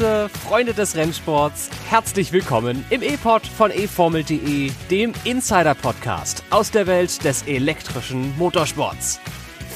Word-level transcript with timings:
Grüße, 0.00 0.30
Freunde 0.48 0.72
des 0.72 0.96
Rennsports. 0.96 1.68
Herzlich 1.90 2.32
willkommen 2.32 2.86
im 2.88 3.02
E-Pod 3.02 3.46
von 3.46 3.70
eFormel.de, 3.70 4.70
dem 4.90 5.12
Insider-Podcast 5.24 6.42
aus 6.48 6.70
der 6.70 6.86
Welt 6.86 7.22
des 7.22 7.42
elektrischen 7.42 8.34
Motorsports. 8.38 9.20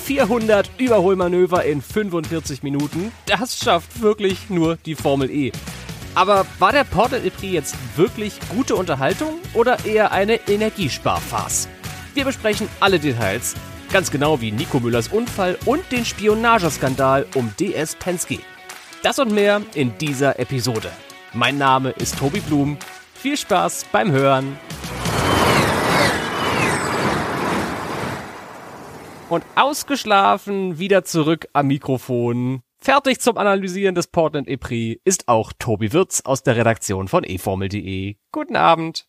400 0.04 0.70
Überholmanöver 0.78 1.64
in 1.64 1.82
45 1.82 2.62
Minuten, 2.62 3.12
das 3.26 3.58
schafft 3.58 4.00
wirklich 4.00 4.48
nur 4.48 4.76
die 4.86 4.94
Formel 4.94 5.30
E. 5.30 5.52
Aber 6.14 6.46
war 6.58 6.72
der 6.72 6.84
Portal 6.84 7.20
Prix 7.20 7.42
jetzt 7.42 7.76
wirklich 7.94 8.38
gute 8.48 8.76
Unterhaltung 8.76 9.34
oder 9.52 9.84
eher 9.84 10.10
eine 10.12 10.36
Energiesparfarce? 10.48 11.68
Wir 12.14 12.24
besprechen 12.24 12.68
alle 12.80 12.98
Details, 12.98 13.54
ganz 13.92 14.10
genau 14.10 14.40
wie 14.40 14.52
Nico 14.52 14.80
Müllers 14.80 15.08
Unfall 15.08 15.58
und 15.66 15.82
den 15.92 16.06
Spionageskandal 16.06 17.26
um 17.34 17.52
DS 17.58 17.94
Penske. 17.96 18.38
Das 19.04 19.18
und 19.18 19.32
mehr 19.32 19.60
in 19.74 19.98
dieser 19.98 20.38
Episode. 20.40 20.90
Mein 21.34 21.58
Name 21.58 21.90
ist 21.90 22.18
Tobi 22.18 22.40
Blum. 22.40 22.78
Viel 23.12 23.36
Spaß 23.36 23.84
beim 23.92 24.10
Hören. 24.10 24.56
Und 29.28 29.44
ausgeschlafen 29.56 30.78
wieder 30.78 31.04
zurück 31.04 31.46
am 31.52 31.66
Mikrofon. 31.66 32.62
Fertig 32.78 33.20
zum 33.20 33.36
Analysieren 33.36 33.94
des 33.94 34.06
Portland 34.06 34.48
E-Prix 34.48 34.98
ist 35.04 35.28
auch 35.28 35.52
Tobi 35.58 35.92
Wirz 35.92 36.22
aus 36.24 36.42
der 36.42 36.56
Redaktion 36.56 37.06
von 37.06 37.24
eFormel.de. 37.24 38.16
Guten 38.32 38.56
Abend. 38.56 39.06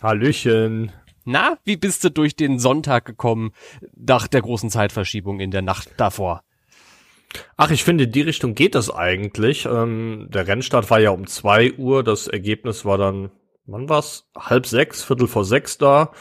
Hallöchen. 0.00 0.92
Na, 1.24 1.58
wie 1.64 1.76
bist 1.76 2.04
du 2.04 2.12
durch 2.12 2.36
den 2.36 2.60
Sonntag 2.60 3.06
gekommen, 3.06 3.50
nach 3.92 4.28
der 4.28 4.42
großen 4.42 4.70
Zeitverschiebung 4.70 5.40
in 5.40 5.50
der 5.50 5.62
Nacht 5.62 5.94
davor? 5.96 6.44
Ach, 7.56 7.70
ich 7.70 7.84
finde, 7.84 8.04
in 8.04 8.12
die 8.12 8.22
Richtung 8.22 8.54
geht 8.54 8.74
das 8.74 8.90
eigentlich. 8.90 9.66
Ähm, 9.66 10.28
der 10.30 10.46
Rennstart 10.46 10.90
war 10.90 11.00
ja 11.00 11.10
um 11.10 11.26
zwei 11.26 11.72
Uhr. 11.74 12.02
Das 12.02 12.26
Ergebnis 12.26 12.84
war 12.84 12.98
dann, 12.98 13.30
wann 13.66 13.88
war's? 13.88 14.30
Halb 14.36 14.66
sechs, 14.66 15.02
Viertel 15.02 15.28
vor 15.28 15.44
sechs 15.44 15.78
da. 15.78 16.12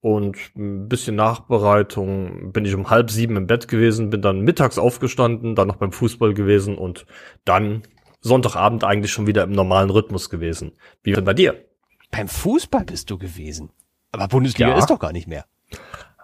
Und 0.00 0.36
ein 0.54 0.86
bisschen 0.86 1.16
Nachbereitung 1.16 2.52
bin 2.52 2.66
ich 2.66 2.74
um 2.74 2.90
halb 2.90 3.10
sieben 3.10 3.36
im 3.36 3.46
Bett 3.46 3.68
gewesen, 3.68 4.10
bin 4.10 4.20
dann 4.20 4.42
mittags 4.42 4.76
aufgestanden, 4.76 5.54
dann 5.54 5.66
noch 5.66 5.76
beim 5.76 5.92
Fußball 5.92 6.34
gewesen 6.34 6.76
und 6.76 7.06
dann 7.46 7.84
Sonntagabend 8.20 8.84
eigentlich 8.84 9.12
schon 9.12 9.26
wieder 9.26 9.44
im 9.44 9.52
normalen 9.52 9.88
Rhythmus 9.88 10.28
gewesen. 10.28 10.72
Wie 11.02 11.12
denn 11.12 11.24
bei 11.24 11.32
dir? 11.32 11.64
Beim 12.10 12.28
Fußball 12.28 12.84
bist 12.84 13.10
du 13.10 13.16
gewesen. 13.16 13.70
Aber 14.12 14.28
Bundesliga 14.28 14.70
ja. 14.70 14.78
ist 14.78 14.90
doch 14.90 14.98
gar 14.98 15.12
nicht 15.12 15.26
mehr. 15.26 15.46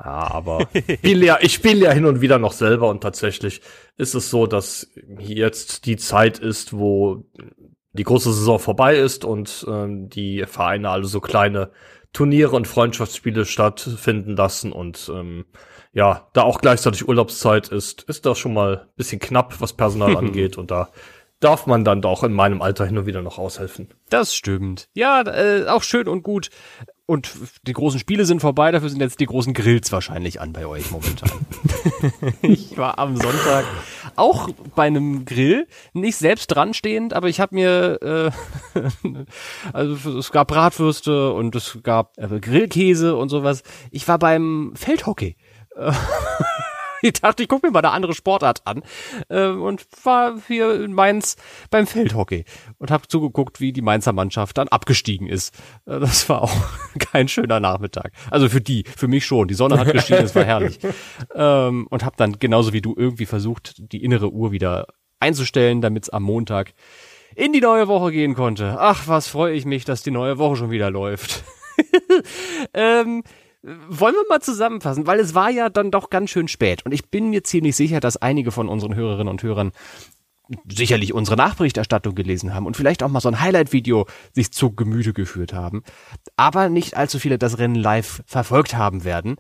Ja, 0.03 0.31
aber 0.31 0.69
ich 0.73 0.85
spiele 0.99 1.27
ja, 1.27 1.39
ich 1.41 1.53
spiele 1.53 1.85
ja 1.85 1.93
hin 1.93 2.07
und 2.07 2.21
wieder 2.21 2.39
noch 2.39 2.53
selber 2.53 2.89
und 2.89 3.03
tatsächlich 3.03 3.61
ist 3.97 4.15
es 4.15 4.31
so, 4.31 4.47
dass 4.47 4.91
jetzt 5.19 5.87
die 5.87 5.97
Zeit 5.97 6.39
ist, 6.39 6.73
wo 6.73 7.25
die 7.93 8.05
große 8.05 8.33
Saison 8.33 8.59
vorbei 8.59 8.97
ist 8.97 9.25
und 9.25 9.67
ähm, 9.69 10.09
die 10.09 10.45
Vereine 10.47 10.91
alle 10.91 11.05
so 11.05 11.21
kleine 11.21 11.71
Turniere 12.13 12.57
und 12.57 12.67
Freundschaftsspiele 12.67 13.45
stattfinden 13.45 14.37
lassen 14.37 14.73
und 14.73 15.11
ähm, 15.15 15.45
ja, 15.93 16.29
da 16.33 16.43
auch 16.43 16.61
gleichzeitig 16.61 17.07
Urlaubszeit 17.09 17.69
ist, 17.69 18.03
ist 18.03 18.25
das 18.27 18.39
schon 18.39 18.55
mal 18.55 18.89
bisschen 18.97 19.21
knapp, 19.21 19.61
was 19.61 19.73
Personal 19.73 20.17
angeht 20.17 20.57
und 20.57 20.71
da 20.71 20.91
darf 21.41 21.67
man 21.67 21.85
dann 21.85 22.03
doch 22.03 22.23
in 22.23 22.33
meinem 22.33 22.63
Alter 22.63 22.87
hin 22.87 22.99
und 22.99 23.07
wieder 23.07 23.23
noch 23.23 23.39
aushelfen. 23.39 23.89
Das 24.11 24.35
stimmt. 24.35 24.89
Ja, 24.95 25.23
äh, 25.23 25.67
auch 25.67 25.83
schön 25.83 26.07
und 26.07 26.23
gut. 26.23 26.51
Und 27.11 27.29
die 27.65 27.73
großen 27.73 27.99
Spiele 27.99 28.25
sind 28.25 28.39
vorbei, 28.39 28.71
dafür 28.71 28.89
sind 28.89 29.01
jetzt 29.01 29.19
die 29.19 29.27
großen 29.27 29.53
Grills 29.53 29.91
wahrscheinlich 29.91 30.41
an 30.41 30.53
bei 30.53 30.65
euch 30.65 30.93
momentan. 30.93 31.45
ich 32.43 32.79
war 32.79 33.01
am 33.01 33.17
Sonntag 33.17 33.65
auch 34.15 34.49
bei 34.77 34.85
einem 34.85 35.25
Grill, 35.25 35.67
nicht 35.93 36.19
selbst 36.19 36.47
dran 36.47 36.73
stehend, 36.73 37.13
aber 37.13 37.29
ich 37.29 37.41
habe 37.41 37.57
mir, 37.57 38.33
äh, 38.77 38.85
also 39.73 40.21
es 40.21 40.31
gab 40.31 40.47
Bratwürste 40.47 41.33
und 41.33 41.57
es 41.57 41.81
gab 41.83 42.17
äh, 42.17 42.39
Grillkäse 42.39 43.17
und 43.17 43.29
sowas. 43.29 43.65
Ich 43.91 44.07
war 44.07 44.21
beim 44.21 44.75
Feldhockey. 44.77 45.37
ich 47.03 47.13
dachte, 47.15 47.43
ich 47.43 47.49
gucke 47.49 47.67
mir 47.67 47.73
mal 47.73 47.81
eine 47.81 47.91
andere 47.91 48.15
Sportart 48.15 48.67
an 48.67 48.83
äh, 49.29 49.47
und 49.47 49.87
war 50.05 50.39
hier 50.47 50.83
in 50.83 50.93
Mainz 50.93 51.37
beim 51.71 51.87
Feldhockey 51.87 52.45
und 52.79 52.91
habe 52.91 53.09
zugeguckt, 53.09 53.61
wie 53.61 53.73
die 53.73 53.83
Mainzer 53.83 54.13
Mannschaft 54.13 54.59
dann 54.59 54.69
abgestiegen 54.69 55.27
ist. 55.27 55.55
Äh, 55.87 56.01
das 56.01 56.29
war 56.29 56.43
auch 56.43 56.55
kein 56.99 57.29
schöner 57.29 57.61
Nachmittag. 57.61 58.13
Also 58.31 58.49
für 58.49 58.61
die, 58.61 58.85
für 58.85 59.09
mich 59.09 59.25
schon. 59.27 59.49
Die 59.49 59.55
Sonne 59.55 59.79
hat 59.79 59.93
geschienen, 59.93 60.25
es 60.25 60.35
war 60.35 60.45
herrlich. 60.45 60.79
Ähm, 61.35 61.87
und 61.91 62.05
habe 62.05 62.17
dann 62.17 62.39
genauso 62.39 62.73
wie 62.73 62.81
du 62.81 62.95
irgendwie 62.97 63.27
versucht, 63.27 63.75
die 63.79 64.03
innere 64.03 64.31
Uhr 64.31 64.53
wieder 64.53 64.87
einzustellen, 65.21 65.81
damit 65.81 66.05
es 66.05 66.11
am 66.11 66.23
Montag 66.23 66.73
in 67.35 67.53
die 67.53 67.61
neue 67.61 67.89
Woche 67.89 68.11
gehen 68.13 68.35
konnte. 68.35 68.77
Ach, 68.79 69.07
was 69.07 69.29
freue 69.29 69.55
ich 69.55 69.65
mich, 69.65 69.85
dass 69.85 70.03
die 70.03 70.11
neue 70.11 70.39
Woche 70.39 70.57
schon 70.57 70.71
wieder 70.71 70.91
läuft. 70.91 71.45
ähm, 72.75 73.23
wollen 73.63 74.15
wir 74.15 74.25
mal 74.29 74.41
zusammenfassen, 74.41 75.07
weil 75.07 75.21
es 75.21 75.35
war 75.35 75.51
ja 75.51 75.69
dann 75.69 75.91
doch 75.91 76.11
ganz 76.11 76.31
schön 76.31 76.49
spät 76.49 76.85
und 76.87 76.93
ich 76.93 77.11
bin 77.11 77.31
mir 77.31 77.45
ziemlich 77.45 77.77
sicher, 77.77 78.01
dass 78.01 78.17
einige 78.17 78.53
von 78.53 78.69
unseren 78.69 78.95
Hörerinnen 78.95 79.29
und 79.29 79.43
Hörern 79.43 79.73
sicherlich 80.69 81.13
unsere 81.13 81.37
Nachberichterstattung 81.37 82.15
gelesen 82.15 82.55
haben 82.55 82.67
und 82.67 82.77
vielleicht 82.77 83.03
auch 83.03 83.09
mal 83.09 83.21
so 83.21 83.29
ein 83.29 83.41
Highlight-Video 83.41 84.07
sich 84.33 84.53
zu 84.53 84.75
Gemüte 84.75 85.13
geführt 85.13 85.53
haben, 85.53 85.83
aber 86.37 86.69
nicht 86.69 86.97
allzu 86.97 87.19
viele 87.19 87.39
das 87.39 87.59
Rennen 87.59 87.77
live 87.77 88.23
verfolgt 88.27 88.75
haben 88.75 89.05
werden. 89.05 89.37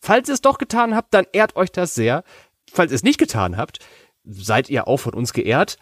Falls 0.00 0.28
ihr 0.28 0.34
es 0.34 0.40
doch 0.40 0.58
getan 0.58 0.94
habt, 0.94 1.14
dann 1.14 1.26
ehrt 1.32 1.56
euch 1.56 1.70
das 1.70 1.94
sehr. 1.94 2.24
Falls 2.72 2.90
ihr 2.90 2.96
es 2.96 3.02
nicht 3.02 3.18
getan 3.18 3.56
habt, 3.56 3.78
seid 4.24 4.70
ihr 4.70 4.88
auch 4.88 4.96
von 4.98 5.14
uns 5.14 5.32
geehrt. 5.32 5.76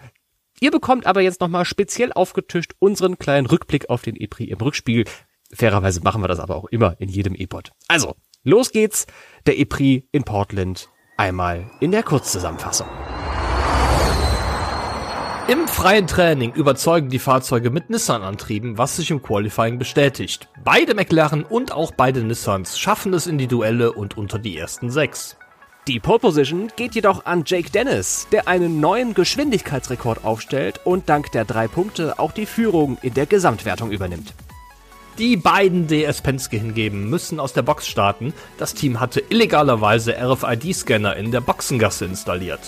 Ihr 0.60 0.70
bekommt 0.70 1.06
aber 1.06 1.20
jetzt 1.20 1.40
nochmal 1.40 1.64
speziell 1.64 2.12
aufgetischt 2.12 2.74
unseren 2.80 3.18
kleinen 3.18 3.46
Rückblick 3.46 3.88
auf 3.88 4.02
den 4.02 4.16
EPRI 4.16 4.44
im 4.44 4.58
Rückspiegel. 4.58 5.04
Fairerweise 5.52 6.00
machen 6.00 6.22
wir 6.22 6.28
das 6.28 6.40
aber 6.40 6.56
auch 6.56 6.66
immer 6.66 6.96
in 7.00 7.08
jedem 7.08 7.34
E-Pod. 7.34 7.72
Also, 7.88 8.14
los 8.42 8.70
geht's. 8.70 9.06
Der 9.46 9.58
E-Prix 9.58 10.06
in 10.12 10.24
Portland. 10.24 10.90
Einmal 11.16 11.70
in 11.80 11.90
der 11.90 12.02
Kurzzusammenfassung. 12.02 12.86
Im 15.48 15.66
freien 15.66 16.06
Training 16.06 16.52
überzeugen 16.52 17.08
die 17.08 17.18
Fahrzeuge 17.18 17.70
mit 17.70 17.88
Nissan-Antrieben, 17.88 18.76
was 18.76 18.96
sich 18.96 19.10
im 19.10 19.22
Qualifying 19.22 19.78
bestätigt. 19.78 20.46
Beide 20.62 20.94
McLaren 20.94 21.42
und 21.42 21.72
auch 21.72 21.92
beide 21.96 22.22
Nissans 22.22 22.78
schaffen 22.78 23.14
es 23.14 23.26
in 23.26 23.38
die 23.38 23.46
Duelle 23.46 23.92
und 23.92 24.18
unter 24.18 24.38
die 24.38 24.58
ersten 24.58 24.90
sechs. 24.90 25.38
Die 25.86 26.00
Pole 26.00 26.18
Position 26.18 26.70
geht 26.76 26.94
jedoch 26.94 27.24
an 27.24 27.44
Jake 27.46 27.70
Dennis, 27.70 28.28
der 28.30 28.46
einen 28.46 28.78
neuen 28.78 29.14
Geschwindigkeitsrekord 29.14 30.22
aufstellt 30.22 30.82
und 30.84 31.08
dank 31.08 31.32
der 31.32 31.46
drei 31.46 31.66
Punkte 31.66 32.18
auch 32.18 32.32
die 32.32 32.44
Führung 32.44 32.98
in 33.00 33.14
der 33.14 33.24
Gesamtwertung 33.24 33.90
übernimmt. 33.90 34.34
Die 35.18 35.36
beiden 35.36 35.88
DS 35.88 36.22
Penske 36.22 36.58
hingeben 36.58 37.10
müssen 37.10 37.40
aus 37.40 37.52
der 37.52 37.62
Box 37.62 37.88
starten. 37.88 38.32
Das 38.56 38.74
Team 38.74 39.00
hatte 39.00 39.20
illegalerweise 39.28 40.14
RFID-Scanner 40.16 41.16
in 41.16 41.32
der 41.32 41.40
Boxengasse 41.40 42.04
installiert. 42.04 42.60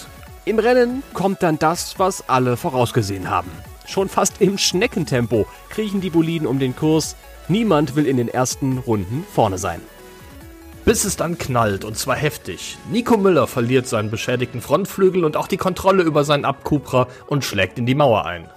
Im 0.47 0.59
Rennen 0.59 1.05
kommt 1.15 1.45
dann 1.45 1.61
das, 1.61 2.01
was 2.01 2.29
alle 2.29 2.57
vorausgesehen 2.57 3.31
haben. 3.31 3.53
Schon 3.87 4.09
fast 4.09 4.41
im 4.41 4.59
Schneckentempo 4.59 5.47
kriechen 5.69 6.01
die 6.01 6.11
Boliden 6.11 6.49
um 6.49 6.59
den 6.59 6.75
Kurs. 6.75 7.15
Niemand 7.47 7.95
will 7.95 8.07
in 8.07 8.17
den 8.17 8.29
ersten 8.29 8.79
Runden 8.79 9.25
vorne 9.33 9.59
sein. 9.59 9.81
Bis 10.85 11.05
es 11.05 11.15
dann 11.15 11.39
knallt 11.39 11.85
und 11.85 11.97
zwar 11.97 12.17
heftig. 12.17 12.79
Nico 12.91 13.17
Müller 13.17 13.47
verliert 13.47 13.87
seinen 13.87 14.11
beschädigten 14.11 14.61
Frontflügel 14.61 15.25
und 15.25 15.37
auch 15.37 15.47
die 15.47 15.57
Kontrolle 15.57 16.03
über 16.03 16.25
seinen 16.25 16.45
Abkuprer 16.45 17.07
und 17.29 17.45
schlägt 17.45 17.79
in 17.79 17.87
die 17.87 17.95
Mauer 17.95 18.25
ein. 18.25 18.49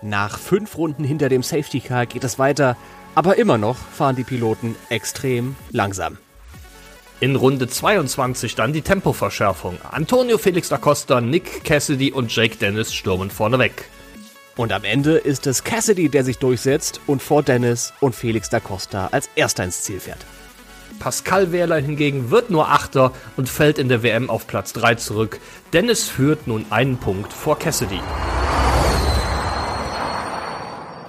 Nach 0.00 0.38
fünf 0.38 0.76
Runden 0.76 1.02
hinter 1.02 1.28
dem 1.28 1.42
Safety 1.42 1.80
Car 1.80 2.06
geht 2.06 2.22
es 2.22 2.38
weiter. 2.38 2.76
Aber 3.14 3.36
immer 3.36 3.58
noch 3.58 3.76
fahren 3.76 4.16
die 4.16 4.24
Piloten 4.24 4.74
extrem 4.88 5.56
langsam. 5.70 6.18
In 7.20 7.36
Runde 7.36 7.68
22 7.68 8.54
dann 8.54 8.72
die 8.72 8.82
Tempoverschärfung. 8.82 9.78
Antonio 9.90 10.38
Felix 10.38 10.68
da 10.68 10.78
Costa, 10.78 11.20
Nick 11.20 11.62
Cassidy 11.64 12.10
und 12.10 12.34
Jake 12.34 12.56
Dennis 12.56 12.92
stürmen 12.92 13.30
vorneweg. 13.30 13.84
Und 14.56 14.72
am 14.72 14.84
Ende 14.84 15.18
ist 15.18 15.46
es 15.46 15.62
Cassidy, 15.62 16.08
der 16.08 16.24
sich 16.24 16.38
durchsetzt 16.38 17.00
und 17.06 17.22
vor 17.22 17.42
Dennis 17.42 17.92
und 18.00 18.14
Felix 18.14 18.50
da 18.50 18.60
Costa 18.60 19.08
als 19.12 19.30
erster 19.34 19.64
ins 19.64 19.82
Ziel 19.82 20.00
fährt. 20.00 20.26
Pascal 20.98 21.52
Wehrlein 21.52 21.84
hingegen 21.84 22.30
wird 22.30 22.50
nur 22.50 22.68
Achter 22.70 23.12
und 23.36 23.48
fällt 23.48 23.78
in 23.78 23.88
der 23.88 24.02
WM 24.02 24.28
auf 24.28 24.46
Platz 24.46 24.72
3 24.72 24.96
zurück. 24.96 25.40
Dennis 25.72 26.08
führt 26.08 26.46
nun 26.46 26.66
einen 26.70 26.96
Punkt 26.98 27.32
vor 27.32 27.58
Cassidy. 27.58 28.00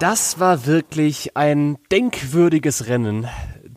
Das 0.04 0.38
war 0.38 0.66
wirklich 0.66 1.38
ein 1.38 1.78
denkwürdiges 1.90 2.88
Rennen. 2.88 3.26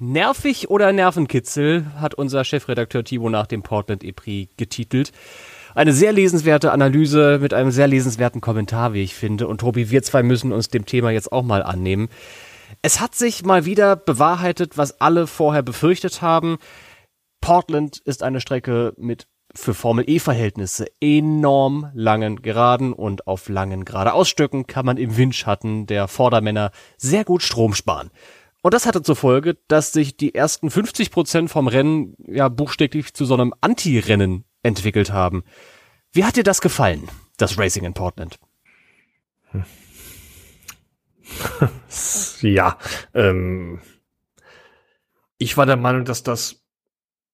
Nervig 0.00 0.69
oder 0.69 0.93
Nervenkitzel 0.93 1.87
hat 2.00 2.14
unser 2.14 2.43
Chefredakteur 2.43 3.05
Thibaut 3.05 3.31
nach 3.31 3.46
dem 3.46 3.62
Portland 3.62 4.02
E-Prix 4.02 4.50
getitelt. 4.56 5.12
Eine 5.76 5.93
sehr 5.93 6.12
lesenswerte 6.12 6.73
Analyse 6.73 7.38
mit 7.40 7.55
einem 7.55 7.70
sehr 7.70 7.87
lesenswerten 7.87 8.40
Kommentar, 8.40 8.93
wie 8.93 9.05
ich 9.05 9.14
finde. 9.14 9.46
Und 9.46 9.58
Tobi, 9.61 9.88
wir 9.90 10.02
zwei 10.02 10.25
müssen 10.25 10.50
uns 10.50 10.69
dem 10.69 10.84
Thema 10.84 11.12
jetzt 11.12 11.31
auch 11.31 11.44
mal 11.44 11.62
annehmen. 11.62 12.08
Es 12.82 13.00
hat 13.00 13.14
sich 13.14 13.44
mal 13.44 13.64
wieder 13.64 13.94
bewahrheitet, 13.94 14.76
was 14.76 15.00
alle 15.00 15.29
vorher 15.29 15.62
befürchtet 15.62 16.22
haben. 16.22 16.58
Portland 17.40 17.99
ist 18.05 18.25
eine 18.25 18.40
Strecke 18.40 18.94
mit 18.96 19.29
für 19.56 19.75
Formel 19.75 20.05
E-Verhältnisse 20.08 20.87
enorm 21.00 21.91
langen 21.94 22.43
Geraden 22.43 22.93
und 22.93 23.26
auf 23.26 23.49
langen 23.49 23.85
Geradeausstücken 23.85 24.67
kann 24.67 24.87
man 24.87 24.97
im 24.97 25.17
Windschatten 25.17 25.87
der 25.87 26.08
Vordermänner 26.08 26.70
sehr 26.97 27.25
gut 27.25 27.43
Strom 27.43 27.75
sparen. 27.75 28.11
Und 28.62 28.75
das 28.75 28.87
hatte 28.87 29.03
zur 29.03 29.17
Folge, 29.17 29.58
dass 29.69 29.93
sich 29.93 30.17
die 30.17 30.35
ersten 30.35 30.70
50 30.70 31.11
Prozent 31.11 31.50
vom 31.50 31.69
Rennen 31.69 32.17
ja 32.26 32.49
buchstäblich 32.49 33.14
zu 33.14 33.25
so 33.25 33.35
einem 33.35 33.55
Anti-Rennen 33.61 34.44
entwickelt 34.62 35.12
haben. 35.12 35.44
Wie 36.12 36.25
hat 36.25 36.37
dir 36.37 36.43
das 36.43 36.61
gefallen, 36.61 37.08
das 37.37 37.58
Racing 37.58 37.85
in 37.85 37.94
Portland? 37.94 38.38
ja, 42.41 42.79
ähm, 43.14 43.81
ich 45.38 45.56
war 45.56 45.67
der 45.67 45.76
Meinung, 45.76 46.05
dass 46.05 46.23
das 46.23 46.65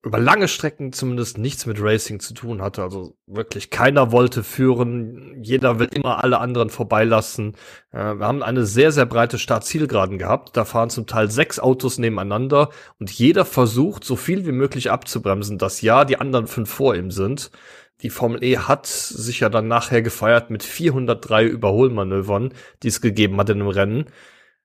über 0.04 0.19
lange 0.19 0.49
Strecken 0.49 0.93
zumindest 0.93 1.38
nichts 1.38 1.64
mit 1.64 1.81
Racing 1.81 2.19
zu 2.19 2.34
tun 2.34 2.60
hatte. 2.60 2.82
Also 2.82 3.16
wirklich 3.26 3.70
keiner 3.70 4.10
wollte 4.10 4.43
führen, 4.43 5.40
jeder 5.43 5.78
will 5.78 5.88
immer 5.93 6.25
alle 6.25 6.40
anderen 6.40 6.70
vorbeilassen. 6.70 7.54
Äh, 7.93 8.14
wir 8.14 8.26
haben 8.26 8.43
eine 8.43 8.66
sehr, 8.66 8.90
sehr 8.90 9.06
breite 9.06 9.38
Start-Zielgeraden 9.38 10.19
gehabt. 10.19 10.56
Da 10.56 10.64
fahren 10.64 10.90
zum 10.90 11.06
Teil 11.06 11.31
sechs 11.31 11.60
Autos 11.60 11.99
nebeneinander 11.99 12.70
und 12.99 13.10
jeder 13.12 13.44
versucht, 13.44 14.02
so 14.02 14.16
viel 14.16 14.44
wie 14.44 14.52
möglich 14.52 14.90
abzubremsen, 14.90 15.58
dass 15.58 15.82
ja 15.82 16.04
die 16.04 16.19
anderen 16.19 16.49
fünf 16.49 16.70
vor 16.70 16.96
ihm 16.96 17.12
sind. 17.12 17.52
Die 18.00 18.10
Formel 18.10 18.43
E 18.43 18.58
hat 18.58 18.87
sich 18.87 19.40
ja 19.40 19.49
dann 19.49 19.69
nachher 19.69 20.02
gefeiert 20.02 20.50
mit 20.50 20.64
403 20.64 21.44
Überholmanövern, 21.46 22.52
die 22.82 22.88
es 22.88 23.00
gegeben 23.00 23.38
hat 23.38 23.50
in 23.50 23.60
einem 23.60 23.69
Rennen. 23.69 24.06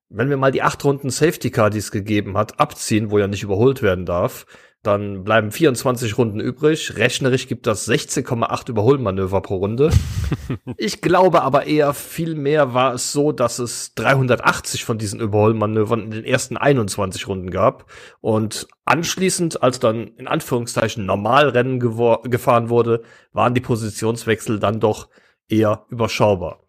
Wenn 0.09 0.29
wir 0.29 0.37
mal 0.37 0.51
die 0.51 0.63
acht 0.63 0.83
Runden 0.83 1.11
Safety 1.11 1.51
Car, 1.51 1.69
die 1.69 1.77
es 1.77 1.91
gegeben 1.91 2.37
hat, 2.37 2.59
abziehen, 2.59 3.11
wo 3.11 3.19
ja 3.19 3.27
nicht 3.27 3.43
überholt 3.43 3.83
werden 3.83 4.05
darf, 4.05 4.47
dann 4.83 5.23
bleiben 5.23 5.51
24 5.51 6.17
Runden 6.17 6.39
übrig. 6.39 6.95
Rechnerisch 6.95 7.47
gibt 7.47 7.67
das 7.67 7.87
16,8 7.89 8.69
Überholmanöver 8.69 9.41
pro 9.41 9.57
Runde. 9.57 9.89
ich 10.77 11.01
glaube 11.01 11.41
aber 11.41 11.65
eher 11.65 11.93
viel 11.93 12.35
mehr 12.35 12.73
war 12.73 12.93
es 12.93 13.11
so, 13.11 13.31
dass 13.31 13.59
es 13.59 13.93
380 13.95 14.85
von 14.85 14.97
diesen 14.97 15.19
Überholmanövern 15.19 16.03
in 16.03 16.11
den 16.11 16.25
ersten 16.25 16.57
21 16.57 17.27
Runden 17.27 17.51
gab. 17.51 17.91
Und 18.21 18.67
anschließend, 18.85 19.61
als 19.61 19.79
dann 19.79 20.07
in 20.17 20.27
Anführungszeichen 20.27 21.05
Normalrennen 21.05 21.79
gefahren 21.79 22.69
wurde, 22.69 23.03
waren 23.33 23.53
die 23.53 23.61
Positionswechsel 23.61 24.59
dann 24.59 24.79
doch 24.79 25.09
eher 25.49 25.85
überschaubar. 25.89 26.66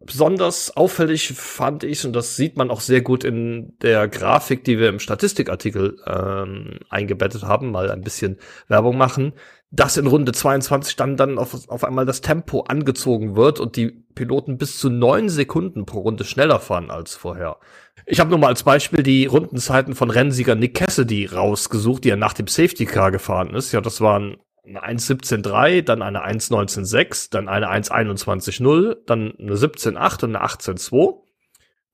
Besonders 0.00 0.76
auffällig 0.76 1.32
fand 1.32 1.82
ich, 1.82 2.04
und 2.06 2.12
das 2.12 2.36
sieht 2.36 2.56
man 2.56 2.70
auch 2.70 2.80
sehr 2.80 3.00
gut 3.00 3.24
in 3.24 3.76
der 3.82 4.06
Grafik, 4.06 4.62
die 4.62 4.78
wir 4.78 4.88
im 4.88 5.00
Statistikartikel 5.00 5.98
ähm, 6.06 6.78
eingebettet 6.88 7.42
haben, 7.42 7.72
mal 7.72 7.90
ein 7.90 8.02
bisschen 8.02 8.38
Werbung 8.68 8.96
machen, 8.96 9.32
dass 9.72 9.96
in 9.96 10.06
Runde 10.06 10.30
22 10.30 10.94
dann, 10.94 11.16
dann 11.16 11.36
auf, 11.36 11.68
auf 11.68 11.82
einmal 11.82 12.06
das 12.06 12.20
Tempo 12.20 12.60
angezogen 12.60 13.34
wird 13.34 13.58
und 13.58 13.74
die 13.74 14.04
Piloten 14.14 14.56
bis 14.56 14.78
zu 14.78 14.88
neun 14.88 15.28
Sekunden 15.28 15.84
pro 15.84 16.00
Runde 16.00 16.24
schneller 16.24 16.60
fahren 16.60 16.92
als 16.92 17.16
vorher. 17.16 17.58
Ich 18.06 18.20
habe 18.20 18.30
nur 18.30 18.38
mal 18.38 18.46
als 18.46 18.62
Beispiel 18.62 19.02
die 19.02 19.26
Rundenzeiten 19.26 19.96
von 19.96 20.10
Rennsieger 20.10 20.54
Nick 20.54 20.74
Cassidy 20.74 21.26
rausgesucht, 21.26 22.04
die 22.04 22.10
er 22.10 22.16
nach 22.16 22.34
dem 22.34 22.46
Safety 22.46 22.86
Car 22.86 23.10
gefahren 23.10 23.52
ist. 23.54 23.72
Ja, 23.72 23.80
das 23.80 24.00
waren 24.00 24.36
1.17.3, 24.76 25.82
dann 25.82 26.02
eine 26.02 26.26
1.19.6, 26.26 27.30
dann 27.30 27.48
eine 27.48 27.70
1.21.0, 27.70 28.96
dann 29.06 29.34
eine 29.38 29.54
17.8 29.54 30.24
und 30.24 30.36
eine 30.36 30.44
18.2. 30.44 31.22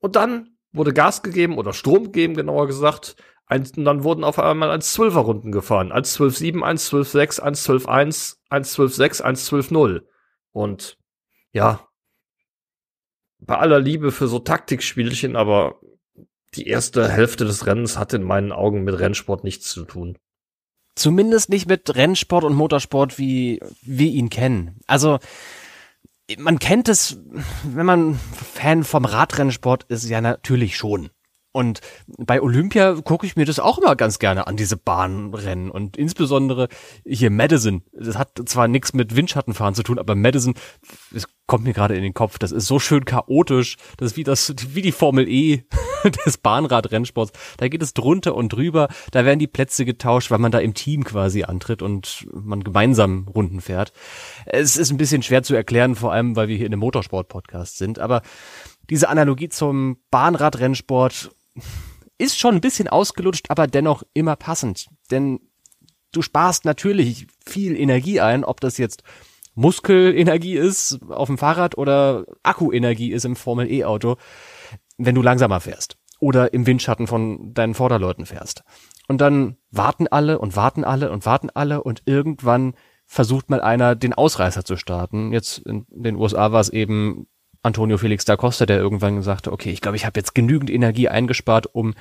Und 0.00 0.16
dann 0.16 0.56
wurde 0.72 0.92
Gas 0.92 1.22
gegeben 1.22 1.58
oder 1.58 1.72
Strom 1.72 2.04
gegeben, 2.04 2.34
genauer 2.34 2.66
gesagt. 2.66 3.16
Und 3.48 3.76
dann 3.76 4.04
wurden 4.04 4.24
auf 4.24 4.38
einmal 4.38 4.70
1.12er 4.70 5.18
Runden 5.18 5.52
gefahren. 5.52 5.92
1.12.7, 5.92 6.62
1.12.6, 6.62 7.40
1.12.1, 7.40 8.36
1.12.6, 8.50 9.22
1.12.0. 9.22 10.02
Und 10.52 10.98
ja, 11.52 11.86
bei 13.38 13.58
aller 13.58 13.78
Liebe 13.78 14.10
für 14.10 14.26
so 14.26 14.38
Taktikspielchen, 14.38 15.36
aber 15.36 15.80
die 16.54 16.66
erste 16.66 17.08
Hälfte 17.08 17.44
des 17.44 17.66
Rennens 17.66 17.98
hat 17.98 18.14
in 18.14 18.22
meinen 18.22 18.52
Augen 18.52 18.84
mit 18.84 18.98
Rennsport 18.98 19.44
nichts 19.44 19.68
zu 19.68 19.84
tun. 19.84 20.18
Zumindest 20.94 21.48
nicht 21.50 21.66
mit 21.68 21.94
Rennsport 21.94 22.44
und 22.44 22.54
Motorsport, 22.54 23.18
wie 23.18 23.60
wir 23.82 24.06
ihn 24.08 24.30
kennen. 24.30 24.80
Also, 24.86 25.18
man 26.38 26.58
kennt 26.58 26.88
es, 26.88 27.18
wenn 27.64 27.86
man 27.86 28.14
Fan 28.54 28.84
vom 28.84 29.04
Radrennsport 29.04 29.84
ist, 29.84 30.08
ja 30.08 30.20
natürlich 30.20 30.76
schon. 30.76 31.10
Und 31.56 31.80
bei 32.18 32.42
Olympia 32.42 32.94
gucke 32.94 33.24
ich 33.24 33.36
mir 33.36 33.46
das 33.46 33.60
auch 33.60 33.78
immer 33.78 33.94
ganz 33.94 34.18
gerne 34.18 34.48
an, 34.48 34.56
diese 34.56 34.76
Bahnrennen. 34.76 35.70
Und 35.70 35.96
insbesondere 35.96 36.66
hier 37.06 37.30
Madison. 37.30 37.84
Das 37.92 38.18
hat 38.18 38.40
zwar 38.46 38.66
nichts 38.66 38.92
mit 38.92 39.14
Windschattenfahren 39.14 39.76
zu 39.76 39.84
tun, 39.84 40.00
aber 40.00 40.16
Madison, 40.16 40.54
es 41.14 41.28
kommt 41.46 41.62
mir 41.62 41.72
gerade 41.72 41.94
in 41.94 42.02
den 42.02 42.12
Kopf, 42.12 42.40
das 42.40 42.50
ist 42.50 42.66
so 42.66 42.80
schön 42.80 43.04
chaotisch. 43.04 43.76
Das 43.98 44.10
ist 44.10 44.16
wie 44.16 44.24
das, 44.24 44.52
wie 44.74 44.82
die 44.82 44.90
Formel 44.90 45.28
E 45.28 45.62
des 46.26 46.38
Bahnradrennsports. 46.38 47.30
Da 47.58 47.68
geht 47.68 47.82
es 47.84 47.94
drunter 47.94 48.34
und 48.34 48.52
drüber. 48.52 48.88
Da 49.12 49.24
werden 49.24 49.38
die 49.38 49.46
Plätze 49.46 49.84
getauscht, 49.84 50.32
weil 50.32 50.40
man 50.40 50.50
da 50.50 50.58
im 50.58 50.74
Team 50.74 51.04
quasi 51.04 51.44
antritt 51.44 51.82
und 51.82 52.26
man 52.32 52.64
gemeinsam 52.64 53.28
Runden 53.32 53.60
fährt. 53.60 53.92
Es 54.44 54.76
ist 54.76 54.90
ein 54.90 54.96
bisschen 54.96 55.22
schwer 55.22 55.44
zu 55.44 55.54
erklären, 55.54 55.94
vor 55.94 56.12
allem, 56.12 56.34
weil 56.34 56.48
wir 56.48 56.56
hier 56.56 56.66
in 56.66 56.72
einem 56.72 56.80
Motorsport-Podcast 56.80 57.78
sind. 57.78 58.00
Aber 58.00 58.22
diese 58.90 59.08
Analogie 59.08 59.48
zum 59.48 59.98
Bahnradrennsport 60.10 61.30
ist 62.18 62.38
schon 62.38 62.54
ein 62.54 62.60
bisschen 62.60 62.88
ausgelutscht, 62.88 63.50
aber 63.50 63.66
dennoch 63.66 64.02
immer 64.14 64.36
passend. 64.36 64.88
Denn 65.10 65.40
du 66.12 66.22
sparst 66.22 66.64
natürlich 66.64 67.26
viel 67.44 67.76
Energie 67.76 68.20
ein, 68.20 68.44
ob 68.44 68.60
das 68.60 68.78
jetzt 68.78 69.02
Muskelenergie 69.54 70.56
ist 70.56 71.00
auf 71.08 71.28
dem 71.28 71.38
Fahrrad 71.38 71.78
oder 71.78 72.24
Akkuenergie 72.42 73.12
ist 73.12 73.24
im 73.24 73.36
Formel 73.36 73.70
E-Auto, 73.70 74.16
wenn 74.98 75.14
du 75.14 75.22
langsamer 75.22 75.60
fährst 75.60 75.96
oder 76.18 76.52
im 76.52 76.66
Windschatten 76.66 77.06
von 77.06 77.52
deinen 77.54 77.74
Vorderleuten 77.74 78.26
fährst. 78.26 78.64
Und 79.08 79.20
dann 79.20 79.56
warten 79.70 80.08
alle 80.08 80.38
und 80.38 80.56
warten 80.56 80.84
alle 80.84 81.10
und 81.10 81.26
warten 81.26 81.50
alle 81.50 81.82
und 81.82 82.02
irgendwann 82.06 82.74
versucht 83.06 83.50
mal 83.50 83.60
einer 83.60 83.94
den 83.94 84.14
Ausreißer 84.14 84.64
zu 84.64 84.76
starten. 84.76 85.32
Jetzt 85.32 85.58
in 85.58 85.86
den 85.90 86.16
USA 86.16 86.52
war 86.52 86.60
es 86.60 86.70
eben 86.70 87.26
Antonio 87.64 87.98
Felix 87.98 88.24
da 88.24 88.36
Costa, 88.36 88.66
der 88.66 88.78
irgendwann 88.78 89.22
sagte, 89.22 89.52
okay, 89.52 89.70
ich 89.70 89.80
glaube, 89.80 89.96
ich 89.96 90.04
habe 90.04 90.18
jetzt 90.20 90.34
genügend 90.34 90.70
Energie 90.70 91.08
eingespart, 91.08 91.74
um 91.74 91.94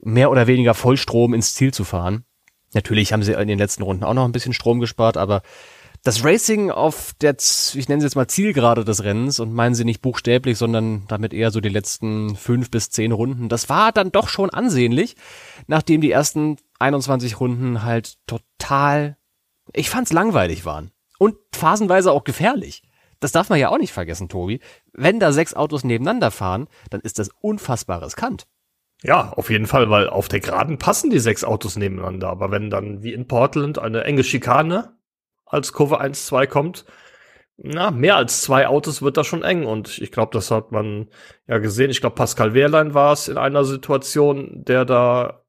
mehr 0.00 0.30
oder 0.30 0.46
weniger 0.46 0.74
Vollstrom 0.74 1.34
ins 1.34 1.54
Ziel 1.54 1.72
zu 1.72 1.84
fahren. 1.84 2.24
Natürlich 2.74 3.12
haben 3.12 3.22
sie 3.22 3.32
in 3.32 3.48
den 3.48 3.58
letzten 3.58 3.82
Runden 3.82 4.04
auch 4.04 4.14
noch 4.14 4.24
ein 4.24 4.32
bisschen 4.32 4.54
Strom 4.54 4.80
gespart, 4.80 5.16
aber 5.16 5.42
das 6.02 6.24
Racing 6.24 6.70
auf 6.70 7.12
der, 7.20 7.36
ich 7.38 7.88
nenne 7.88 7.98
es 7.98 8.04
jetzt 8.04 8.16
mal 8.16 8.26
Zielgerade 8.26 8.84
des 8.84 9.04
Rennens 9.04 9.38
und 9.38 9.52
meinen 9.52 9.74
sie 9.74 9.84
nicht 9.84 10.02
buchstäblich, 10.02 10.58
sondern 10.58 11.04
damit 11.06 11.32
eher 11.32 11.50
so 11.50 11.60
die 11.60 11.68
letzten 11.68 12.34
fünf 12.34 12.70
bis 12.70 12.90
zehn 12.90 13.12
Runden, 13.12 13.48
das 13.48 13.68
war 13.68 13.92
dann 13.92 14.10
doch 14.10 14.28
schon 14.28 14.50
ansehnlich, 14.50 15.14
nachdem 15.68 16.00
die 16.00 16.10
ersten 16.10 16.56
21 16.80 17.38
Runden 17.38 17.84
halt 17.84 18.16
total, 18.26 19.16
ich 19.72 19.90
fand's 19.90 20.12
langweilig 20.12 20.64
waren. 20.64 20.90
Und 21.18 21.36
phasenweise 21.52 22.10
auch 22.10 22.24
gefährlich 22.24 22.82
das 23.22 23.32
darf 23.32 23.48
man 23.48 23.58
ja 23.58 23.68
auch 23.68 23.78
nicht 23.78 23.92
vergessen, 23.92 24.28
Tobi. 24.28 24.60
Wenn 24.92 25.20
da 25.20 25.32
sechs 25.32 25.54
Autos 25.54 25.84
nebeneinander 25.84 26.30
fahren, 26.30 26.68
dann 26.90 27.00
ist 27.00 27.18
das 27.18 27.30
unfassbar 27.40 28.02
riskant. 28.02 28.46
Ja, 29.02 29.30
auf 29.30 29.50
jeden 29.50 29.66
Fall, 29.66 29.90
weil 29.90 30.08
auf 30.08 30.28
der 30.28 30.40
Geraden 30.40 30.78
passen 30.78 31.10
die 31.10 31.18
sechs 31.18 31.44
Autos 31.44 31.76
nebeneinander. 31.76 32.28
Aber 32.28 32.50
wenn 32.50 32.70
dann 32.70 33.02
wie 33.02 33.12
in 33.12 33.26
Portland 33.26 33.78
eine 33.78 34.04
enge 34.04 34.24
Schikane 34.24 34.96
als 35.44 35.72
Kurve 35.72 36.00
1-2 36.00 36.46
kommt, 36.46 36.84
na, 37.56 37.90
mehr 37.90 38.16
als 38.16 38.42
zwei 38.42 38.66
Autos 38.66 39.02
wird 39.02 39.16
da 39.16 39.24
schon 39.24 39.42
eng. 39.42 39.66
Und 39.66 39.98
ich 39.98 40.10
glaube, 40.10 40.32
das 40.32 40.50
hat 40.50 40.72
man 40.72 41.08
ja 41.46 41.58
gesehen. 41.58 41.90
Ich 41.90 42.00
glaube, 42.00 42.16
Pascal 42.16 42.54
Wehrlein 42.54 42.94
war 42.94 43.12
es 43.12 43.28
in 43.28 43.38
einer 43.38 43.64
Situation, 43.64 44.64
der 44.64 44.84
da 44.84 45.41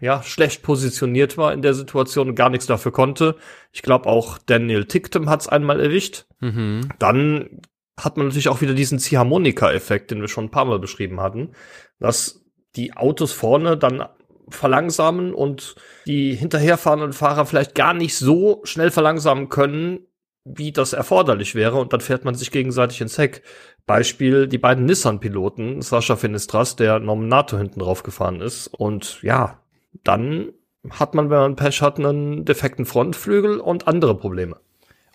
ja, 0.00 0.22
schlecht 0.22 0.62
positioniert 0.62 1.38
war 1.38 1.52
in 1.52 1.62
der 1.62 1.74
Situation 1.74 2.30
und 2.30 2.34
gar 2.34 2.50
nichts 2.50 2.66
dafür 2.66 2.92
konnte. 2.92 3.36
Ich 3.72 3.82
glaube 3.82 4.08
auch 4.08 4.38
Daniel 4.38 4.86
Ticktem 4.86 5.28
hat 5.28 5.42
es 5.42 5.48
einmal 5.48 5.80
erwischt. 5.80 6.26
Mhm. 6.40 6.88
Dann 6.98 7.60
hat 7.98 8.16
man 8.16 8.26
natürlich 8.26 8.48
auch 8.48 8.60
wieder 8.60 8.74
diesen 8.74 8.98
Ziehharmonika-Effekt, 8.98 10.10
den 10.10 10.20
wir 10.20 10.28
schon 10.28 10.44
ein 10.44 10.50
paar 10.50 10.64
Mal 10.64 10.78
beschrieben 10.78 11.20
hatten, 11.20 11.52
dass 11.98 12.44
die 12.76 12.96
Autos 12.96 13.32
vorne 13.32 13.76
dann 13.76 14.04
verlangsamen 14.48 15.34
und 15.34 15.76
die 16.06 16.34
hinterherfahrenden 16.34 17.12
Fahrer 17.12 17.46
vielleicht 17.46 17.74
gar 17.74 17.94
nicht 17.94 18.16
so 18.16 18.60
schnell 18.64 18.90
verlangsamen 18.90 19.48
können, 19.48 20.06
wie 20.44 20.72
das 20.72 20.92
erforderlich 20.92 21.54
wäre 21.54 21.78
und 21.78 21.92
dann 21.92 22.00
fährt 22.00 22.24
man 22.24 22.34
sich 22.34 22.50
gegenseitig 22.50 23.00
ins 23.00 23.18
Heck. 23.18 23.42
Beispiel 23.86 24.46
die 24.46 24.58
beiden 24.58 24.84
Nissan-Piloten, 24.86 25.82
Sascha 25.82 26.16
Finistras, 26.16 26.76
der 26.76 26.98
Nominato 26.98 27.58
hinten 27.58 27.80
drauf 27.80 28.02
gefahren 28.02 28.40
ist 28.40 28.68
und 28.68 29.20
ja, 29.22 29.58
dann 30.04 30.52
hat 30.88 31.14
man, 31.14 31.28
wenn 31.28 31.38
man 31.38 31.56
Pech 31.56 31.82
hat, 31.82 31.98
einen 31.98 32.44
defekten 32.44 32.86
Frontflügel 32.86 33.58
und 33.60 33.86
andere 33.86 34.16
Probleme. 34.16 34.56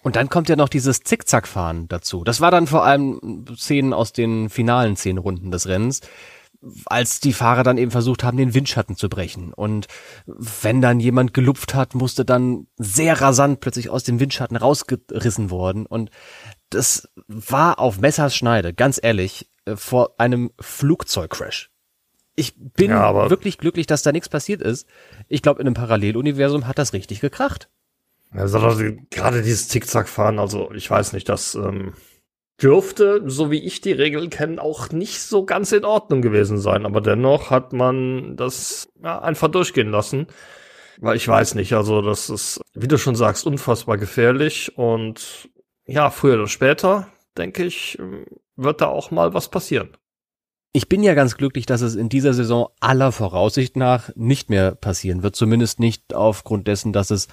Und 0.04 0.16
dann 0.16 0.30
kommt 0.30 0.50
ja 0.50 0.56
noch 0.56 0.70
dieses 0.70 1.00
Zickzackfahren 1.00 1.88
dazu. 1.88 2.24
Das 2.24 2.40
war 2.40 2.52
dann 2.52 2.68
vor 2.68 2.86
allem 2.86 3.46
Szenen 3.58 3.92
aus 3.92 4.14
den 4.14 4.50
finalen 4.50 4.96
zehn 4.96 5.18
Runden 5.18 5.50
des 5.50 5.68
Rennens. 5.68 6.02
als 6.86 7.20
die 7.20 7.34
Fahrer 7.34 7.64
dann 7.64 7.78
eben 7.78 7.92
versucht 7.92 8.24
haben, 8.24 8.38
den 8.38 8.54
Windschatten 8.54 8.96
zu 8.96 9.10
brechen. 9.10 9.54
Und 9.54 9.88
wenn 10.26 10.82
dann 10.82 11.00
jemand 11.00 11.34
gelupft 11.34 11.76
hat, 11.76 11.96
musste 11.96 12.26
dann 12.26 12.68
sehr 12.78 13.22
rasant 13.22 13.60
plötzlich 13.60 13.90
aus 13.90 14.04
dem 14.04 14.20
Windschatten 14.20 14.58
rausgerissen 14.58 15.50
worden. 15.52 15.86
Und 15.86 16.10
das 16.70 17.10
war 17.28 17.80
auf 17.80 18.00
Messers 18.00 18.36
Schneide, 18.36 18.74
ganz 18.74 19.00
ehrlich, 19.02 19.50
äh, 19.66 19.76
vor 19.76 20.16
einem 20.20 20.52
Flugzeugcrash. 20.60 21.72
Ich 22.36 22.54
bin 22.58 22.92
ja, 22.92 23.30
wirklich 23.30 23.58
glücklich, 23.58 23.88
dass 23.88 24.04
da 24.04 24.12
nichts 24.12 24.28
passiert 24.28 24.62
ist. 24.62 24.88
Ich 25.30 25.42
glaube, 25.42 25.62
in 25.62 25.68
einem 25.68 25.74
Paralleluniversum 25.74 26.68
hat 26.68 26.78
das 26.78 26.92
richtig 26.92 27.22
gekracht. 27.22 27.70
Also, 28.32 28.60
gerade 29.10 29.42
dieses 29.42 29.70
Zickzackfahren, 29.70 30.40
also 30.40 30.70
ich 30.74 30.90
weiß 30.92 31.14
nicht, 31.14 31.30
das 31.30 31.56
ähm, 31.56 31.94
dürfte, 32.62 33.24
so 33.26 33.52
wie 33.52 33.64
ich 33.64 33.82
die 33.82 33.94
Regeln 33.94 34.30
kenne, 34.30 34.62
auch 34.62 34.90
nicht 34.90 35.22
so 35.22 35.46
ganz 35.46 35.72
in 35.72 35.86
Ordnung 35.86 36.22
gewesen 36.22 36.58
sein. 36.58 36.86
Aber 36.86 37.02
dennoch 37.02 37.52
hat 37.52 37.74
man 37.74 38.36
das 38.36 38.90
ja, 39.02 39.22
einfach 39.22 39.50
durchgehen 39.50 39.92
lassen. 39.92 40.28
Weil 40.98 41.18
ich 41.18 41.28
weiß 41.28 41.56
nicht, 41.56 41.74
also 41.74 42.02
das 42.02 42.30
ist, 42.30 42.62
wie 42.74 42.88
du 42.88 42.98
schon 42.98 43.16
sagst, 43.16 43.46
unfassbar 43.46 43.98
gefährlich. 43.98 44.78
Und 44.78 45.50
ja, 45.86 46.10
früher 46.10 46.36
oder 46.36 46.48
später, 46.48 47.08
denke 47.38 47.64
ich, 47.66 47.98
wird 48.56 48.82
da 48.82 48.88
auch 48.88 49.12
mal 49.12 49.34
was 49.34 49.50
passieren. 49.50 49.90
Ich 50.76 50.90
bin 50.90 51.04
ja 51.04 51.14
ganz 51.14 51.38
glücklich, 51.38 51.66
dass 51.66 51.80
es 51.80 51.96
in 51.96 52.10
dieser 52.10 52.34
Saison 52.34 52.68
aller 52.82 53.14
Voraussicht 53.14 53.78
nach 53.78 54.10
nicht 54.16 54.50
mehr 54.50 54.76
passieren 54.76 55.24
wird. 55.24 55.38
Zumindest 55.38 55.80
nicht 55.80 56.14
aufgrund 56.14 56.68
dessen, 56.68 56.92
dass 56.92 57.12
es 57.12 57.30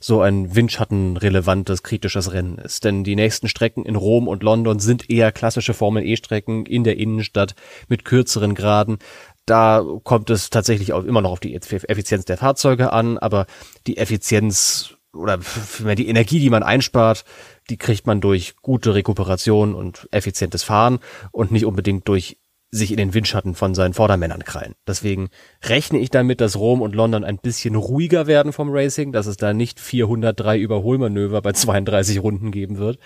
so 0.00 0.22
ein 0.22 0.54
windschattenrelevantes, 0.54 1.82
kritisches 1.82 2.32
Rennen 2.32 2.56
ist. 2.56 2.84
Denn 2.84 3.04
die 3.04 3.14
nächsten 3.14 3.48
Strecken 3.48 3.84
in 3.84 3.96
Rom 3.96 4.28
und 4.28 4.42
London 4.42 4.78
sind 4.78 5.10
eher 5.10 5.30
klassische 5.30 5.74
Formel-E-Strecken 5.74 6.64
in 6.64 6.84
der 6.84 6.96
Innenstadt 6.96 7.54
mit 7.88 8.06
kürzeren 8.06 8.54
Graden. 8.54 8.96
Da 9.44 9.84
kommt 10.02 10.30
es 10.30 10.48
tatsächlich 10.48 10.94
auch 10.94 11.04
immer 11.04 11.20
noch 11.20 11.32
auf 11.32 11.40
die 11.40 11.54
Effizienz 11.54 12.24
der 12.24 12.38
Fahrzeuge 12.38 12.94
an, 12.94 13.18
aber 13.18 13.44
die 13.86 13.98
Effizienz 13.98 14.96
oder 15.12 15.38
die 15.96 16.08
Energie, 16.08 16.40
die 16.40 16.50
man 16.50 16.62
einspart, 16.62 17.24
die 17.70 17.76
kriegt 17.76 18.06
man 18.06 18.20
durch 18.20 18.56
gute 18.62 18.94
Rekuperation 18.94 19.74
und 19.74 20.08
effizientes 20.10 20.62
Fahren 20.62 20.98
und 21.32 21.50
nicht 21.50 21.64
unbedingt 21.64 22.08
durch 22.08 22.38
sich 22.70 22.90
in 22.90 22.96
den 22.96 23.14
Windschatten 23.14 23.54
von 23.54 23.74
seinen 23.74 23.94
Vordermännern 23.94 24.44
krallen. 24.44 24.74
Deswegen 24.86 25.28
rechne 25.62 25.98
ich 25.98 26.10
damit, 26.10 26.40
dass 26.40 26.56
Rom 26.56 26.82
und 26.82 26.94
London 26.94 27.24
ein 27.24 27.38
bisschen 27.38 27.74
ruhiger 27.74 28.26
werden 28.26 28.52
vom 28.52 28.70
Racing, 28.70 29.12
dass 29.12 29.26
es 29.26 29.36
da 29.36 29.52
nicht 29.52 29.80
403 29.80 30.58
Überholmanöver 30.58 31.42
bei 31.42 31.52
32 31.52 32.22
Runden 32.22 32.50
geben 32.50 32.78
wird. 32.78 32.98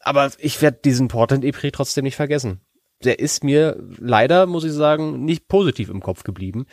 Aber 0.00 0.30
ich 0.38 0.60
werde 0.62 0.78
diesen 0.84 1.08
Portland 1.08 1.44
E-Prix 1.44 1.76
trotzdem 1.76 2.04
nicht 2.04 2.16
vergessen. 2.16 2.60
Der 3.04 3.18
ist 3.18 3.44
mir 3.44 3.82
leider, 3.98 4.46
muss 4.46 4.64
ich 4.64 4.72
sagen, 4.72 5.24
nicht 5.24 5.48
positiv 5.48 5.88
im 5.88 6.00
Kopf 6.00 6.24
geblieben. 6.24 6.66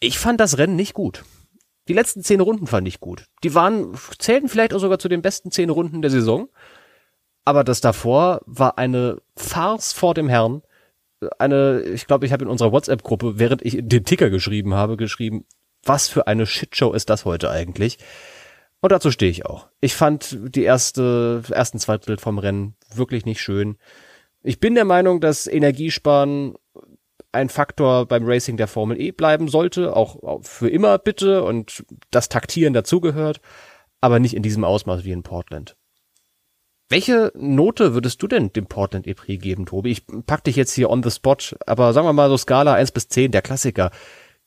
Ich 0.00 0.18
fand 0.18 0.40
das 0.40 0.58
Rennen 0.58 0.76
nicht 0.76 0.94
gut. 0.94 1.24
Die 1.88 1.92
letzten 1.92 2.22
zehn 2.22 2.40
Runden 2.40 2.66
fand 2.66 2.88
ich 2.88 3.00
gut. 3.00 3.26
Die 3.42 3.54
waren, 3.54 3.94
zählten 4.18 4.48
vielleicht 4.48 4.72
auch 4.72 4.78
sogar 4.78 4.98
zu 4.98 5.08
den 5.08 5.22
besten 5.22 5.50
zehn 5.50 5.70
Runden 5.70 6.02
der 6.02 6.10
Saison. 6.10 6.48
Aber 7.44 7.62
das 7.62 7.80
davor 7.80 8.40
war 8.46 8.78
eine 8.78 9.20
Farce 9.36 9.92
vor 9.92 10.14
dem 10.14 10.28
Herrn 10.28 10.62
eine, 11.38 11.82
ich 11.82 12.06
glaube, 12.06 12.26
ich 12.26 12.32
habe 12.32 12.44
in 12.44 12.50
unserer 12.50 12.72
WhatsApp-Gruppe, 12.72 13.38
während 13.38 13.62
ich 13.64 13.78
den 13.80 14.04
Ticker 14.04 14.30
geschrieben 14.30 14.74
habe, 14.74 14.96
geschrieben, 14.96 15.44
was 15.82 16.08
für 16.08 16.26
eine 16.26 16.46
Shitshow 16.46 16.92
ist 16.92 17.10
das 17.10 17.24
heute 17.24 17.50
eigentlich? 17.50 17.98
Und 18.80 18.92
dazu 18.92 19.10
stehe 19.10 19.30
ich 19.30 19.46
auch. 19.46 19.68
Ich 19.80 19.94
fand 19.94 20.38
die 20.54 20.62
erste, 20.62 21.42
ersten 21.50 21.78
zwei 21.78 21.96
Drittel 21.96 22.18
vom 22.18 22.38
Rennen 22.38 22.74
wirklich 22.94 23.24
nicht 23.24 23.40
schön. 23.40 23.76
Ich 24.42 24.60
bin 24.60 24.74
der 24.74 24.84
Meinung, 24.84 25.20
dass 25.20 25.46
Energiesparen 25.46 26.54
ein 27.34 27.48
Faktor 27.48 28.06
beim 28.06 28.24
Racing 28.24 28.56
der 28.56 28.68
Formel 28.68 29.00
E 29.00 29.10
bleiben 29.10 29.48
sollte, 29.48 29.96
auch 29.96 30.42
für 30.42 30.68
immer 30.68 30.98
bitte 30.98 31.42
und 31.44 31.84
das 32.10 32.28
Taktieren 32.28 32.72
dazugehört, 32.72 33.40
aber 34.00 34.18
nicht 34.18 34.34
in 34.34 34.42
diesem 34.42 34.64
Ausmaß 34.64 35.04
wie 35.04 35.12
in 35.12 35.22
Portland. 35.22 35.76
Welche 36.88 37.32
Note 37.34 37.94
würdest 37.94 38.22
du 38.22 38.28
denn 38.28 38.52
dem 38.52 38.66
Portland 38.66 39.06
E-Prix 39.06 39.42
geben, 39.42 39.66
Tobi? 39.66 39.90
Ich 39.90 40.06
pack 40.26 40.44
dich 40.44 40.56
jetzt 40.56 40.72
hier 40.72 40.90
on 40.90 41.02
the 41.02 41.10
spot, 41.10 41.56
aber 41.66 41.92
sagen 41.92 42.06
wir 42.06 42.12
mal 42.12 42.28
so 42.28 42.36
Skala 42.36 42.74
1 42.74 42.92
bis 42.92 43.08
10, 43.08 43.32
der 43.32 43.42
Klassiker. 43.42 43.90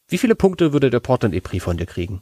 Wie 0.08 0.18
viele 0.18 0.36
Punkte 0.36 0.72
würde 0.72 0.90
der 0.90 1.00
Portland 1.00 1.34
E-Prix 1.34 1.64
von 1.64 1.78
dir 1.78 1.88
kriegen? 1.88 2.22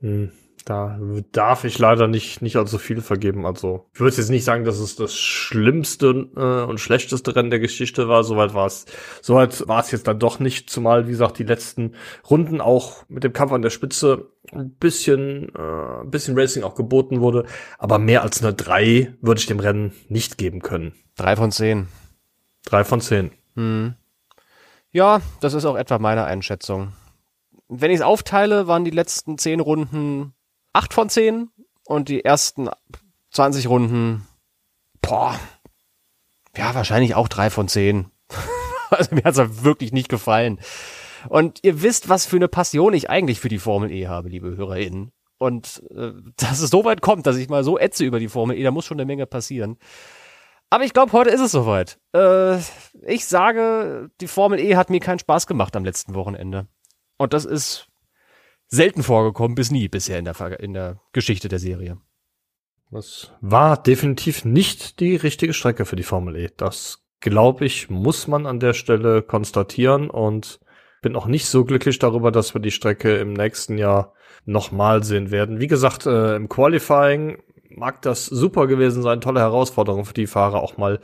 Hm. 0.00 0.30
Da 0.64 0.98
darf 1.32 1.64
ich 1.64 1.78
leider 1.78 2.08
nicht, 2.08 2.40
nicht 2.40 2.56
allzu 2.56 2.78
viel 2.78 3.02
vergeben. 3.02 3.44
Also, 3.44 3.86
ich 3.92 4.00
würde 4.00 4.16
jetzt 4.16 4.30
nicht 4.30 4.44
sagen, 4.44 4.64
dass 4.64 4.78
es 4.78 4.96
das 4.96 5.14
schlimmste 5.14 6.30
äh, 6.36 6.64
und 6.64 6.80
schlechteste 6.80 7.36
Rennen 7.36 7.50
der 7.50 7.60
Geschichte 7.60 8.08
war. 8.08 8.24
Soweit 8.24 8.54
war 8.54 8.66
es, 8.66 8.86
soweit 9.20 9.68
war 9.68 9.80
es 9.80 9.90
jetzt 9.90 10.06
dann 10.06 10.18
doch 10.18 10.38
nicht, 10.38 10.70
zumal, 10.70 11.06
wie 11.06 11.10
gesagt, 11.10 11.38
die 11.38 11.44
letzten 11.44 11.94
Runden 12.30 12.62
auch 12.62 13.04
mit 13.08 13.24
dem 13.24 13.34
Kampf 13.34 13.52
an 13.52 13.60
der 13.60 13.68
Spitze 13.68 14.30
ein 14.52 14.70
bisschen, 14.70 15.54
äh, 15.54 16.00
ein 16.02 16.10
bisschen 16.10 16.38
Racing 16.38 16.62
auch 16.62 16.76
geboten 16.76 17.20
wurde. 17.20 17.44
Aber 17.78 17.98
mehr 17.98 18.22
als 18.22 18.42
eine 18.42 18.54
drei 18.54 19.14
würde 19.20 19.40
ich 19.40 19.46
dem 19.46 19.60
Rennen 19.60 19.92
nicht 20.08 20.38
geben 20.38 20.62
können. 20.62 20.94
Drei 21.16 21.36
von 21.36 21.52
zehn. 21.52 21.88
Drei 22.64 22.84
von 22.84 23.02
zehn. 23.02 23.32
Hm. 23.54 23.96
Ja, 24.92 25.20
das 25.40 25.52
ist 25.52 25.66
auch 25.66 25.76
etwa 25.76 25.98
meine 25.98 26.24
Einschätzung. 26.24 26.92
Wenn 27.68 27.90
ich 27.90 27.96
es 27.96 28.02
aufteile, 28.02 28.66
waren 28.66 28.84
die 28.84 28.90
letzten 28.90 29.36
zehn 29.38 29.60
Runden 29.60 30.33
8 30.74 30.92
von 30.92 31.08
10 31.08 31.50
und 31.86 32.08
die 32.08 32.24
ersten 32.24 32.68
20 33.30 33.68
Runden, 33.68 34.26
boah, 35.00 35.38
ja, 36.56 36.74
wahrscheinlich 36.74 37.14
auch 37.14 37.28
3 37.28 37.50
von 37.50 37.68
10. 37.68 38.10
also 38.90 39.14
mir 39.14 39.24
hat's 39.24 39.38
wirklich 39.64 39.92
nicht 39.92 40.08
gefallen. 40.08 40.60
Und 41.28 41.60
ihr 41.62 41.82
wisst, 41.82 42.08
was 42.08 42.26
für 42.26 42.36
eine 42.36 42.48
Passion 42.48 42.92
ich 42.92 43.08
eigentlich 43.08 43.40
für 43.40 43.48
die 43.48 43.58
Formel 43.58 43.90
E 43.90 44.08
habe, 44.08 44.28
liebe 44.28 44.56
HörerInnen. 44.56 45.10
Und 45.38 45.82
äh, 45.94 46.12
dass 46.36 46.60
es 46.60 46.70
so 46.70 46.84
weit 46.84 47.00
kommt, 47.00 47.26
dass 47.26 47.36
ich 47.36 47.48
mal 47.48 47.64
so 47.64 47.78
ätze 47.78 48.04
über 48.04 48.18
die 48.18 48.28
Formel 48.28 48.56
E, 48.56 48.62
da 48.62 48.70
muss 48.70 48.84
schon 48.84 48.98
eine 48.98 49.06
Menge 49.06 49.26
passieren. 49.26 49.78
Aber 50.70 50.84
ich 50.84 50.92
glaube, 50.92 51.12
heute 51.12 51.30
ist 51.30 51.40
es 51.40 51.52
soweit. 51.52 51.98
Äh, 52.14 52.58
ich 53.02 53.26
sage, 53.26 54.10
die 54.20 54.26
Formel 54.26 54.58
E 54.58 54.76
hat 54.76 54.90
mir 54.90 55.00
keinen 55.00 55.18
Spaß 55.18 55.46
gemacht 55.46 55.76
am 55.76 55.84
letzten 55.84 56.14
Wochenende. 56.14 56.66
Und 57.16 57.32
das 57.32 57.44
ist 57.44 57.88
selten 58.68 59.02
vorgekommen, 59.02 59.54
bis 59.54 59.70
nie 59.70 59.88
bisher 59.88 60.18
in 60.18 60.24
der, 60.24 60.60
in 60.60 60.74
der 60.74 61.00
Geschichte 61.12 61.48
der 61.48 61.58
Serie. 61.58 61.98
Das 62.90 63.32
war 63.40 63.82
definitiv 63.82 64.44
nicht 64.44 65.00
die 65.00 65.16
richtige 65.16 65.52
Strecke 65.52 65.84
für 65.84 65.96
die 65.96 66.02
Formel 66.02 66.36
E. 66.36 66.50
Das, 66.56 67.04
glaube 67.20 67.64
ich, 67.64 67.90
muss 67.90 68.28
man 68.28 68.46
an 68.46 68.60
der 68.60 68.72
Stelle 68.72 69.22
konstatieren 69.22 70.10
und 70.10 70.60
bin 71.02 71.16
auch 71.16 71.26
nicht 71.26 71.46
so 71.46 71.64
glücklich 71.64 71.98
darüber, 71.98 72.30
dass 72.30 72.54
wir 72.54 72.60
die 72.60 72.70
Strecke 72.70 73.16
im 73.16 73.32
nächsten 73.32 73.78
Jahr 73.78 74.14
nochmal 74.44 75.02
sehen 75.02 75.30
werden. 75.30 75.60
Wie 75.60 75.66
gesagt, 75.66 76.06
äh, 76.06 76.36
im 76.36 76.48
Qualifying 76.48 77.42
mag 77.68 78.02
das 78.02 78.26
super 78.26 78.66
gewesen 78.66 79.02
sein, 79.02 79.20
tolle 79.20 79.40
Herausforderung 79.40 80.04
für 80.04 80.14
die 80.14 80.26
Fahrer 80.26 80.62
auch 80.62 80.76
mal 80.76 81.00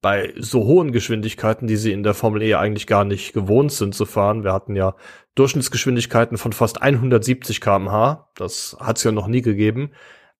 bei 0.00 0.32
so 0.38 0.64
hohen 0.64 0.92
Geschwindigkeiten, 0.92 1.66
die 1.66 1.76
sie 1.76 1.92
in 1.92 2.02
der 2.02 2.14
Formel 2.14 2.42
E 2.42 2.54
eigentlich 2.54 2.86
gar 2.86 3.04
nicht 3.04 3.32
gewohnt 3.32 3.72
sind 3.72 3.94
zu 3.94 4.06
fahren. 4.06 4.44
Wir 4.44 4.52
hatten 4.52 4.74
ja 4.74 4.94
Durchschnittsgeschwindigkeiten 5.34 6.38
von 6.38 6.52
fast 6.52 6.80
170 6.80 7.60
kmh. 7.60 8.28
Das 8.34 8.76
hat 8.80 8.96
es 8.96 9.04
ja 9.04 9.12
noch 9.12 9.26
nie 9.26 9.42
gegeben. 9.42 9.92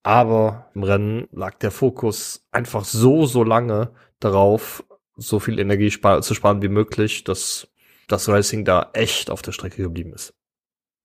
Aber 0.03 0.71
im 0.75 0.83
Rennen 0.83 1.29
lag 1.31 1.59
der 1.59 1.71
Fokus 1.71 2.47
einfach 2.53 2.85
so, 2.85 3.27
so 3.27 3.45
lange 3.45 3.91
darauf, 4.19 4.83
so 5.17 5.39
viel 5.39 5.59
Energie 5.59 5.91
spar 5.91 6.23
zu 6.23 6.35
sparen 6.35 6.63
wie 6.63 6.69
möglich, 6.69 7.25
dass 7.25 7.69
das 8.09 8.29
Racing 8.29 8.65
da 8.65 8.91
echt 8.95 9.31
auf 9.31 9.43
der 9.43 9.53
Strecke 9.53 9.83
geblieben 9.83 10.15
ist. 10.15 10.35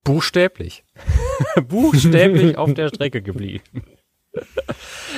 Buchstäblich. 0.06 0.86
Buchstäblich 1.68 2.58
auf 2.58 2.74
der 2.74 2.88
Strecke 2.88 3.22
geblieben. 3.22 3.84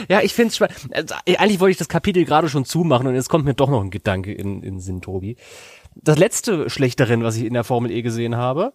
Ja, 0.10 0.22
ich 0.22 0.34
finde 0.34 0.50
es 0.50 0.56
spannend. 0.56 0.90
Also, 0.92 1.16
eigentlich 1.26 1.60
wollte 1.60 1.72
ich 1.72 1.78
das 1.78 1.90
Kapitel 1.90 2.26
gerade 2.26 2.50
schon 2.50 2.66
zumachen 2.66 3.08
und 3.08 3.16
jetzt 3.16 3.30
kommt 3.30 3.46
mir 3.46 3.54
doch 3.54 3.70
noch 3.70 3.82
ein 3.82 3.90
Gedanke 3.90 4.34
in, 4.34 4.64
in 4.64 4.80
Sinn, 4.80 5.02
Tobi. 5.02 5.38
Das 5.96 6.18
letzte 6.18 6.70
schlechte 6.70 7.10
Rennen, 7.10 7.24
was 7.24 7.36
ich 7.38 7.46
in 7.46 7.54
der 7.54 7.64
Formel 7.64 7.92
E 7.92 8.02
gesehen 8.02 8.36
habe, 8.36 8.74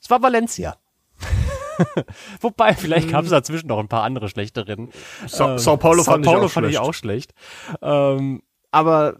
es 0.00 0.10
war 0.10 0.22
Valencia. 0.22 0.76
Wobei, 2.40 2.74
vielleicht 2.74 3.10
gab 3.10 3.24
es 3.24 3.30
dazwischen 3.30 3.68
noch 3.68 3.78
ein 3.78 3.88
paar 3.88 4.02
andere 4.02 4.28
schlechte 4.28 4.66
Rennen. 4.66 4.90
Sa 5.26 5.52
ähm, 5.52 5.58
Sao 5.58 5.76
Paulo, 5.76 6.02
Sao 6.02 6.14
fand, 6.14 6.24
Paulo 6.24 6.46
ich 6.46 6.52
fand 6.52 6.68
ich 6.68 6.78
auch 6.78 6.94
schlecht. 6.94 7.34
Ähm, 7.82 8.42
aber 8.70 9.16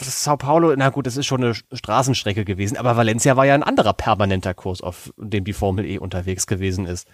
Sao 0.00 0.36
Paulo, 0.36 0.74
na 0.76 0.90
gut, 0.90 1.06
das 1.06 1.16
ist 1.16 1.26
schon 1.26 1.42
eine 1.42 1.54
Straßenstrecke 1.54 2.44
gewesen, 2.44 2.76
aber 2.76 2.96
Valencia 2.96 3.36
war 3.36 3.46
ja 3.46 3.54
ein 3.54 3.64
anderer 3.64 3.94
permanenter 3.94 4.54
Kurs, 4.54 4.80
auf 4.80 5.12
dem 5.16 5.44
die 5.44 5.52
Formel 5.52 5.84
E 5.86 5.98
unterwegs 5.98 6.46
gewesen 6.46 6.86
ist. 6.86 7.08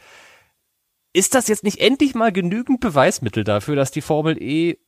Ist 1.14 1.34
das 1.34 1.48
jetzt 1.48 1.62
nicht 1.62 1.78
endlich 1.78 2.14
mal 2.14 2.32
genügend 2.32 2.80
Beweismittel 2.80 3.44
dafür, 3.44 3.76
dass 3.76 3.92
die 3.92 4.02
Formel 4.02 4.36
E 4.42 4.78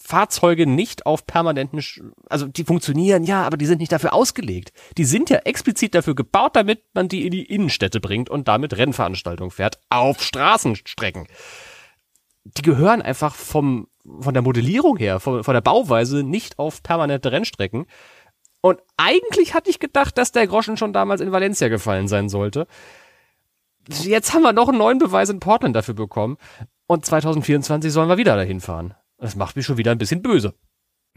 Fahrzeuge 0.00 0.66
nicht 0.66 1.06
auf 1.06 1.26
permanenten, 1.26 1.84
also 2.30 2.46
die 2.46 2.64
funktionieren 2.64 3.24
ja, 3.24 3.42
aber 3.42 3.56
die 3.56 3.66
sind 3.66 3.78
nicht 3.78 3.92
dafür 3.92 4.14
ausgelegt. 4.14 4.72
Die 4.96 5.04
sind 5.04 5.28
ja 5.28 5.38
explizit 5.38 5.94
dafür 5.94 6.14
gebaut, 6.14 6.56
damit 6.56 6.82
man 6.94 7.08
die 7.08 7.26
in 7.26 7.32
die 7.32 7.44
Innenstädte 7.44 8.00
bringt 8.00 8.30
und 8.30 8.48
damit 8.48 8.76
Rennveranstaltungen 8.76 9.50
fährt 9.50 9.80
auf 9.90 10.22
Straßenstrecken. 10.22 11.26
Die 12.44 12.62
gehören 12.62 13.02
einfach 13.02 13.34
vom, 13.34 13.88
von 14.20 14.34
der 14.34 14.42
Modellierung 14.42 14.96
her, 14.96 15.20
von, 15.20 15.44
von 15.44 15.54
der 15.54 15.60
Bauweise 15.60 16.22
nicht 16.22 16.58
auf 16.58 16.82
permanente 16.82 17.30
Rennstrecken. 17.30 17.86
Und 18.60 18.80
eigentlich 18.96 19.54
hatte 19.54 19.68
ich 19.68 19.78
gedacht, 19.78 20.16
dass 20.16 20.32
der 20.32 20.46
Groschen 20.46 20.76
schon 20.76 20.92
damals 20.92 21.20
in 21.20 21.32
Valencia 21.32 21.68
gefallen 21.68 22.08
sein 22.08 22.28
sollte. 22.28 22.66
Jetzt 23.88 24.34
haben 24.34 24.42
wir 24.42 24.52
noch 24.52 24.68
einen 24.68 24.78
neuen 24.78 24.98
Beweis 24.98 25.30
in 25.30 25.40
Portland 25.40 25.74
dafür 25.74 25.94
bekommen. 25.94 26.36
Und 26.86 27.04
2024 27.04 27.92
sollen 27.92 28.08
wir 28.08 28.18
wieder 28.18 28.36
dahin 28.36 28.60
fahren. 28.60 28.94
Das 29.18 29.36
macht 29.36 29.56
mich 29.56 29.66
schon 29.66 29.78
wieder 29.78 29.90
ein 29.90 29.98
bisschen 29.98 30.22
böse. 30.22 30.54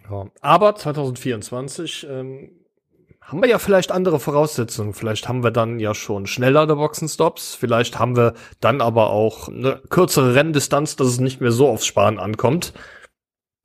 Ja, 0.09 0.25
aber 0.41 0.75
2024 0.75 2.07
ähm, 2.09 2.51
haben 3.21 3.41
wir 3.41 3.49
ja 3.49 3.59
vielleicht 3.59 3.91
andere 3.91 4.19
Voraussetzungen. 4.19 4.93
Vielleicht 4.93 5.29
haben 5.29 5.43
wir 5.43 5.51
dann 5.51 5.79
ja 5.79 5.93
schon 5.93 6.27
schnellere 6.27 6.75
Boxenstops. 6.75 7.55
Vielleicht 7.55 7.99
haben 7.99 8.17
wir 8.17 8.33
dann 8.59 8.81
aber 8.81 9.11
auch 9.11 9.47
eine 9.47 9.81
kürzere 9.89 10.35
Renndistanz, 10.35 10.95
dass 10.95 11.07
es 11.07 11.19
nicht 11.19 11.39
mehr 11.39 11.51
so 11.51 11.69
aufs 11.69 11.85
Sparen 11.85 12.19
ankommt. 12.19 12.73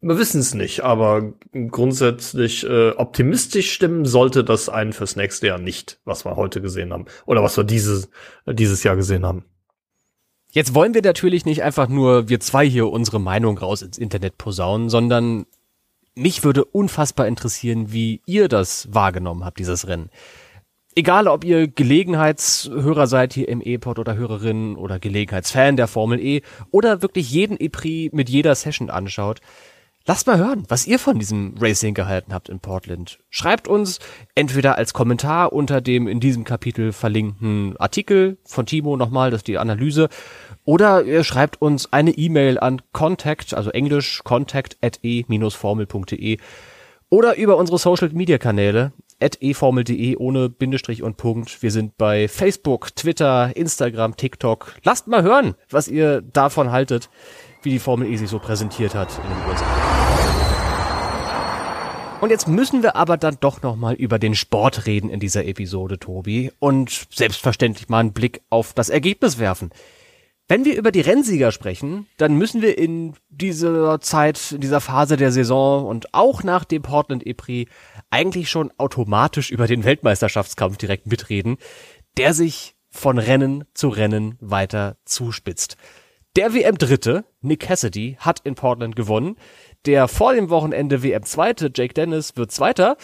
Wir 0.06 0.18
wissen 0.18 0.38
es 0.38 0.54
nicht, 0.54 0.84
aber 0.84 1.32
grundsätzlich 1.52 2.64
äh, 2.64 2.90
optimistisch 2.90 3.72
stimmen 3.72 4.04
sollte 4.04 4.44
das 4.44 4.68
einen 4.68 4.92
fürs 4.92 5.16
nächste 5.16 5.48
Jahr 5.48 5.58
nicht, 5.58 5.98
was 6.04 6.24
wir 6.24 6.36
heute 6.36 6.62
gesehen 6.62 6.92
haben. 6.92 7.06
Oder 7.24 7.42
was 7.42 7.56
wir 7.56 7.64
dieses, 7.64 8.08
äh, 8.44 8.54
dieses 8.54 8.84
Jahr 8.84 8.94
gesehen 8.94 9.26
haben. 9.26 9.44
Jetzt 10.52 10.74
wollen 10.74 10.94
wir 10.94 11.02
natürlich 11.02 11.44
nicht 11.44 11.64
einfach 11.64 11.88
nur 11.88 12.28
wir 12.28 12.38
zwei 12.38 12.68
hier 12.68 12.86
unsere 12.86 13.18
Meinung 13.18 13.58
raus 13.58 13.82
ins 13.82 13.98
Internet 13.98 14.38
posaunen, 14.38 14.90
sondern 14.90 15.44
mich 16.14 16.44
würde 16.44 16.64
unfassbar 16.64 17.26
interessieren, 17.26 17.92
wie 17.92 18.22
ihr 18.26 18.46
das 18.46 18.86
wahrgenommen 18.94 19.44
habt, 19.44 19.58
dieses 19.58 19.88
Rennen. 19.88 20.10
Egal, 20.94 21.26
ob 21.26 21.42
ihr 21.42 21.66
Gelegenheitshörer 21.66 23.08
seid 23.08 23.32
hier 23.32 23.48
im 23.48 23.60
E-Pod 23.60 23.98
oder 23.98 24.16
Hörerin 24.16 24.76
oder 24.76 25.00
Gelegenheitsfan 25.00 25.76
der 25.76 25.88
Formel 25.88 26.20
E 26.20 26.42
oder 26.70 27.02
wirklich 27.02 27.28
jeden 27.28 27.56
E-Prix 27.58 28.14
mit 28.14 28.30
jeder 28.30 28.54
Session 28.54 28.88
anschaut. 28.88 29.40
Lasst 30.08 30.28
mal 30.28 30.38
hören, 30.38 30.62
was 30.68 30.86
ihr 30.86 31.00
von 31.00 31.18
diesem 31.18 31.56
Racing 31.58 31.92
gehalten 31.92 32.32
habt 32.32 32.48
in 32.48 32.60
Portland. 32.60 33.18
Schreibt 33.28 33.66
uns 33.66 33.98
entweder 34.36 34.78
als 34.78 34.94
Kommentar 34.94 35.52
unter 35.52 35.80
dem 35.80 36.06
in 36.06 36.20
diesem 36.20 36.44
Kapitel 36.44 36.92
verlinkten 36.92 37.76
Artikel 37.78 38.38
von 38.44 38.66
Timo 38.66 38.96
nochmal, 38.96 39.32
das 39.32 39.40
ist 39.40 39.48
die 39.48 39.58
Analyse, 39.58 40.08
oder 40.64 41.02
ihr 41.02 41.24
schreibt 41.24 41.60
uns 41.60 41.92
eine 41.92 42.12
E-Mail 42.12 42.60
an 42.60 42.82
contact, 42.92 43.52
also 43.52 43.70
englisch 43.70 44.22
contact 44.22 44.76
at 44.80 45.00
e-formel.de 45.02 46.38
oder 47.08 47.36
über 47.36 47.56
unsere 47.56 47.78
Social 47.78 48.10
Media 48.10 48.38
Kanäle 48.38 48.92
at 49.20 49.38
eformel.de 49.40 50.16
ohne 50.18 50.48
Bindestrich 50.48 51.02
und 51.02 51.16
Punkt. 51.16 51.62
Wir 51.62 51.72
sind 51.72 51.96
bei 51.96 52.28
Facebook, 52.28 52.94
Twitter, 52.94 53.56
Instagram, 53.56 54.16
TikTok. 54.16 54.74
Lasst 54.84 55.08
mal 55.08 55.22
hören, 55.22 55.54
was 55.68 55.88
ihr 55.88 56.20
davon 56.20 56.70
haltet, 56.70 57.10
wie 57.62 57.70
die 57.70 57.78
Formel 57.78 58.08
E 58.08 58.16
sich 58.16 58.30
so 58.30 58.38
präsentiert 58.38 58.94
hat 58.94 59.08
in 59.18 59.28
den 59.28 59.50
USA. 59.50 59.95
Und 62.20 62.30
jetzt 62.30 62.48
müssen 62.48 62.82
wir 62.82 62.96
aber 62.96 63.18
dann 63.18 63.36
doch 63.40 63.60
nochmal 63.62 63.94
über 63.94 64.18
den 64.18 64.34
Sport 64.34 64.86
reden 64.86 65.10
in 65.10 65.20
dieser 65.20 65.44
Episode, 65.44 65.98
Tobi. 65.98 66.50
Und 66.58 67.06
selbstverständlich 67.12 67.88
mal 67.88 68.00
einen 68.00 68.14
Blick 68.14 68.40
auf 68.48 68.72
das 68.72 68.88
Ergebnis 68.88 69.38
werfen. 69.38 69.70
Wenn 70.48 70.64
wir 70.64 70.76
über 70.76 70.92
die 70.92 71.00
Rennsieger 71.00 71.52
sprechen, 71.52 72.06
dann 72.16 72.36
müssen 72.36 72.62
wir 72.62 72.78
in 72.78 73.14
dieser 73.28 74.00
Zeit, 74.00 74.52
in 74.52 74.60
dieser 74.60 74.80
Phase 74.80 75.16
der 75.16 75.32
Saison 75.32 75.86
und 75.86 76.14
auch 76.14 76.42
nach 76.42 76.64
dem 76.64 76.82
Portland 76.82 77.26
E-Prix 77.26 77.70
eigentlich 78.10 78.48
schon 78.48 78.72
automatisch 78.78 79.50
über 79.50 79.66
den 79.66 79.84
Weltmeisterschaftskampf 79.84 80.78
direkt 80.78 81.06
mitreden, 81.06 81.58
der 82.16 82.32
sich 82.32 82.76
von 82.88 83.18
Rennen 83.18 83.64
zu 83.74 83.88
Rennen 83.88 84.36
weiter 84.40 84.96
zuspitzt. 85.04 85.76
Der 86.36 86.52
WM-Dritte, 86.54 87.24
Nick 87.40 87.60
Cassidy, 87.60 88.16
hat 88.20 88.40
in 88.40 88.56
Portland 88.56 88.94
gewonnen. 88.94 89.36
Der 89.84 90.08
vor 90.08 90.34
dem 90.34 90.50
Wochenende 90.50 91.02
WM-Zweite, 91.02 91.70
Jake 91.74 91.94
Dennis, 91.94 92.36
wird 92.36 92.50
Zweiter 92.50 92.96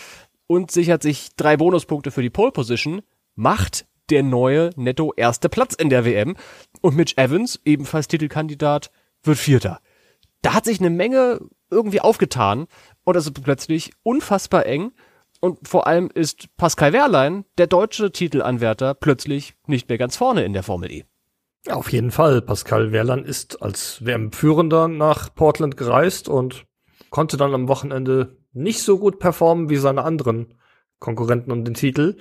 und 0.47 0.71
sichert 0.71 1.03
sich 1.03 1.35
drei 1.37 1.57
Bonuspunkte 1.57 2.11
für 2.11 2.23
die 2.23 2.31
Pole 2.31 2.53
Position, 2.53 3.03
macht 3.35 3.87
der 4.11 4.23
neue 4.23 4.71
netto 4.77 5.13
erste 5.17 5.49
Platz 5.49 5.75
in 5.75 5.91
der 5.91 6.05
WM. 6.05 6.37
Und 6.81 6.97
Mitch 6.97 7.15
Evans, 7.17 7.61
ebenfalls 7.65 8.09
Titelkandidat, 8.09 8.91
wird 9.23 9.39
Vierter. 9.39 9.81
Da 10.43 10.55
hat 10.55 10.65
sich 10.65 10.81
eine 10.81 10.91
Menge 10.91 11.41
irgendwie 11.71 12.01
aufgetan 12.01 12.67
und 13.05 13.17
es 13.17 13.27
ist 13.27 13.43
plötzlich 13.43 13.93
unfassbar 14.03 14.67
eng. 14.67 14.93
Und 15.41 15.67
vor 15.67 15.87
allem 15.87 16.11
ist 16.13 16.55
Pascal 16.57 16.93
Wehrlein, 16.93 17.45
der 17.59 17.67
deutsche 17.67 18.13
Titelanwärter, 18.13 18.95
plötzlich 18.95 19.55
nicht 19.67 19.89
mehr 19.89 19.99
ganz 19.99 20.17
vorne 20.17 20.45
in 20.45 20.53
der 20.53 20.63
Formel 20.63 20.91
E. 20.93 21.05
Auf 21.69 21.93
jeden 21.93 22.11
Fall. 22.11 22.43
Pascal 22.43 22.93
Wehrlein 22.93 23.25
ist 23.25 23.63
als 23.63 24.05
WM-Führender 24.05 24.89
nach 24.89 25.35
Portland 25.35 25.77
gereist 25.77 26.29
und 26.29 26.65
konnte 27.13 27.37
dann 27.37 27.55
am 27.55 27.69
Wochenende 27.69 28.39
nicht 28.53 28.83
so 28.83 28.99
gut 28.99 29.21
performen 29.21 29.69
wie 29.71 29.77
seine 29.77 30.03
anderen 30.03 30.55
Konkurrenten 30.99 31.53
um 31.53 31.65
den 31.65 31.75
Titel. 31.75 32.17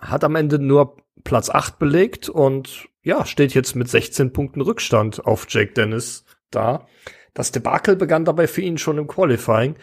Hat 0.00 0.24
am 0.24 0.36
Ende 0.36 0.58
nur 0.58 0.96
Platz 1.24 1.50
8 1.50 1.78
belegt 1.78 2.28
und 2.28 2.88
ja, 3.02 3.26
steht 3.26 3.52
jetzt 3.52 3.74
mit 3.74 3.88
16 3.88 4.32
Punkten 4.32 4.60
Rückstand 4.60 5.26
auf 5.26 5.46
Jake 5.48 5.72
Dennis 5.72 6.24
da. 6.50 6.86
Das 7.34 7.50
Debakel 7.52 7.96
begann 7.96 8.24
dabei 8.24 8.46
für 8.46 8.62
ihn 8.62 8.78
schon 8.78 8.98
im 8.98 9.08
Qualifying. 9.08 9.74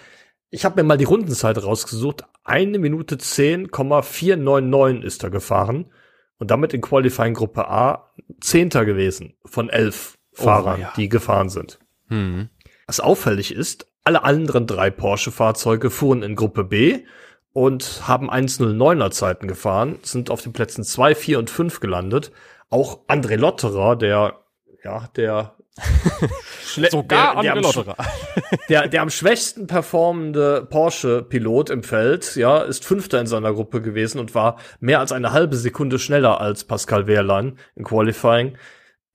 Ich 0.50 0.64
habe 0.64 0.82
mir 0.82 0.88
mal 0.88 0.98
die 0.98 1.04
Rundenzeit 1.04 1.62
rausgesucht. 1.62 2.24
Eine 2.46 2.80
Minute 2.80 3.18
10,499 3.18 5.04
ist 5.04 5.22
er 5.24 5.32
gefahren 5.32 5.92
und 6.38 6.50
damit 6.50 6.74
in 6.74 6.80
Qualifying 6.82 7.34
Gruppe 7.34 7.68
A 7.68 8.14
Zehnter 8.40 8.86
gewesen 8.86 9.36
von 9.44 9.70
elf 9.70 10.18
oh, 10.38 10.44
Fahrern, 10.44 10.80
ja. 10.80 10.94
die 10.96 11.10
gefahren 11.10 11.50
sind. 11.50 11.80
Hm. 12.08 12.50
Was 12.88 13.02
auffällig 13.02 13.54
ist, 13.54 13.92
alle 14.06 14.24
anderen 14.24 14.68
drei 14.68 14.90
Porsche-Fahrzeuge 14.90 15.90
fuhren 15.90 16.24
in 16.24 16.36
Gruppe 16.36 16.64
B 16.64 17.06
und 17.54 18.08
haben 18.08 18.30
1.09er 18.30 19.12
Zeiten 19.12 19.48
gefahren, 19.48 20.00
sind 20.04 20.30
auf 20.30 20.42
den 20.42 20.54
Plätzen 20.54 20.84
2, 20.84 21.16
4 21.16 21.40
und 21.40 21.50
5 21.50 21.80
gelandet. 21.80 22.32
Auch 22.70 23.08
André 23.08 23.36
Lotterer, 23.36 23.96
der, 23.96 24.40
ja, 24.84 25.10
der 25.16 25.56
Sogar 26.90 27.42
der, 27.42 27.54
der, 27.54 27.66
am, 27.66 27.96
der, 28.70 28.88
der 28.88 29.02
am 29.02 29.10
schwächsten 29.10 29.68
performende 29.68 30.66
Porsche-Pilot 30.70 31.70
im 31.70 31.84
Feld, 31.84 32.36
ja, 32.38 32.60
ist 32.60 32.86
Fünfter 32.86 33.20
in 33.20 33.28
seiner 33.28 33.54
Gruppe 33.54 33.82
gewesen 33.82 34.20
und 34.20 34.34
war 34.36 34.58
mehr 34.80 35.00
als 35.00 35.12
eine 35.12 35.34
halbe 35.34 35.58
Sekunde 35.58 36.00
schneller 36.00 36.40
als 36.40 36.64
Pascal 36.64 37.08
Wehrlein 37.08 37.58
im 37.76 37.84
Qualifying. 37.84 38.58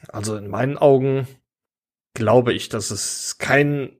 Also 0.08 0.36
in 0.36 0.48
meinen 0.48 0.76
Augen 0.76 1.26
glaube 2.14 2.52
ich, 2.52 2.68
dass 2.68 2.90
es 2.90 3.38
kein 3.38 3.99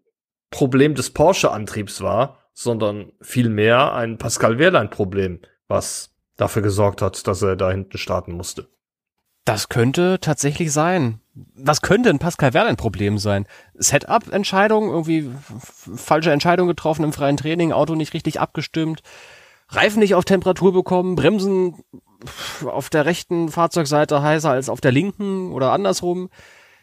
Problem 0.50 0.94
des 0.94 1.10
Porsche-Antriebs 1.10 2.00
war, 2.00 2.38
sondern 2.52 3.12
vielmehr 3.20 3.94
ein 3.94 4.18
Pascal 4.18 4.58
Wehrlein-Problem, 4.58 5.40
was 5.68 6.10
dafür 6.36 6.62
gesorgt 6.62 7.02
hat, 7.02 7.26
dass 7.26 7.42
er 7.42 7.56
da 7.56 7.70
hinten 7.70 7.98
starten 7.98 8.32
musste. 8.32 8.68
Das 9.44 9.68
könnte 9.68 10.18
tatsächlich 10.20 10.72
sein. 10.72 11.20
Was 11.54 11.80
könnte 11.80 12.10
ein 12.10 12.18
Pascal 12.18 12.52
Wehrlein-Problem 12.52 13.18
sein? 13.18 13.46
Setup-Entscheidung, 13.74 14.90
irgendwie 14.90 15.30
falsche 15.96 16.32
Entscheidung 16.32 16.68
getroffen 16.68 17.04
im 17.04 17.12
freien 17.12 17.36
Training, 17.36 17.72
Auto 17.72 17.94
nicht 17.94 18.12
richtig 18.12 18.40
abgestimmt, 18.40 19.02
Reifen 19.70 20.00
nicht 20.00 20.14
auf 20.14 20.24
Temperatur 20.24 20.72
bekommen, 20.72 21.14
Bremsen 21.14 21.76
auf 22.64 22.90
der 22.90 23.06
rechten 23.06 23.48
Fahrzeugseite 23.48 24.20
heißer 24.20 24.50
als 24.50 24.68
auf 24.68 24.80
der 24.80 24.92
linken 24.92 25.52
oder 25.52 25.72
andersrum. 25.72 26.28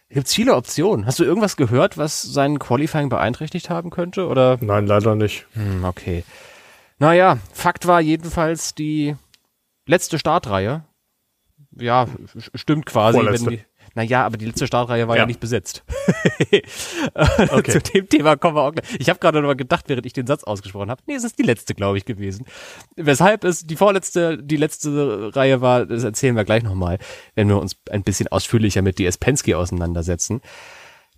Gibt's 0.10 0.34
viele 0.34 0.56
Optionen. 0.56 1.06
Hast 1.06 1.20
du 1.20 1.24
irgendwas 1.26 1.58
gehört, 1.58 1.98
was 1.98 2.22
seinen 2.22 2.60
Qualifying 2.60 3.10
beeinträchtigt 3.10 3.70
haben 3.70 3.90
könnte? 3.90 4.28
Oder? 4.28 4.58
Nein, 4.62 4.88
leider 4.88 5.16
nicht. 5.16 5.46
Hm, 5.54 5.84
okay. 5.84 6.24
Naja, 6.98 7.38
Fakt 7.54 7.88
war 7.88 8.00
jedenfalls 8.02 8.74
die 8.74 9.16
letzte 9.86 10.18
Startreihe. 10.18 10.84
Ja, 11.76 12.08
stimmt 12.56 12.86
quasi. 12.86 13.18
Vorletzte. 13.18 13.46
Wenn 13.48 13.58
die, 13.58 13.66
naja, 13.98 14.24
aber 14.24 14.38
die 14.38 14.46
letzte 14.46 14.68
Startreihe 14.68 15.08
war 15.08 15.16
ja, 15.16 15.24
ja 15.24 15.26
nicht 15.26 15.40
besetzt. 15.40 15.84
okay. 17.16 17.72
Zu 17.72 17.82
dem 17.82 18.08
Thema 18.08 18.36
kommen 18.36 18.56
wir 18.56 18.62
auch 18.62 18.72
gleich. 18.72 18.86
Ich 19.00 19.10
habe 19.10 19.18
gerade 19.18 19.42
noch 19.42 19.48
mal 19.48 19.56
gedacht, 19.56 19.86
während 19.88 20.06
ich 20.06 20.14
den 20.14 20.28
Satz 20.28 20.44
ausgesprochen 20.44 20.92
habe. 20.92 21.02
Nee, 21.08 21.16
es 21.16 21.24
ist 21.24 21.40
die 21.40 21.44
letzte, 21.44 21.74
glaube 21.74 21.98
ich, 21.98 22.06
gewesen. 22.06 22.46
Weshalb 22.96 23.44
es 23.44 23.66
die 23.66 23.76
vorletzte, 23.76 24.38
die 24.38 24.56
letzte 24.56 25.36
Reihe 25.36 25.62
war, 25.62 25.88
das 25.88 26.04
erzählen 26.04 26.36
wir 26.36 26.44
gleich 26.44 26.62
nochmal, 26.62 27.00
wenn 27.34 27.50
wir 27.50 27.58
uns 27.58 27.76
ein 27.90 28.04
bisschen 28.04 28.28
ausführlicher 28.28 28.84
mit 28.84 29.00
DS 29.00 29.18
Penske 29.18 29.58
auseinandersetzen. 29.58 30.42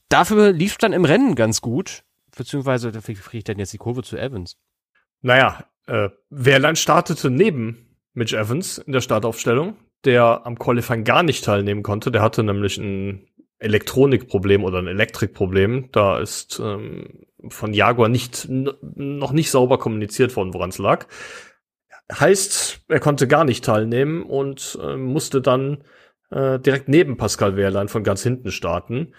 Dafür 0.08 0.54
lief 0.54 0.78
dann 0.78 0.94
im 0.94 1.04
Rennen 1.04 1.36
ganz 1.36 1.60
gut, 1.60 2.04
beziehungsweise 2.34 2.94
dafür 2.94 3.16
kriege 3.16 3.40
ich 3.40 3.44
dann 3.44 3.60
jetzt 3.60 3.74
die 3.74 3.78
Kurve 3.78 4.04
zu 4.04 4.16
Evans. 4.16 4.56
Naja, 5.22 5.66
äh, 5.88 6.08
Wehrlein 6.30 6.78
startete 6.78 7.30
neben 7.30 7.98
Mitch 8.14 8.38
Evans 8.38 8.78
in 8.78 8.94
der 8.94 9.02
Startaufstellung 9.02 9.76
der 10.06 10.46
am 10.46 10.58
Qualifying 10.58 11.04
gar 11.04 11.24
nicht 11.24 11.44
teilnehmen 11.44 11.84
konnte. 11.84 12.12
Der 12.12 12.22
hatte 12.22 12.44
nämlich 12.44 12.78
ein 12.78 13.28
Elektronikproblem 13.60 14.64
oder 14.64 14.80
ein 14.80 14.88
Elektrikproblem. 14.88 15.90
Da 15.92 16.20
ist 16.20 16.60
ähm, 16.64 17.26
von 17.50 17.74
Jaguar 17.74 18.10
nicht 18.10 18.48
noch 18.50 19.32
nicht 19.32 19.52
sauber 19.52 19.78
kommuniziert 19.78 20.36
worden, 20.36 20.54
woran 20.54 20.70
es 20.70 20.78
lag. 20.78 21.08
Heißt, 22.12 22.86
er 22.88 23.00
konnte 23.00 23.28
gar 23.28 23.44
nicht 23.44 23.64
teilnehmen 23.64 24.24
und 24.24 24.80
äh, 24.82 24.96
musste 24.96 25.42
dann 25.42 25.84
äh, 26.32 26.60
direkt 26.60 26.88
neben 26.88 27.18
Pascal 27.18 27.56
Wehrlein 27.56 27.88
von 27.88 28.04
ganz 28.04 28.24
hinten 28.24 28.52
starten. 28.52 29.14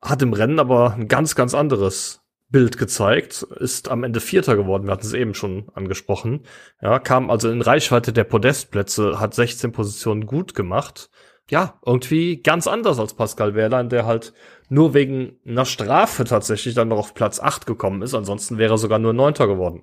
Hat 0.00 0.22
im 0.22 0.32
Rennen 0.32 0.58
aber 0.58 0.94
ein 0.94 1.08
ganz, 1.08 1.34
ganz 1.34 1.54
anderes 1.54 2.22
Bild 2.50 2.78
gezeigt, 2.78 3.42
ist 3.42 3.88
am 3.88 4.02
Ende 4.02 4.20
Vierter 4.20 4.56
geworden. 4.56 4.86
Wir 4.86 4.92
hatten 4.92 5.06
es 5.06 5.12
eben 5.12 5.34
schon 5.34 5.68
angesprochen. 5.74 6.44
Ja, 6.82 6.98
kam 6.98 7.30
also 7.30 7.48
in 7.50 7.62
Reichweite 7.62 8.12
der 8.12 8.24
Podestplätze, 8.24 9.20
hat 9.20 9.34
16 9.34 9.72
Positionen 9.72 10.26
gut 10.26 10.54
gemacht. 10.54 11.10
Ja, 11.48 11.80
irgendwie 11.84 12.42
ganz 12.42 12.66
anders 12.66 12.98
als 12.98 13.14
Pascal 13.14 13.54
Wehrlein, 13.54 13.88
der 13.88 14.06
halt 14.06 14.32
nur 14.68 14.94
wegen 14.94 15.38
einer 15.46 15.64
Strafe 15.64 16.24
tatsächlich 16.24 16.74
dann 16.74 16.88
noch 16.88 16.98
auf 16.98 17.14
Platz 17.14 17.40
8 17.40 17.66
gekommen 17.66 18.02
ist. 18.02 18.14
Ansonsten 18.14 18.58
wäre 18.58 18.74
er 18.74 18.78
sogar 18.78 18.98
nur 18.98 19.12
Neunter 19.12 19.46
geworden. 19.46 19.82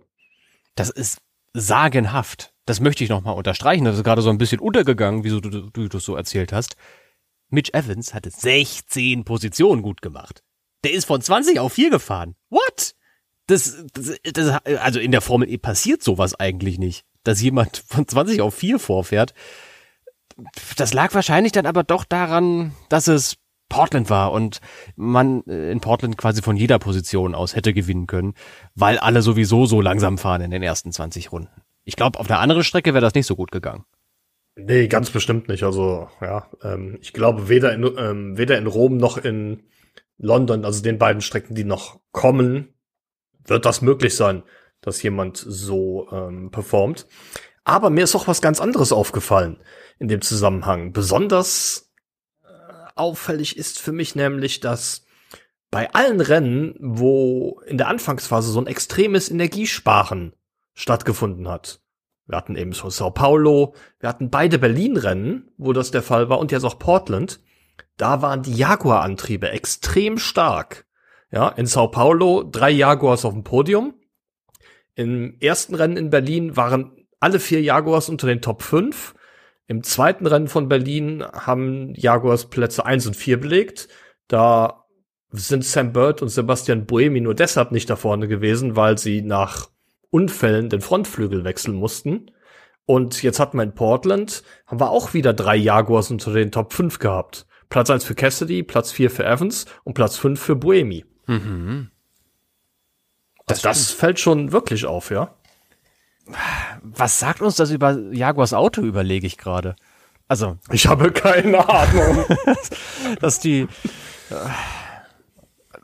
Das 0.75 0.89
ist 0.89 1.19
sagenhaft. 1.53 2.53
Das 2.65 2.79
möchte 2.79 3.03
ich 3.03 3.09
nochmal 3.09 3.35
unterstreichen. 3.35 3.85
Das 3.85 3.97
ist 3.97 4.03
gerade 4.03 4.21
so 4.21 4.29
ein 4.29 4.37
bisschen 4.37 4.59
untergegangen, 4.59 5.23
wieso 5.23 5.39
du, 5.39 5.49
du, 5.49 5.69
du 5.69 5.87
das 5.87 6.03
so 6.03 6.15
erzählt 6.15 6.51
hast. 6.53 6.75
Mitch 7.49 7.71
Evans 7.73 8.13
hatte 8.13 8.29
16 8.29 9.23
Positionen 9.23 9.81
gut 9.81 10.01
gemacht. 10.01 10.43
Der 10.83 10.93
ist 10.93 11.05
von 11.05 11.21
20 11.21 11.59
auf 11.59 11.73
4 11.73 11.89
gefahren. 11.89 12.35
What? 12.49 12.95
Das, 13.47 13.85
das, 13.93 14.17
das, 14.23 14.61
also 14.65 14.99
in 14.99 15.11
der 15.11 15.21
Formel 15.21 15.49
E 15.49 15.57
passiert 15.57 16.03
sowas 16.03 16.35
eigentlich 16.35 16.77
nicht, 16.77 17.05
dass 17.23 17.41
jemand 17.41 17.77
von 17.87 18.07
20 18.07 18.41
auf 18.41 18.55
4 18.55 18.79
vorfährt. 18.79 19.33
Das 20.75 20.93
lag 20.93 21.13
wahrscheinlich 21.13 21.51
dann 21.51 21.65
aber 21.65 21.83
doch 21.83 22.03
daran, 22.03 22.73
dass 22.89 23.07
es 23.07 23.37
Portland 23.69 24.09
war 24.09 24.31
und 24.31 24.59
man 24.95 25.43
äh, 25.47 25.71
in 25.71 25.81
Portland 25.81 26.17
quasi 26.17 26.41
von 26.41 26.55
jeder 26.55 26.79
Position 26.79 27.35
aus 27.35 27.55
hätte 27.55 27.73
gewinnen 27.73 28.07
können, 28.07 28.33
weil 28.75 28.97
alle 28.97 29.21
sowieso 29.21 29.65
so 29.65 29.81
langsam 29.81 30.17
fahren 30.17 30.41
in 30.41 30.51
den 30.51 30.63
ersten 30.63 30.91
20 30.91 31.31
Runden. 31.31 31.61
Ich 31.83 31.95
glaube, 31.95 32.19
auf 32.19 32.29
einer 32.29 32.39
anderen 32.39 32.63
Strecke 32.63 32.93
wäre 32.93 33.01
das 33.01 33.13
nicht 33.13 33.27
so 33.27 33.35
gut 33.35 33.51
gegangen. 33.51 33.85
Nee, 34.55 34.87
ganz 34.87 35.09
bestimmt 35.11 35.47
nicht. 35.49 35.63
Also, 35.63 36.09
ja, 36.19 36.47
ähm, 36.63 36.97
ich 37.01 37.13
glaube, 37.13 37.47
weder 37.47 37.73
in, 37.73 37.83
ähm, 37.97 38.37
weder 38.37 38.57
in 38.57 38.67
Rom 38.67 38.97
noch 38.97 39.17
in 39.17 39.63
London, 40.17 40.65
also 40.65 40.81
den 40.81 40.97
beiden 40.97 41.21
Strecken, 41.21 41.55
die 41.55 41.63
noch 41.63 41.99
kommen, 42.11 42.73
wird 43.45 43.65
das 43.65 43.81
möglich 43.81 44.15
sein, 44.15 44.43
dass 44.81 45.01
jemand 45.01 45.37
so 45.37 46.07
ähm, 46.11 46.51
performt. 46.51 47.07
Aber 47.63 47.89
mir 47.89 48.03
ist 48.03 48.15
auch 48.15 48.27
was 48.27 48.41
ganz 48.41 48.61
anderes 48.61 48.91
aufgefallen 48.91 49.61
in 49.99 50.07
dem 50.07 50.21
Zusammenhang. 50.21 50.93
Besonders 50.93 51.91
äh, 52.43 52.47
auffällig 52.95 53.57
ist 53.57 53.79
für 53.79 53.91
mich 53.91 54.15
nämlich, 54.15 54.59
dass 54.59 55.05
bei 55.69 55.93
allen 55.93 56.21
Rennen, 56.21 56.75
wo 56.79 57.61
in 57.65 57.77
der 57.77 57.89
Anfangsphase 57.89 58.51
so 58.51 58.61
ein 58.61 58.67
extremes 58.67 59.29
Energiesparen 59.29 60.33
stattgefunden 60.73 61.47
hat, 61.47 61.81
wir 62.27 62.37
hatten 62.37 62.57
eben 62.57 62.73
so 62.73 62.89
Sao 62.89 63.11
Paulo, 63.11 63.73
wir 63.99 64.09
hatten 64.09 64.29
beide 64.29 64.59
Berlin-Rennen, 64.59 65.49
wo 65.57 65.71
das 65.73 65.91
der 65.91 66.03
Fall 66.03 66.29
war, 66.29 66.39
und 66.39 66.51
jetzt 66.51 66.65
auch 66.65 66.77
Portland, 66.77 67.39
da 67.97 68.21
waren 68.21 68.43
die 68.43 68.53
Jaguar-Antriebe 68.53 69.49
extrem 69.49 70.17
stark. 70.17 70.85
Ja, 71.31 71.49
in 71.49 71.65
Sao 71.65 71.89
Paulo 71.89 72.43
drei 72.43 72.71
Jaguars 72.71 73.25
auf 73.25 73.33
dem 73.33 73.43
Podium. 73.43 73.95
Im 74.95 75.37
ersten 75.39 75.75
Rennen 75.75 75.97
in 75.97 76.09
Berlin 76.09 76.55
waren 76.55 77.05
alle 77.19 77.39
vier 77.39 77.61
Jaguars 77.61 78.09
unter 78.09 78.27
den 78.27 78.41
Top 78.41 78.61
5. 78.61 79.13
Im 79.67 79.83
zweiten 79.83 80.25
Rennen 80.25 80.47
von 80.47 80.69
Berlin 80.69 81.23
haben 81.23 81.93
Jaguars 81.95 82.49
Plätze 82.49 82.85
1 82.85 83.07
und 83.07 83.15
4 83.15 83.39
belegt. 83.39 83.89
Da 84.27 84.85
sind 85.31 85.65
Sam 85.65 85.91
Bird 85.91 86.21
und 86.21 86.29
Sebastian 86.29 86.85
Buemi 86.85 87.19
nur 87.19 87.35
deshalb 87.35 87.71
nicht 87.71 87.89
da 87.89 87.95
vorne 87.95 88.27
gewesen, 88.27 88.75
weil 88.75 88.97
sie 88.97 89.21
nach 89.21 89.69
Unfällen 90.09 90.69
den 90.69 90.81
Frontflügel 90.81 91.43
wechseln 91.43 91.75
mussten. 91.75 92.31
Und 92.85 93.21
jetzt 93.21 93.41
hatten 93.41 93.57
wir 93.57 93.63
in 93.63 93.75
Portland, 93.75 94.43
haben 94.65 94.79
wir 94.79 94.89
auch 94.89 95.13
wieder 95.13 95.33
drei 95.33 95.57
Jaguars 95.57 96.09
unter 96.09 96.31
den 96.31 96.51
Top 96.51 96.71
5 96.71 96.99
gehabt. 96.99 97.45
Platz 97.69 97.89
1 97.89 98.03
für 98.03 98.15
Cassidy, 98.15 98.63
Platz 98.63 98.91
4 98.91 99.11
für 99.11 99.25
Evans 99.25 99.65
und 99.83 99.93
Platz 99.93 100.17
5 100.17 100.39
für 100.39 100.55
Buemi. 100.55 101.05
Mhm. 101.27 101.91
Das, 103.45 103.61
das 103.61 103.91
fällt 103.91 104.19
schon 104.19 104.51
wirklich 104.51 104.85
auf, 104.85 105.09
ja. 105.09 105.33
Was 106.81 107.19
sagt 107.19 107.41
uns 107.41 107.55
das 107.55 107.71
über 107.71 107.97
Jaguars 108.11 108.53
Auto, 108.53 108.81
überlege 108.81 109.25
ich 109.25 109.37
gerade. 109.37 109.75
Also. 110.27 110.57
Ich 110.71 110.87
habe 110.87 111.11
keine 111.11 111.67
Ahnung. 111.67 112.25
dass 113.21 113.39
die. 113.39 113.67
Äh, 114.29 114.35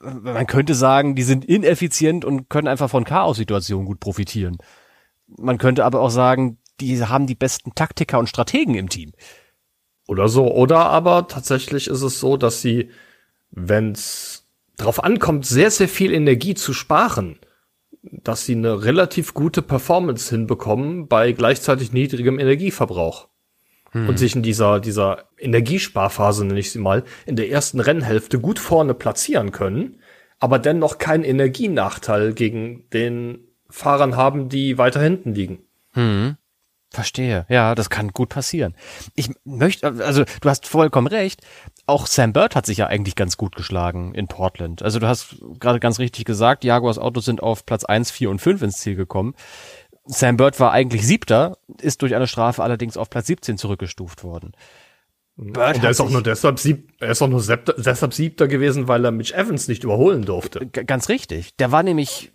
man 0.01 0.47
könnte 0.47 0.75
sagen, 0.75 1.15
die 1.15 1.23
sind 1.23 1.45
ineffizient 1.45 2.25
und 2.25 2.49
können 2.49 2.67
einfach 2.67 2.89
von 2.89 3.05
Chaos-Situationen 3.05 3.85
gut 3.85 4.01
profitieren. 4.01 4.57
Man 5.27 5.57
könnte 5.57 5.85
aber 5.85 6.01
auch 6.01 6.09
sagen, 6.09 6.57
die 6.81 7.01
haben 7.05 7.25
die 7.25 7.35
besten 7.35 7.73
Taktiker 7.73 8.19
und 8.19 8.27
Strategen 8.27 8.75
im 8.75 8.89
Team. 8.89 9.13
Oder 10.07 10.27
so. 10.27 10.51
Oder 10.53 10.87
aber 10.87 11.27
tatsächlich 11.27 11.87
ist 11.87 12.01
es 12.01 12.19
so, 12.19 12.37
dass 12.37 12.61
sie, 12.61 12.89
wenn 13.51 13.91
es 13.91 14.45
darauf 14.77 15.03
ankommt, 15.03 15.45
sehr, 15.45 15.71
sehr 15.71 15.87
viel 15.87 16.13
Energie 16.13 16.55
zu 16.55 16.73
sparen, 16.73 17.39
dass 18.01 18.45
sie 18.45 18.55
eine 18.55 18.83
relativ 18.83 19.33
gute 19.33 19.61
Performance 19.61 20.29
hinbekommen 20.29 21.07
bei 21.07 21.31
gleichzeitig 21.31 21.93
niedrigem 21.93 22.39
Energieverbrauch. 22.39 23.29
Hm. 23.91 24.09
Und 24.09 24.17
sich 24.17 24.35
in 24.35 24.43
dieser, 24.43 24.79
dieser 24.79 25.29
Energiesparphase, 25.37 26.45
nenne 26.45 26.59
ich 26.59 26.71
sie 26.71 26.79
mal, 26.79 27.03
in 27.25 27.35
der 27.35 27.49
ersten 27.49 27.79
Rennhälfte 27.79 28.39
gut 28.39 28.59
vorne 28.59 28.93
platzieren 28.93 29.51
können, 29.51 29.99
aber 30.39 30.59
dennoch 30.59 30.97
keinen 30.97 31.23
Energienachteil 31.23 32.33
gegen 32.33 32.89
den 32.91 33.47
Fahrern 33.69 34.17
haben, 34.17 34.49
die 34.49 34.77
weiter 34.77 35.01
hinten 35.01 35.33
liegen. 35.33 35.59
Hm. 35.91 36.37
Verstehe. 36.93 37.47
Ja, 37.49 37.73
das 37.73 37.89
kann 37.89 38.09
gut 38.09 38.29
passieren. 38.29 38.75
Ich 39.15 39.31
möchte, 39.45 39.87
also 39.87 40.25
du 40.41 40.49
hast 40.49 40.67
vollkommen 40.67 41.07
recht. 41.07 41.41
Auch 41.87 42.05
Sam 42.05 42.33
Bird 42.33 42.55
hat 42.55 42.67
sich 42.67 42.77
ja 42.77 42.85
eigentlich 42.85 43.15
ganz 43.15 43.35
gut 43.35 43.55
geschlagen 43.55 44.13
in 44.13 44.27
Portland. 44.27 44.83
Also 44.83 44.99
du 44.99 45.07
hast 45.07 45.37
gerade 45.59 45.79
ganz 45.79 45.97
richtig 45.97 46.25
gesagt, 46.25 46.63
Jaguars 46.63 46.99
Autos 46.99 47.25
sind 47.25 47.41
auf 47.41 47.65
Platz 47.65 47.83
eins, 47.83 48.11
vier 48.11 48.29
und 48.29 48.41
fünf 48.41 48.61
ins 48.61 48.77
Ziel 48.77 48.95
gekommen. 48.95 49.33
Sam 50.05 50.37
Bird 50.37 50.59
war 50.59 50.71
eigentlich 50.71 51.07
siebter, 51.07 51.57
ist 51.81 52.03
durch 52.03 52.13
eine 52.13 52.27
Strafe 52.27 52.61
allerdings 52.61 52.95
auf 52.95 53.09
Platz 53.09 53.25
17 53.25 53.57
zurückgestuft 53.57 54.23
worden. 54.23 54.51
Bird 55.35 55.77
und 55.77 55.83
er 55.83 55.89
ist 55.89 55.99
auch 55.99 56.11
nur 56.11 56.21
deshalb 56.21 56.59
sieb, 56.59 56.93
er 56.99 57.09
ist 57.09 57.23
auch 57.23 57.27
nur 57.27 57.41
siebter, 57.41 57.73
deshalb 57.75 58.13
siebter 58.13 58.47
gewesen, 58.47 58.87
weil 58.87 59.03
er 59.03 59.11
Mitch 59.11 59.33
Evans 59.33 59.67
nicht 59.67 59.83
überholen 59.83 60.25
durfte. 60.25 60.67
Ganz 60.67 61.09
richtig. 61.09 61.55
Der 61.55 61.71
war 61.71 61.81
nämlich 61.81 62.31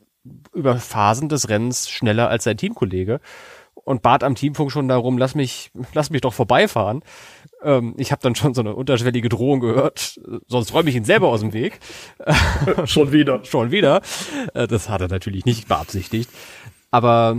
über 0.53 0.77
Phasen 0.77 1.29
des 1.29 1.49
Rennens 1.49 1.89
schneller 1.89 2.29
als 2.29 2.43
sein 2.43 2.57
Teamkollege 2.57 3.21
und 3.89 4.03
bat 4.03 4.23
am 4.23 4.35
Teamfunk 4.35 4.71
schon 4.71 4.87
darum, 4.87 5.17
lass 5.19 5.35
mich, 5.35 5.71
lass 5.95 6.11
mich 6.11 6.21
doch 6.21 6.35
vorbeifahren. 6.35 7.03
Ähm, 7.63 7.95
ich 7.97 8.13
habe 8.13 8.23
dann 8.23 8.35
schon 8.35 8.55
so 8.55 8.61
eine 8.61 8.75
unterschwellige 8.75 9.29
Drohung 9.29 9.61
gehört, 9.61 10.21
sonst 10.47 10.75
räume 10.75 10.91
ich 10.91 10.97
ihn 10.97 11.05
selber 11.05 11.29
aus 11.29 11.41
dem 11.41 11.53
Weg. 11.53 11.81
schon 12.85 13.13
wieder. 13.13 13.45
schon 13.45 13.71
wieder. 13.71 14.03
Äh, 14.55 14.67
das 14.67 14.89
hat 14.89 15.01
er 15.01 15.09
natürlich 15.09 15.47
nicht 15.47 15.69
beabsichtigt. 15.69 16.31
Aber 16.91 17.39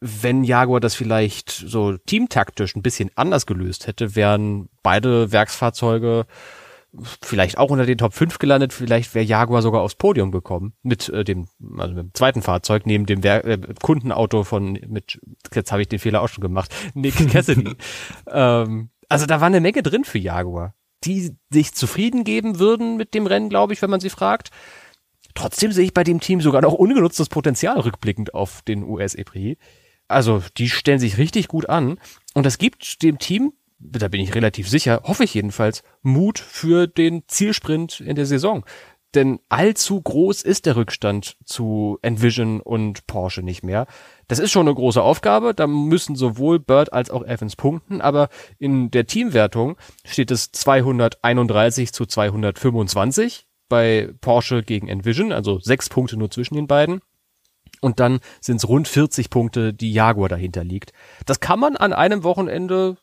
wenn 0.00 0.44
Jaguar 0.44 0.80
das 0.80 0.94
vielleicht 0.94 1.50
so 1.50 1.96
teamtaktisch 1.96 2.74
ein 2.74 2.82
bisschen 2.82 3.10
anders 3.14 3.46
gelöst 3.46 3.86
hätte, 3.86 4.16
wären 4.16 4.68
beide 4.82 5.30
Werksfahrzeuge 5.30 6.26
vielleicht 7.22 7.58
auch 7.58 7.70
unter 7.70 7.86
den 7.86 7.98
Top 7.98 8.12
5 8.12 8.38
gelandet, 8.38 8.72
vielleicht 8.72 9.14
wäre 9.14 9.24
Jaguar 9.24 9.62
sogar 9.62 9.80
aufs 9.80 9.94
Podium 9.94 10.30
gekommen 10.30 10.74
mit 10.82 11.08
äh, 11.08 11.24
dem 11.24 11.48
also 11.78 11.94
mit 11.94 12.04
dem 12.04 12.14
zweiten 12.14 12.42
Fahrzeug 12.42 12.86
neben 12.86 13.06
dem 13.06 13.22
Wer 13.22 13.44
äh, 13.44 13.58
Kundenauto 13.80 14.44
von 14.44 14.78
mit 14.86 15.18
jetzt 15.54 15.72
habe 15.72 15.82
ich 15.82 15.88
den 15.88 15.98
Fehler 15.98 16.22
auch 16.22 16.28
schon 16.28 16.42
gemacht, 16.42 16.74
Nick 16.94 17.14
Cassidy. 17.30 17.76
ähm, 18.30 18.90
also 19.08 19.26
da 19.26 19.40
war 19.40 19.46
eine 19.46 19.60
Menge 19.60 19.82
drin 19.82 20.04
für 20.04 20.18
Jaguar, 20.18 20.74
die 21.04 21.36
sich 21.50 21.74
zufrieden 21.74 22.24
geben 22.24 22.58
würden 22.58 22.96
mit 22.96 23.14
dem 23.14 23.26
Rennen, 23.26 23.48
glaube 23.48 23.72
ich, 23.72 23.82
wenn 23.82 23.90
man 23.90 24.00
sie 24.00 24.10
fragt. 24.10 24.50
Trotzdem 25.34 25.72
sehe 25.72 25.84
ich 25.84 25.94
bei 25.94 26.04
dem 26.04 26.20
Team 26.20 26.40
sogar 26.40 26.60
noch 26.60 26.74
ungenutztes 26.74 27.28
Potenzial 27.28 27.78
rückblickend 27.80 28.34
auf 28.34 28.62
den 28.62 28.82
US 28.82 29.14
EPRI. 29.14 29.56
Also, 30.08 30.42
die 30.58 30.68
stellen 30.68 30.98
sich 30.98 31.16
richtig 31.16 31.48
gut 31.48 31.68
an 31.68 31.98
und 32.34 32.44
das 32.44 32.58
gibt 32.58 33.02
dem 33.02 33.18
Team 33.18 33.54
da 33.90 34.08
bin 34.08 34.20
ich 34.20 34.34
relativ 34.34 34.68
sicher, 34.68 35.02
hoffe 35.04 35.24
ich 35.24 35.34
jedenfalls, 35.34 35.82
Mut 36.02 36.38
für 36.38 36.86
den 36.86 37.24
Zielsprint 37.26 38.00
in 38.00 38.16
der 38.16 38.26
Saison. 38.26 38.64
Denn 39.14 39.40
allzu 39.50 40.00
groß 40.00 40.42
ist 40.42 40.64
der 40.64 40.76
Rückstand 40.76 41.36
zu 41.44 41.98
Envision 42.00 42.60
und 42.60 43.06
Porsche 43.06 43.42
nicht 43.42 43.62
mehr. 43.62 43.86
Das 44.26 44.38
ist 44.38 44.50
schon 44.50 44.66
eine 44.66 44.74
große 44.74 45.02
Aufgabe. 45.02 45.52
Da 45.52 45.66
müssen 45.66 46.16
sowohl 46.16 46.58
Bird 46.58 46.94
als 46.94 47.10
auch 47.10 47.22
Evans 47.22 47.54
punkten. 47.56 48.00
Aber 48.00 48.30
in 48.58 48.90
der 48.90 49.06
Teamwertung 49.06 49.76
steht 50.04 50.30
es 50.30 50.50
231 50.52 51.92
zu 51.92 52.06
225 52.06 53.46
bei 53.68 54.14
Porsche 54.22 54.62
gegen 54.62 54.88
Envision. 54.88 55.30
Also 55.32 55.58
sechs 55.58 55.90
Punkte 55.90 56.16
nur 56.16 56.30
zwischen 56.30 56.54
den 56.54 56.66
beiden. 56.66 57.02
Und 57.82 58.00
dann 58.00 58.20
sind 58.40 58.56
es 58.56 58.68
rund 58.68 58.88
40 58.88 59.28
Punkte, 59.28 59.74
die 59.74 59.92
Jaguar 59.92 60.30
dahinter 60.30 60.64
liegt. 60.64 60.92
Das 61.26 61.40
kann 61.40 61.60
man 61.60 61.76
an 61.76 61.92
einem 61.92 62.22
Wochenende 62.22 62.96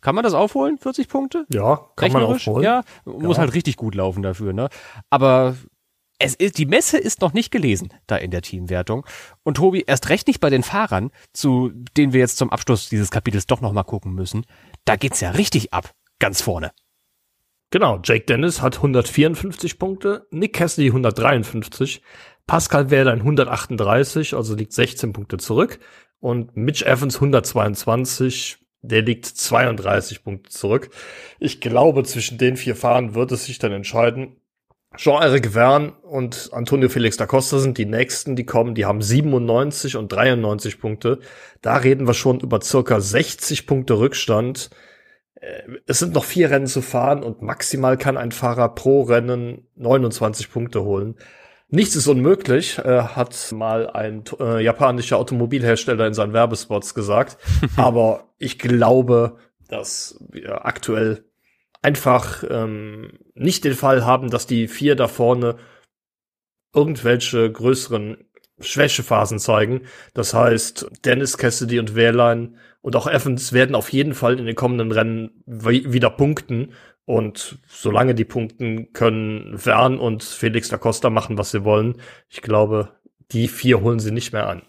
kann 0.00 0.14
man 0.14 0.24
das 0.24 0.34
aufholen, 0.34 0.78
40 0.78 1.08
Punkte? 1.08 1.46
Ja, 1.52 1.80
kann 1.96 2.12
man 2.12 2.22
aufholen. 2.22 2.64
Ja, 2.64 2.82
muss 3.04 3.36
ja. 3.36 3.42
halt 3.42 3.54
richtig 3.54 3.76
gut 3.76 3.94
laufen 3.94 4.22
dafür, 4.22 4.52
ne? 4.52 4.68
Aber 5.10 5.56
es 6.18 6.34
ist, 6.34 6.58
die 6.58 6.66
Messe 6.66 6.98
ist 6.98 7.22
noch 7.22 7.32
nicht 7.32 7.50
gelesen 7.50 7.92
da 8.06 8.16
in 8.16 8.30
der 8.30 8.42
Teamwertung. 8.42 9.06
Und 9.42 9.56
Tobi, 9.56 9.84
erst 9.86 10.10
recht 10.10 10.28
nicht 10.28 10.40
bei 10.40 10.50
den 10.50 10.62
Fahrern, 10.62 11.10
zu 11.32 11.70
denen 11.96 12.12
wir 12.12 12.20
jetzt 12.20 12.36
zum 12.36 12.50
Abschluss 12.50 12.88
dieses 12.88 13.10
Kapitels 13.10 13.46
doch 13.46 13.60
nochmal 13.60 13.84
gucken 13.84 14.14
müssen. 14.14 14.44
Da 14.84 14.96
geht's 14.96 15.20
ja 15.20 15.30
richtig 15.30 15.72
ab, 15.72 15.94
ganz 16.18 16.42
vorne. 16.42 16.72
Genau, 17.70 18.00
Jake 18.02 18.26
Dennis 18.26 18.60
hat 18.60 18.76
154 18.76 19.78
Punkte, 19.78 20.26
Nick 20.30 20.54
Cassidy 20.54 20.88
153, 20.88 22.02
Pascal 22.46 22.86
dann 22.86 23.20
138, 23.20 24.34
also 24.34 24.56
liegt 24.56 24.72
16 24.72 25.12
Punkte 25.12 25.38
zurück. 25.38 25.78
Und 26.18 26.56
Mitch 26.56 26.84
Evans 26.84 27.14
122, 27.14 28.58
der 28.82 29.02
liegt 29.02 29.26
32 29.26 30.24
Punkte 30.24 30.50
zurück. 30.50 30.90
Ich 31.38 31.60
glaube, 31.60 32.04
zwischen 32.04 32.38
den 32.38 32.56
vier 32.56 32.76
Fahrern 32.76 33.14
wird 33.14 33.32
es 33.32 33.44
sich 33.44 33.58
dann 33.58 33.72
entscheiden. 33.72 34.36
Jean-Eric 34.96 35.52
Verne 35.52 35.92
und 36.02 36.50
Antonio 36.52 36.88
Felix 36.88 37.16
da 37.16 37.26
Costa 37.26 37.58
sind 37.58 37.78
die 37.78 37.86
nächsten, 37.86 38.34
die 38.34 38.44
kommen. 38.44 38.74
Die 38.74 38.86
haben 38.86 39.02
97 39.02 39.96
und 39.96 40.10
93 40.10 40.80
Punkte. 40.80 41.20
Da 41.62 41.76
reden 41.76 42.08
wir 42.08 42.14
schon 42.14 42.40
über 42.40 42.60
circa 42.60 43.00
60 43.00 43.66
Punkte 43.66 43.98
Rückstand. 43.98 44.70
Äh, 45.36 45.62
es 45.86 46.00
sind 46.00 46.14
noch 46.14 46.24
vier 46.24 46.50
Rennen 46.50 46.66
zu 46.66 46.82
fahren 46.82 47.22
und 47.22 47.40
maximal 47.40 47.96
kann 47.98 48.16
ein 48.16 48.32
Fahrer 48.32 48.74
pro 48.74 49.02
Rennen 49.02 49.68
29 49.76 50.50
Punkte 50.50 50.82
holen. 50.82 51.16
Nichts 51.70 51.94
ist 51.94 52.08
unmöglich, 52.08 52.78
äh, 52.78 53.02
hat 53.02 53.52
mal 53.52 53.88
ein 53.90 54.24
äh, 54.40 54.62
japanischer 54.62 55.18
Automobilhersteller 55.18 56.06
in 56.06 56.14
seinen 56.14 56.32
Werbespots 56.32 56.94
gesagt. 56.94 57.38
Aber 57.76 58.28
ich 58.38 58.58
glaube, 58.58 59.36
dass 59.68 60.18
wir 60.30 60.66
aktuell 60.66 61.24
einfach 61.82 62.42
ähm, 62.48 63.18
nicht 63.34 63.64
den 63.64 63.74
Fall 63.74 64.04
haben, 64.04 64.30
dass 64.30 64.46
die 64.46 64.68
vier 64.68 64.96
da 64.96 65.06
vorne 65.06 65.56
irgendwelche 66.74 67.50
größeren 67.50 68.18
Schwächephasen 68.60 69.38
zeigen. 69.38 69.82
Das 70.12 70.34
heißt, 70.34 70.90
Dennis 71.04 71.38
Cassidy 71.38 71.78
und 71.78 71.94
Wehrlein 71.94 72.56
und 72.82 72.96
auch 72.96 73.06
Evans 73.06 73.52
werden 73.52 73.74
auf 73.74 73.90
jeden 73.92 74.14
Fall 74.14 74.38
in 74.38 74.46
den 74.46 74.54
kommenden 74.54 74.92
Rennen 74.92 75.42
wieder 75.46 76.10
punkten. 76.10 76.72
Und 77.10 77.58
solange 77.66 78.14
die 78.14 78.24
punkten, 78.24 78.92
können 78.92 79.58
Vern 79.58 79.98
und 79.98 80.22
Felix 80.22 80.68
da 80.68 80.78
Costa 80.78 81.10
machen, 81.10 81.38
was 81.38 81.50
sie 81.50 81.64
wollen. 81.64 82.00
Ich 82.28 82.40
glaube, 82.40 82.92
die 83.32 83.48
vier 83.48 83.80
holen 83.80 83.98
sie 83.98 84.12
nicht 84.12 84.32
mehr 84.32 84.48
an. 84.48 84.62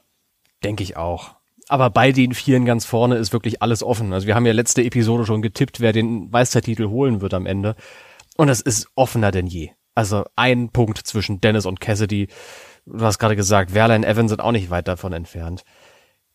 Denke 0.63 0.81
ich 0.81 0.97
auch. 0.97 1.35
Aber 1.67 1.91
bei 1.91 2.11
den 2.11 2.33
Vieren 2.33 2.65
ganz 2.65 2.83
vorne 2.83 3.17
ist 3.17 3.31
wirklich 3.31 3.61
alles 3.61 3.83
offen. 3.83 4.11
Also 4.11 4.25
wir 4.25 4.33
haben 4.33 4.47
ja 4.47 4.53
letzte 4.53 4.81
Episode 4.81 5.27
schon 5.27 5.43
getippt, 5.43 5.81
wer 5.81 5.93
den 5.93 6.31
Meistertitel 6.31 6.87
holen 6.87 7.21
wird 7.21 7.35
am 7.35 7.45
Ende. 7.45 7.75
Und 8.37 8.49
es 8.49 8.59
ist 8.59 8.87
offener 8.95 9.29
denn 9.29 9.45
je. 9.45 9.69
Also 9.93 10.23
ein 10.35 10.71
Punkt 10.71 10.97
zwischen 10.97 11.41
Dennis 11.41 11.67
und 11.67 11.79
Cassidy. 11.79 12.27
Du 12.87 13.05
hast 13.05 13.19
gerade 13.19 13.35
gesagt, 13.35 13.75
Werler 13.75 13.97
und 13.97 14.03
Evans 14.03 14.31
sind 14.31 14.41
auch 14.41 14.51
nicht 14.51 14.71
weit 14.71 14.87
davon 14.87 15.13
entfernt. 15.13 15.61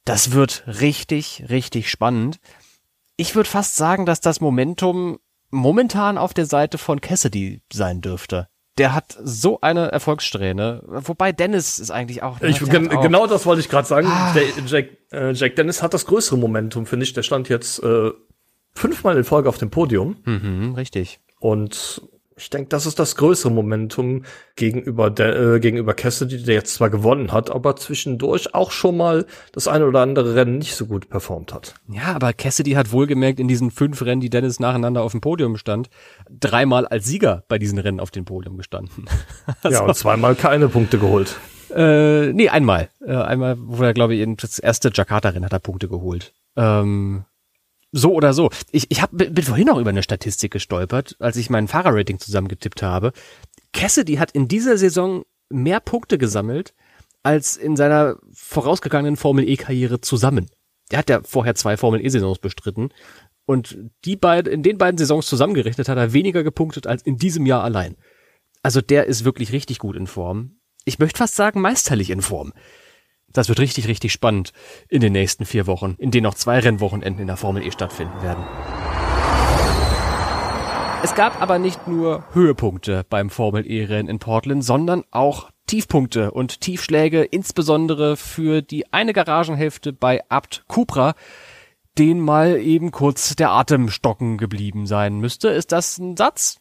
Das 0.04 0.30
wird 0.30 0.62
richtig, 0.68 1.46
richtig 1.48 1.90
spannend. 1.90 2.38
Ich 3.16 3.34
würde 3.34 3.50
fast 3.50 3.74
sagen, 3.74 4.06
dass 4.06 4.20
das 4.20 4.40
Momentum 4.40 5.18
momentan 5.50 6.18
auf 6.18 6.34
der 6.34 6.46
Seite 6.46 6.78
von 6.78 7.00
Cassidy 7.00 7.62
sein 7.72 8.00
dürfte 8.00 8.48
der 8.78 8.94
hat 8.94 9.16
so 9.22 9.60
eine 9.60 9.90
Erfolgssträhne. 9.90 10.82
Wobei 10.86 11.32
Dennis 11.32 11.78
ist 11.78 11.90
eigentlich 11.90 12.22
auch. 12.22 12.40
Ich, 12.42 12.60
gen 12.60 12.90
auch 12.92 13.02
genau 13.02 13.26
das 13.26 13.46
wollte 13.46 13.60
ich 13.60 13.68
gerade 13.68 13.88
sagen. 13.88 14.06
Ah. 14.06 14.34
Der, 14.34 14.44
Jack, 14.66 14.88
äh, 15.12 15.32
Jack 15.32 15.56
Dennis 15.56 15.82
hat 15.82 15.94
das 15.94 16.04
größere 16.06 16.36
Momentum, 16.36 16.84
finde 16.86 17.04
ich. 17.04 17.12
Der 17.14 17.22
stand 17.22 17.48
jetzt 17.48 17.82
äh, 17.82 18.10
fünfmal 18.74 19.16
in 19.16 19.24
Folge 19.24 19.48
auf 19.48 19.58
dem 19.58 19.70
Podium. 19.70 20.16
Mhm, 20.24 20.74
richtig. 20.74 21.20
Und 21.40 22.02
ich 22.38 22.50
denke, 22.50 22.68
das 22.68 22.84
ist 22.84 22.98
das 22.98 23.16
größere 23.16 23.50
Momentum 23.50 24.24
gegenüber 24.56 25.10
der, 25.10 25.54
äh, 25.54 25.60
gegenüber 25.60 25.94
Cassidy, 25.94 26.42
der 26.42 26.54
jetzt 26.54 26.74
zwar 26.74 26.90
gewonnen 26.90 27.32
hat, 27.32 27.50
aber 27.50 27.76
zwischendurch 27.76 28.54
auch 28.54 28.72
schon 28.72 28.98
mal 28.98 29.24
das 29.52 29.68
eine 29.68 29.86
oder 29.86 30.00
andere 30.00 30.34
Rennen 30.34 30.58
nicht 30.58 30.74
so 30.74 30.84
gut 30.84 31.08
performt 31.08 31.54
hat. 31.54 31.74
Ja, 31.88 32.14
aber 32.14 32.34
Cassidy 32.34 32.72
hat 32.72 32.92
wohlgemerkt 32.92 33.40
in 33.40 33.48
diesen 33.48 33.70
fünf 33.70 34.02
Rennen, 34.02 34.20
die 34.20 34.28
Dennis 34.28 34.60
nacheinander 34.60 35.02
auf 35.02 35.12
dem 35.12 35.22
Podium 35.22 35.56
stand, 35.56 35.88
dreimal 36.28 36.86
als 36.86 37.06
Sieger 37.06 37.44
bei 37.48 37.58
diesen 37.58 37.78
Rennen 37.78 38.00
auf 38.00 38.10
dem 38.10 38.26
Podium 38.26 38.58
gestanden. 38.58 39.06
also, 39.62 39.78
ja, 39.78 39.84
und 39.84 39.96
zweimal 39.96 40.34
keine 40.34 40.68
Punkte 40.68 40.98
geholt. 40.98 41.36
Äh, 41.74 42.34
nee, 42.34 42.50
einmal. 42.50 42.90
Äh, 43.00 43.14
einmal, 43.14 43.56
wo 43.58 43.82
er, 43.82 43.94
glaube 43.94 44.14
ich, 44.14 44.36
das 44.36 44.58
erste 44.58 44.90
Jakarta-Rennen 44.92 45.46
hat 45.46 45.52
er 45.54 45.58
Punkte 45.58 45.88
geholt. 45.88 46.34
Ähm, 46.54 47.24
so 47.96 48.12
oder 48.12 48.32
so. 48.32 48.50
Ich, 48.70 48.86
ich 48.90 49.02
hab, 49.02 49.10
bin 49.12 49.42
vorhin 49.42 49.70
auch 49.70 49.78
über 49.78 49.90
eine 49.90 50.02
Statistik 50.02 50.52
gestolpert, 50.52 51.16
als 51.18 51.36
ich 51.36 51.50
mein 51.50 51.68
Fahrerrating 51.68 52.18
zusammengetippt 52.18 52.82
habe. 52.82 53.12
Cassidy 53.72 54.16
hat 54.16 54.30
in 54.32 54.48
dieser 54.48 54.78
Saison 54.78 55.24
mehr 55.48 55.80
Punkte 55.80 56.18
gesammelt 56.18 56.74
als 57.22 57.56
in 57.56 57.76
seiner 57.76 58.16
vorausgegangenen 58.32 59.16
Formel 59.16 59.48
E-Karriere 59.48 60.00
zusammen. 60.00 60.46
Er 60.90 60.98
hat 60.98 61.10
ja 61.10 61.20
vorher 61.24 61.56
zwei 61.56 61.76
Formel 61.76 62.04
E-Saisons 62.04 62.38
bestritten 62.38 62.90
und 63.46 63.78
die 64.04 64.16
beiden, 64.16 64.52
in 64.52 64.62
den 64.62 64.78
beiden 64.78 64.98
Saisons 64.98 65.26
zusammengerechnet 65.26 65.88
hat 65.88 65.98
er 65.98 66.12
weniger 66.12 66.42
gepunktet 66.42 66.86
als 66.86 67.02
in 67.02 67.16
diesem 67.16 67.46
Jahr 67.46 67.64
allein. 67.64 67.96
Also 68.62 68.80
der 68.80 69.06
ist 69.06 69.24
wirklich 69.24 69.52
richtig 69.52 69.78
gut 69.78 69.96
in 69.96 70.06
Form. 70.06 70.58
Ich 70.84 70.98
möchte 70.98 71.18
fast 71.18 71.36
sagen, 71.36 71.60
meisterlich 71.60 72.10
in 72.10 72.22
Form. 72.22 72.52
Das 73.36 73.48
wird 73.48 73.60
richtig, 73.60 73.86
richtig 73.86 74.12
spannend 74.12 74.52
in 74.88 75.00
den 75.00 75.12
nächsten 75.12 75.44
vier 75.44 75.66
Wochen, 75.66 75.94
in 75.98 76.10
denen 76.10 76.24
noch 76.24 76.34
zwei 76.34 76.58
Rennwochenenden 76.58 77.20
in 77.20 77.26
der 77.26 77.36
Formel 77.36 77.66
E 77.66 77.70
stattfinden 77.70 78.22
werden. 78.22 78.42
Es 81.02 81.14
gab 81.14 81.40
aber 81.42 81.58
nicht 81.58 81.86
nur 81.86 82.24
Höhepunkte 82.32 83.04
beim 83.08 83.28
Formel 83.28 83.70
E-Rennen 83.70 84.08
in 84.08 84.18
Portland, 84.18 84.64
sondern 84.64 85.04
auch 85.10 85.50
Tiefpunkte 85.66 86.30
und 86.30 86.60
Tiefschläge, 86.62 87.22
insbesondere 87.24 88.16
für 88.16 88.62
die 88.62 88.92
eine 88.92 89.12
Garagenhälfte 89.12 89.92
bei 89.92 90.22
Abt 90.30 90.64
Cupra, 90.66 91.14
den 91.98 92.20
mal 92.20 92.58
eben 92.58 92.90
kurz 92.90 93.36
der 93.36 93.50
Atem 93.50 93.90
stocken 93.90 94.38
geblieben 94.38 94.86
sein 94.86 95.18
müsste. 95.18 95.48
Ist 95.48 95.72
das 95.72 95.98
ein 95.98 96.16
Satz? 96.16 96.58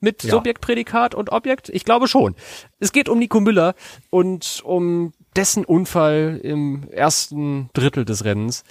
Mit 0.00 0.22
ja. 0.22 0.30
Subjekt, 0.30 0.60
Prädikat 0.60 1.14
und 1.14 1.30
Objekt? 1.30 1.68
Ich 1.70 1.84
glaube 1.84 2.06
schon. 2.06 2.36
Es 2.78 2.92
geht 2.92 3.08
um 3.08 3.18
Nico 3.18 3.40
Müller 3.40 3.74
und 4.10 4.62
um 4.64 5.12
dessen 5.36 5.64
Unfall 5.64 6.40
im 6.42 6.88
ersten 6.90 7.70
Drittel 7.72 8.04
des 8.04 8.24
Rennens, 8.24 8.64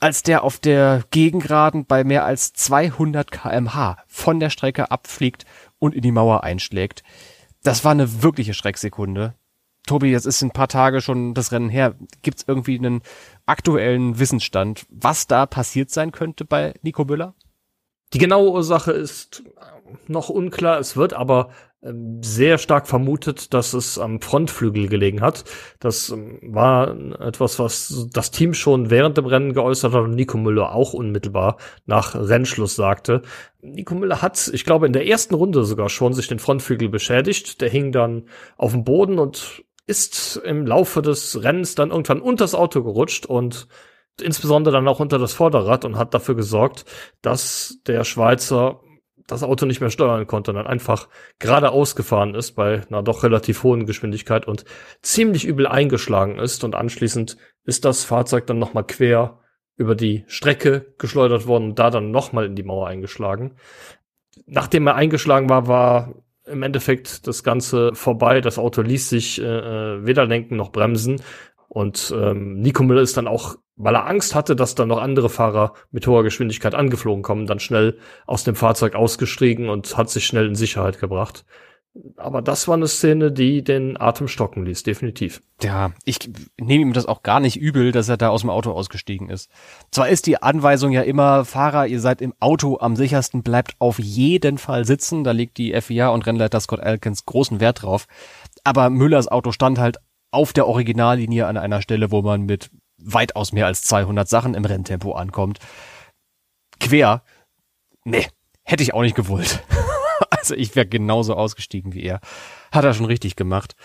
als 0.00 0.22
der 0.22 0.42
auf 0.42 0.58
der 0.58 1.04
Gegengraden 1.10 1.86
bei 1.86 2.04
mehr 2.04 2.24
als 2.24 2.52
200 2.52 3.30
kmh 3.30 3.96
von 4.06 4.40
der 4.40 4.50
Strecke 4.50 4.90
abfliegt 4.90 5.44
und 5.78 5.94
in 5.94 6.02
die 6.02 6.12
Mauer 6.12 6.42
einschlägt. 6.42 7.02
Das 7.62 7.84
war 7.84 7.92
eine 7.92 8.22
wirkliche 8.22 8.54
Schrecksekunde. 8.54 9.34
Tobi, 9.86 10.10
jetzt 10.10 10.26
ist 10.26 10.42
ein 10.42 10.52
paar 10.52 10.68
Tage 10.68 11.00
schon 11.00 11.34
das 11.34 11.52
Rennen 11.52 11.68
her. 11.68 11.94
Gibt 12.22 12.38
es 12.38 12.44
irgendwie 12.46 12.78
einen 12.78 13.02
aktuellen 13.46 14.18
Wissensstand, 14.18 14.86
was 14.88 15.26
da 15.26 15.46
passiert 15.46 15.90
sein 15.90 16.12
könnte 16.12 16.44
bei 16.44 16.74
Nico 16.82 17.04
Müller? 17.04 17.34
Die 18.12 18.18
genaue 18.18 18.50
Ursache 18.50 18.92
ist 18.92 19.42
noch 20.06 20.28
unklar. 20.28 20.78
Es 20.78 20.96
wird 20.96 21.14
aber 21.14 21.50
ähm, 21.82 22.22
sehr 22.22 22.58
stark 22.58 22.86
vermutet, 22.86 23.54
dass 23.54 23.72
es 23.72 23.98
am 23.98 24.20
Frontflügel 24.20 24.88
gelegen 24.88 25.20
hat. 25.20 25.44
Das 25.80 26.10
ähm, 26.10 26.38
war 26.42 26.94
etwas, 27.20 27.58
was 27.58 28.08
das 28.12 28.30
Team 28.30 28.54
schon 28.54 28.90
während 28.90 29.16
dem 29.16 29.26
Rennen 29.26 29.52
geäußert 29.52 29.92
hat 29.92 30.02
und 30.02 30.14
Nico 30.14 30.38
Müller 30.38 30.74
auch 30.74 30.92
unmittelbar 30.92 31.56
nach 31.86 32.14
Rennschluss 32.14 32.76
sagte. 32.76 33.22
Nico 33.60 33.94
Müller 33.94 34.22
hat, 34.22 34.50
ich 34.52 34.64
glaube, 34.64 34.86
in 34.86 34.92
der 34.92 35.06
ersten 35.06 35.34
Runde 35.34 35.64
sogar 35.64 35.88
schon 35.88 36.12
sich 36.12 36.28
den 36.28 36.38
Frontflügel 36.38 36.88
beschädigt. 36.88 37.60
Der 37.60 37.70
hing 37.70 37.92
dann 37.92 38.26
auf 38.56 38.72
dem 38.72 38.84
Boden 38.84 39.18
und 39.18 39.64
ist 39.86 40.36
im 40.44 40.66
Laufe 40.66 41.02
des 41.02 41.42
Rennens 41.42 41.74
dann 41.74 41.90
irgendwann 41.90 42.20
unter 42.20 42.44
das 42.44 42.54
Auto 42.54 42.82
gerutscht 42.82 43.26
und 43.26 43.66
insbesondere 44.22 44.74
dann 44.74 44.88
auch 44.88 45.00
unter 45.00 45.18
das 45.18 45.32
Vorderrad 45.32 45.84
und 45.84 45.96
hat 45.96 46.14
dafür 46.14 46.34
gesorgt, 46.34 46.84
dass 47.20 47.78
der 47.86 48.04
Schweizer 48.04 48.80
das 49.26 49.42
Auto 49.42 49.66
nicht 49.66 49.80
mehr 49.80 49.90
steuern 49.90 50.26
konnte 50.26 50.50
und 50.50 50.56
dann 50.56 50.66
einfach 50.66 51.08
geradeaus 51.38 51.96
gefahren 51.96 52.34
ist 52.34 52.52
bei 52.52 52.82
einer 52.88 53.02
doch 53.02 53.22
relativ 53.22 53.62
hohen 53.62 53.86
Geschwindigkeit 53.86 54.46
und 54.46 54.64
ziemlich 55.00 55.44
übel 55.44 55.66
eingeschlagen 55.66 56.38
ist 56.38 56.64
und 56.64 56.74
anschließend 56.74 57.36
ist 57.64 57.84
das 57.84 58.04
Fahrzeug 58.04 58.46
dann 58.46 58.58
nochmal 58.58 58.84
quer 58.84 59.38
über 59.76 59.94
die 59.94 60.24
Strecke 60.26 60.94
geschleudert 60.98 61.46
worden 61.46 61.70
und 61.70 61.78
da 61.78 61.90
dann 61.90 62.10
nochmal 62.10 62.46
in 62.46 62.56
die 62.56 62.62
Mauer 62.62 62.88
eingeschlagen. 62.88 63.56
Nachdem 64.46 64.86
er 64.86 64.96
eingeschlagen 64.96 65.48
war, 65.48 65.66
war 65.66 66.14
im 66.44 66.62
Endeffekt 66.62 67.26
das 67.26 67.44
Ganze 67.44 67.94
vorbei. 67.94 68.40
Das 68.40 68.58
Auto 68.58 68.82
ließ 68.82 69.08
sich 69.08 69.40
äh, 69.40 69.44
äh 69.44 70.04
weder 70.04 70.26
lenken 70.26 70.56
noch 70.56 70.72
bremsen 70.72 71.22
und 71.74 72.12
ähm, 72.14 72.60
Nico 72.60 72.82
Müller 72.82 73.00
ist 73.00 73.16
dann 73.16 73.26
auch, 73.26 73.56
weil 73.82 73.94
er 73.94 74.06
Angst 74.06 74.34
hatte, 74.34 74.56
dass 74.56 74.74
dann 74.74 74.88
noch 74.88 75.00
andere 75.00 75.28
Fahrer 75.28 75.74
mit 75.90 76.06
hoher 76.06 76.22
Geschwindigkeit 76.22 76.74
angeflogen 76.74 77.22
kommen, 77.22 77.46
dann 77.46 77.60
schnell 77.60 77.98
aus 78.26 78.44
dem 78.44 78.54
Fahrzeug 78.54 78.94
ausgestiegen 78.94 79.68
und 79.68 79.96
hat 79.96 80.10
sich 80.10 80.26
schnell 80.26 80.46
in 80.46 80.54
Sicherheit 80.54 81.00
gebracht. 81.00 81.44
Aber 82.16 82.40
das 82.40 82.68
war 82.68 82.74
eine 82.74 82.88
Szene, 82.88 83.32
die 83.32 83.62
den 83.62 84.00
Atem 84.00 84.26
stocken 84.26 84.64
ließ, 84.64 84.82
definitiv. 84.82 85.42
Ja, 85.62 85.92
ich 86.06 86.30
nehme 86.58 86.82
ihm 86.82 86.92
das 86.94 87.04
auch 87.04 87.22
gar 87.22 87.38
nicht 87.38 87.56
übel, 87.56 87.92
dass 87.92 88.08
er 88.08 88.16
da 88.16 88.30
aus 88.30 88.40
dem 88.40 88.50
Auto 88.50 88.72
ausgestiegen 88.72 89.28
ist. 89.28 89.50
Zwar 89.90 90.08
ist 90.08 90.26
die 90.26 90.42
Anweisung 90.42 90.92
ja 90.92 91.02
immer, 91.02 91.44
Fahrer, 91.44 91.86
ihr 91.86 92.00
seid 92.00 92.22
im 92.22 92.32
Auto 92.40 92.78
am 92.80 92.96
sichersten, 92.96 93.42
bleibt 93.42 93.74
auf 93.78 93.98
jeden 93.98 94.56
Fall 94.56 94.86
sitzen. 94.86 95.22
Da 95.22 95.32
legt 95.32 95.58
die 95.58 95.78
FIA 95.78 96.08
und 96.08 96.26
Rennleiter 96.26 96.60
Scott 96.60 96.80
Elkins 96.80 97.26
großen 97.26 97.60
Wert 97.60 97.82
drauf. 97.82 98.06
Aber 98.64 98.88
Müllers 98.88 99.28
Auto 99.28 99.52
stand 99.52 99.78
halt 99.78 99.98
auf 100.30 100.54
der 100.54 100.66
Originallinie 100.66 101.46
an 101.46 101.58
einer 101.58 101.82
Stelle, 101.82 102.10
wo 102.10 102.22
man 102.22 102.42
mit 102.42 102.70
weitaus 103.04 103.52
mehr 103.52 103.66
als 103.66 103.82
200 103.82 104.28
Sachen 104.28 104.54
im 104.54 104.64
Renntempo 104.64 105.12
ankommt. 105.12 105.58
Quer, 106.80 107.22
nee, 108.04 108.26
hätte 108.62 108.82
ich 108.82 108.94
auch 108.94 109.02
nicht 109.02 109.16
gewollt. 109.16 109.62
Also 110.30 110.54
ich 110.56 110.74
wäre 110.74 110.86
genauso 110.86 111.34
ausgestiegen 111.34 111.94
wie 111.94 112.02
er. 112.02 112.20
Hat 112.72 112.84
er 112.84 112.94
schon 112.94 113.06
richtig 113.06 113.36
gemacht. 113.36 113.76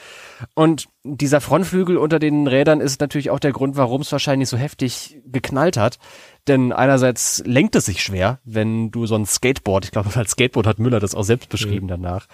Und 0.55 0.87
dieser 1.03 1.39
Frontflügel 1.39 1.97
unter 1.97 2.17
den 2.17 2.47
Rädern 2.47 2.81
ist 2.81 2.99
natürlich 2.99 3.29
auch 3.29 3.39
der 3.39 3.51
Grund, 3.51 3.75
warum 3.75 4.01
es 4.01 4.11
wahrscheinlich 4.11 4.49
so 4.49 4.57
heftig 4.57 5.19
geknallt 5.25 5.77
hat. 5.77 5.99
Denn 6.47 6.71
einerseits 6.71 7.43
lenkt 7.45 7.75
es 7.75 7.85
sich 7.85 8.01
schwer, 8.01 8.39
wenn 8.43 8.89
du 8.89 9.05
so 9.05 9.15
ein 9.15 9.27
Skateboard, 9.27 9.85
ich 9.85 9.91
glaube, 9.91 10.09
als 10.15 10.31
Skateboard 10.31 10.65
hat 10.65 10.79
Müller 10.79 10.99
das 10.99 11.13
auch 11.13 11.23
selbst 11.23 11.49
beschrieben 11.49 11.85
mhm. 11.85 11.91
danach, 11.91 12.27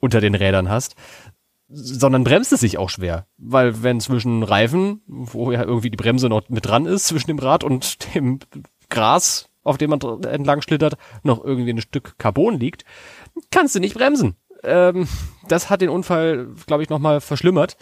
unter 0.00 0.22
den 0.22 0.34
Rädern 0.34 0.70
hast 0.70 0.96
sondern 1.68 2.24
bremst 2.24 2.52
es 2.52 2.60
sich 2.60 2.78
auch 2.78 2.90
schwer. 2.90 3.26
Weil 3.38 3.82
wenn 3.82 4.00
zwischen 4.00 4.42
Reifen, 4.42 5.02
wo 5.06 5.50
ja 5.52 5.62
irgendwie 5.62 5.90
die 5.90 5.96
Bremse 5.96 6.28
noch 6.28 6.48
mit 6.48 6.66
dran 6.66 6.86
ist, 6.86 7.06
zwischen 7.06 7.28
dem 7.28 7.38
Rad 7.38 7.64
und 7.64 8.14
dem 8.14 8.40
Gras, 8.88 9.48
auf 9.62 9.78
dem 9.78 9.90
man 9.90 10.00
entlang 10.24 10.62
schlittert, 10.62 10.96
noch 11.22 11.44
irgendwie 11.44 11.72
ein 11.72 11.80
Stück 11.80 12.18
Carbon 12.18 12.58
liegt, 12.58 12.84
kannst 13.50 13.74
du 13.74 13.80
nicht 13.80 13.94
bremsen. 13.94 14.36
Ähm, 14.62 15.08
das 15.48 15.70
hat 15.70 15.80
den 15.80 15.90
Unfall, 15.90 16.48
glaube 16.66 16.82
ich, 16.82 16.88
nochmal 16.88 17.20
verschlimmert. 17.20 17.76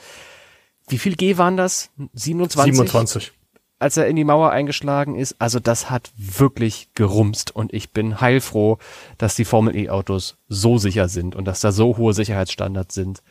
Wie 0.89 0.99
viel 0.99 1.17
G 1.17 1.39
waren 1.39 1.57
das? 1.57 1.91
27? 2.13 2.75
27. 2.75 3.33
Als 3.79 3.97
er 3.97 4.07
in 4.07 4.17
die 4.17 4.25
Mauer 4.25 4.51
eingeschlagen 4.51 5.17
ist. 5.17 5.37
Also 5.39 5.61
das 5.61 5.91
hat 5.91 6.13
wirklich 6.17 6.91
gerumst 6.95 7.55
und 7.55 7.73
ich 7.75 7.93
bin 7.93 8.21
heilfroh, 8.21 8.79
dass 9.19 9.35
die 9.35 9.45
Formel 9.45 9.77
E 9.77 9.91
Autos 9.91 10.39
so 10.49 10.79
sicher 10.79 11.09
sind 11.09 11.37
und 11.37 11.45
dass 11.45 11.61
da 11.61 11.73
so 11.73 11.97
hohe 11.97 12.15
Sicherheitsstandards 12.15 12.95
sind. 12.95 13.23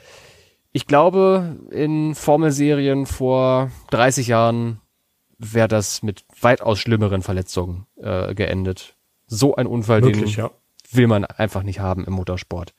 Ich 0.74 0.88
glaube, 0.88 1.60
in 1.70 2.16
Formelserien 2.16 3.06
vor 3.06 3.72
30 3.92 4.28
Jahren 4.28 4.82
wäre 5.38 5.68
das 5.68 6.02
mit 6.02 6.26
weitaus 6.42 6.80
schlimmeren 6.80 7.22
Verletzungen 7.22 7.86
äh, 7.98 8.34
geendet. 8.34 8.98
So 9.28 9.56
ein 9.56 9.68
Unfall, 9.68 10.02
Möglich, 10.02 10.36
den 10.36 10.46
ja. 10.46 10.52
will 10.92 11.08
man 11.08 11.26
einfach 11.26 11.62
nicht 11.62 11.80
haben 11.80 12.06
im 12.06 12.14
Motorsport. 12.14 12.74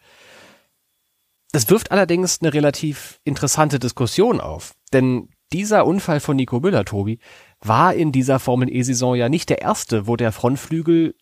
Das 1.53 1.71
wirft 1.71 1.93
allerdings 1.93 2.41
eine 2.43 2.53
relativ 2.53 3.21
interessante 3.23 3.79
Diskussion 3.79 4.41
auf, 4.41 4.75
denn 4.93 5.29
dieser 5.53 5.87
Unfall 5.87 6.19
von 6.19 6.35
Nico 6.35 6.59
Müller, 6.59 6.85
Tobi, 6.85 7.21
war 7.61 7.95
in 7.95 8.11
dieser 8.11 8.41
Formel 8.41 8.69
E-Saison 8.75 9.15
ja 9.15 9.29
nicht 9.29 9.51
der 9.51 9.63
erste, 9.63 10.09
wo 10.09 10.17
der 10.17 10.33
Frontflügel 10.33 11.15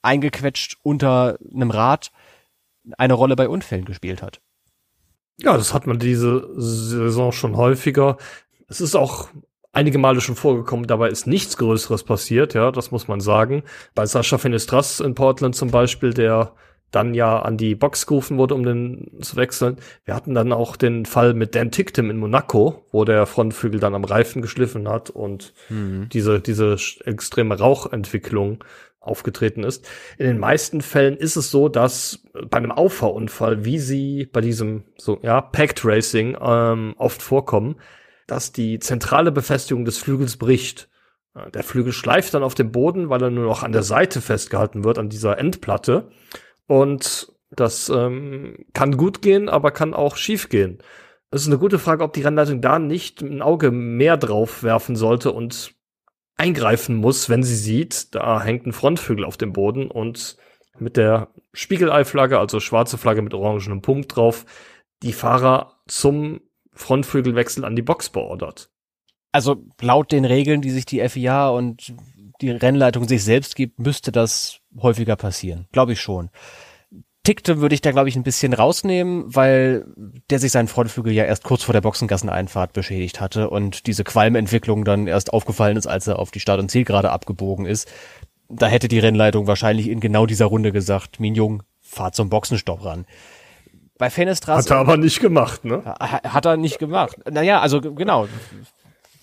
eingequetscht 0.00 0.76
unter 0.84 1.38
einem 1.52 1.72
Rad 1.72 2.12
eine 2.98 3.14
Rolle 3.14 3.34
bei 3.34 3.48
Unfällen 3.48 3.84
gespielt 3.84 4.22
hat. 4.22 4.40
Ja, 5.40 5.56
das 5.56 5.74
hat 5.74 5.86
man 5.86 5.98
diese 5.98 6.48
Saison 6.56 7.32
schon 7.32 7.56
häufiger. 7.56 8.18
Es 8.68 8.80
ist 8.80 8.94
auch 8.94 9.28
einige 9.72 9.98
Male 9.98 10.20
schon 10.20 10.36
vorgekommen, 10.36 10.86
dabei 10.86 11.08
ist 11.08 11.26
nichts 11.26 11.56
Größeres 11.56 12.04
passiert, 12.04 12.54
ja, 12.54 12.70
das 12.70 12.90
muss 12.90 13.08
man 13.08 13.20
sagen. 13.20 13.64
Bei 13.94 14.06
Sascha 14.06 14.38
Finistras 14.38 15.00
in 15.00 15.14
Portland 15.14 15.56
zum 15.56 15.70
Beispiel, 15.70 16.14
der 16.14 16.52
dann 16.94 17.12
ja 17.12 17.40
an 17.40 17.56
die 17.56 17.74
Box 17.74 18.06
gerufen 18.06 18.38
wurde, 18.38 18.54
um 18.54 18.64
den 18.64 19.10
zu 19.20 19.36
wechseln. 19.36 19.78
Wir 20.04 20.14
hatten 20.14 20.34
dann 20.34 20.52
auch 20.52 20.76
den 20.76 21.06
Fall 21.06 21.34
mit 21.34 21.56
Dan 21.56 21.72
Ticktem 21.72 22.08
in 22.08 22.18
Monaco, 22.18 22.86
wo 22.92 23.04
der 23.04 23.26
Frontflügel 23.26 23.80
dann 23.80 23.96
am 23.96 24.04
Reifen 24.04 24.42
geschliffen 24.42 24.88
hat 24.88 25.10
und 25.10 25.54
mhm. 25.68 26.08
diese, 26.12 26.40
diese 26.40 26.76
extreme 27.04 27.58
Rauchentwicklung 27.58 28.62
aufgetreten 29.04 29.64
ist. 29.64 29.88
In 30.18 30.26
den 30.26 30.38
meisten 30.38 30.80
Fällen 30.80 31.16
ist 31.16 31.36
es 31.36 31.50
so, 31.50 31.68
dass 31.68 32.22
bei 32.50 32.58
einem 32.58 32.72
Auffahrunfall, 32.72 33.64
wie 33.64 33.78
sie 33.78 34.28
bei 34.32 34.40
diesem 34.40 34.84
so 34.96 35.18
ja 35.22 35.40
Packed 35.40 35.84
Racing 35.84 36.36
ähm, 36.40 36.94
oft 36.98 37.22
vorkommen, 37.22 37.76
dass 38.26 38.52
die 38.52 38.78
zentrale 38.78 39.32
Befestigung 39.32 39.84
des 39.84 39.98
Flügels 39.98 40.36
bricht. 40.36 40.88
Der 41.52 41.64
Flügel 41.64 41.92
schleift 41.92 42.32
dann 42.34 42.44
auf 42.44 42.54
dem 42.54 42.70
Boden, 42.70 43.10
weil 43.10 43.22
er 43.22 43.30
nur 43.30 43.44
noch 43.44 43.62
an 43.62 43.72
der 43.72 43.82
Seite 43.82 44.20
festgehalten 44.20 44.84
wird, 44.84 44.98
an 44.98 45.08
dieser 45.08 45.36
Endplatte. 45.38 46.08
Und 46.66 47.32
das 47.50 47.88
ähm, 47.88 48.64
kann 48.72 48.96
gut 48.96 49.20
gehen, 49.20 49.48
aber 49.48 49.70
kann 49.72 49.94
auch 49.94 50.16
schief 50.16 50.48
gehen. 50.48 50.78
Es 51.30 51.42
ist 51.42 51.48
eine 51.48 51.58
gute 51.58 51.80
Frage, 51.80 52.04
ob 52.04 52.12
die 52.12 52.22
Rennleitung 52.22 52.60
da 52.60 52.78
nicht 52.78 53.20
ein 53.20 53.42
Auge 53.42 53.72
mehr 53.72 54.16
drauf 54.16 54.62
werfen 54.62 54.94
sollte 54.94 55.32
und 55.32 55.74
eingreifen 56.36 56.96
muss, 56.96 57.28
wenn 57.28 57.42
sie 57.42 57.56
sieht, 57.56 58.14
da 58.14 58.42
hängt 58.42 58.66
ein 58.66 58.72
Frontflügel 58.72 59.24
auf 59.24 59.36
dem 59.36 59.52
Boden 59.52 59.90
und 59.90 60.36
mit 60.78 60.96
der 60.96 61.28
Spiegelei-Flagge, 61.52 62.38
also 62.38 62.60
schwarze 62.60 62.98
Flagge 62.98 63.22
mit 63.22 63.34
orangenem 63.34 63.82
Punkt 63.82 64.16
drauf, 64.16 64.44
die 65.02 65.12
Fahrer 65.12 65.80
zum 65.86 66.40
Frontflügelwechsel 66.72 67.64
an 67.64 67.76
die 67.76 67.82
Box 67.82 68.10
beordert. 68.10 68.70
Also 69.30 69.64
laut 69.80 70.12
den 70.12 70.24
Regeln, 70.24 70.60
die 70.60 70.70
sich 70.70 70.86
die 70.86 71.06
FIA 71.08 71.48
und 71.48 71.94
die 72.40 72.50
Rennleitung 72.50 73.06
sich 73.06 73.22
selbst 73.22 73.54
gibt, 73.56 73.78
müsste 73.78 74.12
das 74.12 74.60
häufiger 74.80 75.16
passieren. 75.16 75.66
Glaube 75.72 75.92
ich 75.92 76.00
schon. 76.00 76.30
Tickte 77.24 77.60
würde 77.60 77.74
ich 77.74 77.80
da, 77.80 77.90
glaube 77.90 78.10
ich, 78.10 78.16
ein 78.16 78.22
bisschen 78.22 78.52
rausnehmen, 78.52 79.24
weil 79.34 79.86
der 80.28 80.38
sich 80.38 80.52
seinen 80.52 80.68
Frontflügel 80.68 81.12
ja 81.12 81.24
erst 81.24 81.42
kurz 81.42 81.62
vor 81.62 81.72
der 81.72 81.80
Boxengasseneinfahrt 81.80 82.74
beschädigt 82.74 83.20
hatte 83.20 83.48
und 83.48 83.86
diese 83.86 84.04
Qualmentwicklung 84.04 84.84
dann 84.84 85.06
erst 85.06 85.32
aufgefallen 85.32 85.78
ist, 85.78 85.86
als 85.86 86.06
er 86.06 86.18
auf 86.18 86.30
die 86.30 86.40
Start- 86.40 86.60
und 86.60 86.70
Zielgerade 86.70 87.10
abgebogen 87.10 87.64
ist. 87.64 87.90
Da 88.50 88.66
hätte 88.66 88.88
die 88.88 88.98
Rennleitung 88.98 89.46
wahrscheinlich 89.46 89.88
in 89.88 90.00
genau 90.00 90.26
dieser 90.26 90.44
Runde 90.46 90.70
gesagt, 90.70 91.18
Minjung, 91.18 91.62
fahr 91.80 92.12
zum 92.12 92.28
Boxenstopp 92.28 92.84
ran. 92.84 93.06
Bei 93.96 94.10
Fenestras. 94.10 94.66
Hat 94.66 94.70
er 94.70 94.78
aber 94.78 94.98
nicht 94.98 95.20
gemacht, 95.20 95.64
ne? 95.64 95.82
Hat 95.98 96.44
er 96.44 96.58
nicht 96.58 96.78
gemacht. 96.78 97.16
Naja, 97.30 97.60
also 97.60 97.80
genau. 97.80 98.28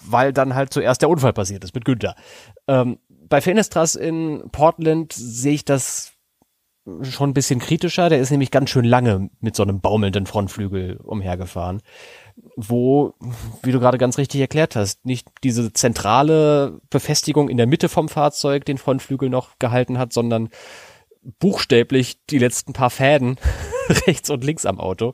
Weil 0.03 0.33
dann 0.33 0.55
halt 0.55 0.73
zuerst 0.73 1.03
der 1.03 1.09
Unfall 1.09 1.33
passiert 1.33 1.63
ist 1.63 1.75
mit 1.75 1.85
Günther. 1.85 2.15
Ähm, 2.67 2.97
bei 3.29 3.41
Fenestras 3.41 3.95
in 3.95 4.49
Portland 4.51 5.13
sehe 5.13 5.53
ich 5.53 5.65
das 5.65 6.13
schon 7.03 7.29
ein 7.29 7.33
bisschen 7.33 7.59
kritischer. 7.59 8.09
Der 8.09 8.19
ist 8.19 8.31
nämlich 8.31 8.51
ganz 8.51 8.69
schön 8.69 8.85
lange 8.85 9.29
mit 9.39 9.55
so 9.55 9.63
einem 9.63 9.81
baumelnden 9.81 10.25
Frontflügel 10.25 10.97
umhergefahren, 10.97 11.81
wo, 12.55 13.13
wie 13.63 13.71
du 13.71 13.79
gerade 13.79 13.97
ganz 13.97 14.17
richtig 14.17 14.41
erklärt 14.41 14.75
hast, 14.75 15.05
nicht 15.05 15.27
diese 15.43 15.73
zentrale 15.73 16.79
Befestigung 16.89 17.49
in 17.49 17.57
der 17.57 17.67
Mitte 17.67 17.89
vom 17.89 18.09
Fahrzeug 18.09 18.65
den 18.65 18.77
Frontflügel 18.77 19.29
noch 19.29 19.59
gehalten 19.59 19.97
hat, 19.97 20.13
sondern 20.13 20.49
buchstäblich 21.39 22.19
die 22.29 22.39
letzten 22.39 22.73
paar 22.73 22.89
Fäden 22.89 23.37
rechts 24.07 24.29
und 24.29 24.43
links 24.43 24.65
am 24.65 24.79
Auto. 24.79 25.13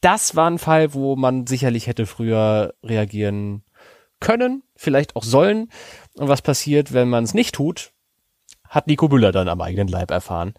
Das 0.00 0.34
war 0.34 0.50
ein 0.50 0.58
Fall, 0.58 0.94
wo 0.94 1.14
man 1.14 1.46
sicherlich 1.46 1.86
hätte 1.86 2.06
früher 2.06 2.74
reagieren 2.82 3.62
können, 4.18 4.62
vielleicht 4.74 5.14
auch 5.14 5.22
sollen. 5.22 5.70
Und 6.16 6.28
was 6.28 6.42
passiert, 6.42 6.92
wenn 6.92 7.08
man 7.08 7.24
es 7.24 7.34
nicht 7.34 7.54
tut? 7.54 7.92
Hat 8.70 8.86
Nico 8.86 9.08
Müller 9.08 9.32
dann 9.32 9.48
am 9.48 9.60
eigenen 9.60 9.88
Leib 9.88 10.10
erfahren. 10.10 10.54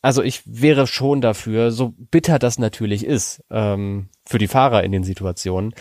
Also 0.00 0.22
ich 0.22 0.42
wäre 0.46 0.86
schon 0.86 1.20
dafür, 1.20 1.70
so 1.70 1.92
bitter 1.96 2.38
das 2.38 2.58
natürlich 2.58 3.04
ist, 3.04 3.44
ähm, 3.50 4.08
für 4.24 4.38
die 4.38 4.48
Fahrer 4.48 4.82
in 4.82 4.92
den 4.92 5.04
Situationen, 5.04 5.74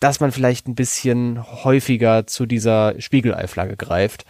dass 0.00 0.20
man 0.20 0.32
vielleicht 0.32 0.68
ein 0.68 0.74
bisschen 0.74 1.42
häufiger 1.64 2.26
zu 2.26 2.44
dieser 2.44 3.00
Spiegeleiflagge 3.00 3.76
greift. 3.76 4.24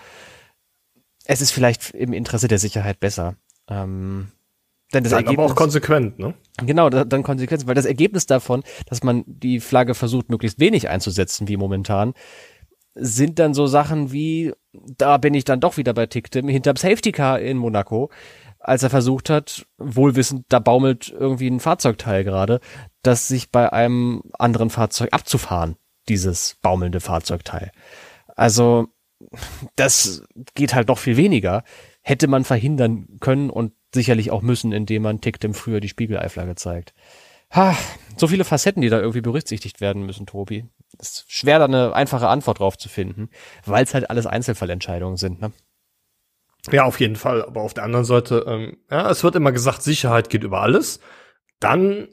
Es 1.24 1.40
ist 1.40 1.50
vielleicht 1.50 1.90
im 1.90 2.12
Interesse 2.12 2.48
der 2.48 2.58
Sicherheit 2.58 3.00
besser. 3.00 3.36
Ähm, 3.68 4.30
denn 4.92 5.02
das 5.02 5.10
dann 5.10 5.24
Ergebnis, 5.24 5.44
aber 5.44 5.52
auch 5.52 5.56
konsequent, 5.56 6.18
ne? 6.18 6.34
Genau, 6.64 6.88
dann 6.88 7.22
konsequent, 7.22 7.66
weil 7.66 7.74
das 7.74 7.86
Ergebnis 7.86 8.26
davon, 8.26 8.62
dass 8.86 9.02
man 9.02 9.24
die 9.26 9.60
Flagge 9.60 9.94
versucht, 9.94 10.30
möglichst 10.30 10.60
wenig 10.60 10.88
einzusetzen, 10.88 11.48
wie 11.48 11.56
momentan, 11.56 12.14
sind 12.94 13.38
dann 13.38 13.54
so 13.54 13.66
Sachen 13.66 14.12
wie, 14.12 14.52
da 14.96 15.16
bin 15.18 15.34
ich 15.34 15.44
dann 15.44 15.60
doch 15.60 15.76
wieder 15.76 15.94
bei 15.94 16.06
Ticktim, 16.06 16.48
hinterm 16.48 16.76
Safety 16.76 17.12
Car 17.12 17.40
in 17.40 17.56
Monaco, 17.56 18.10
als 18.58 18.82
er 18.82 18.90
versucht 18.90 19.30
hat, 19.30 19.66
wohlwissend, 19.78 20.46
da 20.48 20.58
baumelt 20.58 21.14
irgendwie 21.16 21.48
ein 21.48 21.60
Fahrzeugteil 21.60 22.24
gerade, 22.24 22.60
das 23.02 23.28
sich 23.28 23.50
bei 23.50 23.72
einem 23.72 24.22
anderen 24.38 24.70
Fahrzeug 24.70 25.12
abzufahren, 25.12 25.76
dieses 26.08 26.56
baumelnde 26.62 27.00
Fahrzeugteil. 27.00 27.70
Also, 28.36 28.88
das 29.76 30.24
geht 30.54 30.74
halt 30.74 30.88
noch 30.88 30.98
viel 30.98 31.16
weniger. 31.16 31.62
Hätte 32.02 32.26
man 32.26 32.44
verhindern 32.44 33.06
können 33.20 33.50
und 33.50 33.72
sicherlich 33.94 34.30
auch 34.30 34.42
müssen, 34.42 34.72
indem 34.72 35.02
man 35.02 35.20
Ticktim 35.20 35.54
früher 35.54 35.80
die 35.80 35.88
Spiegeleiflagge 35.88 36.56
zeigt. 36.56 36.94
Ha, 37.50 37.76
so 38.16 38.26
viele 38.26 38.44
Facetten, 38.44 38.82
die 38.82 38.88
da 38.88 38.98
irgendwie 38.98 39.20
berücksichtigt 39.20 39.80
werden 39.80 40.04
müssen, 40.04 40.26
Tobi 40.26 40.64
ist 40.98 41.24
schwer, 41.28 41.58
da 41.58 41.64
eine 41.66 41.94
einfache 41.94 42.28
Antwort 42.28 42.60
drauf 42.60 42.78
zu 42.78 42.88
finden, 42.88 43.30
weil 43.64 43.84
es 43.84 43.94
halt 43.94 44.10
alles 44.10 44.26
Einzelfallentscheidungen 44.26 45.16
sind. 45.16 45.40
Ne? 45.40 45.52
Ja, 46.70 46.84
auf 46.84 47.00
jeden 47.00 47.16
Fall. 47.16 47.44
Aber 47.44 47.60
auf 47.62 47.74
der 47.74 47.84
anderen 47.84 48.04
Seite, 48.04 48.44
ähm, 48.46 48.78
ja, 48.90 49.10
es 49.10 49.22
wird 49.22 49.36
immer 49.36 49.52
gesagt, 49.52 49.82
Sicherheit 49.82 50.30
geht 50.30 50.44
über 50.44 50.62
alles. 50.62 51.00
Dann 51.60 52.08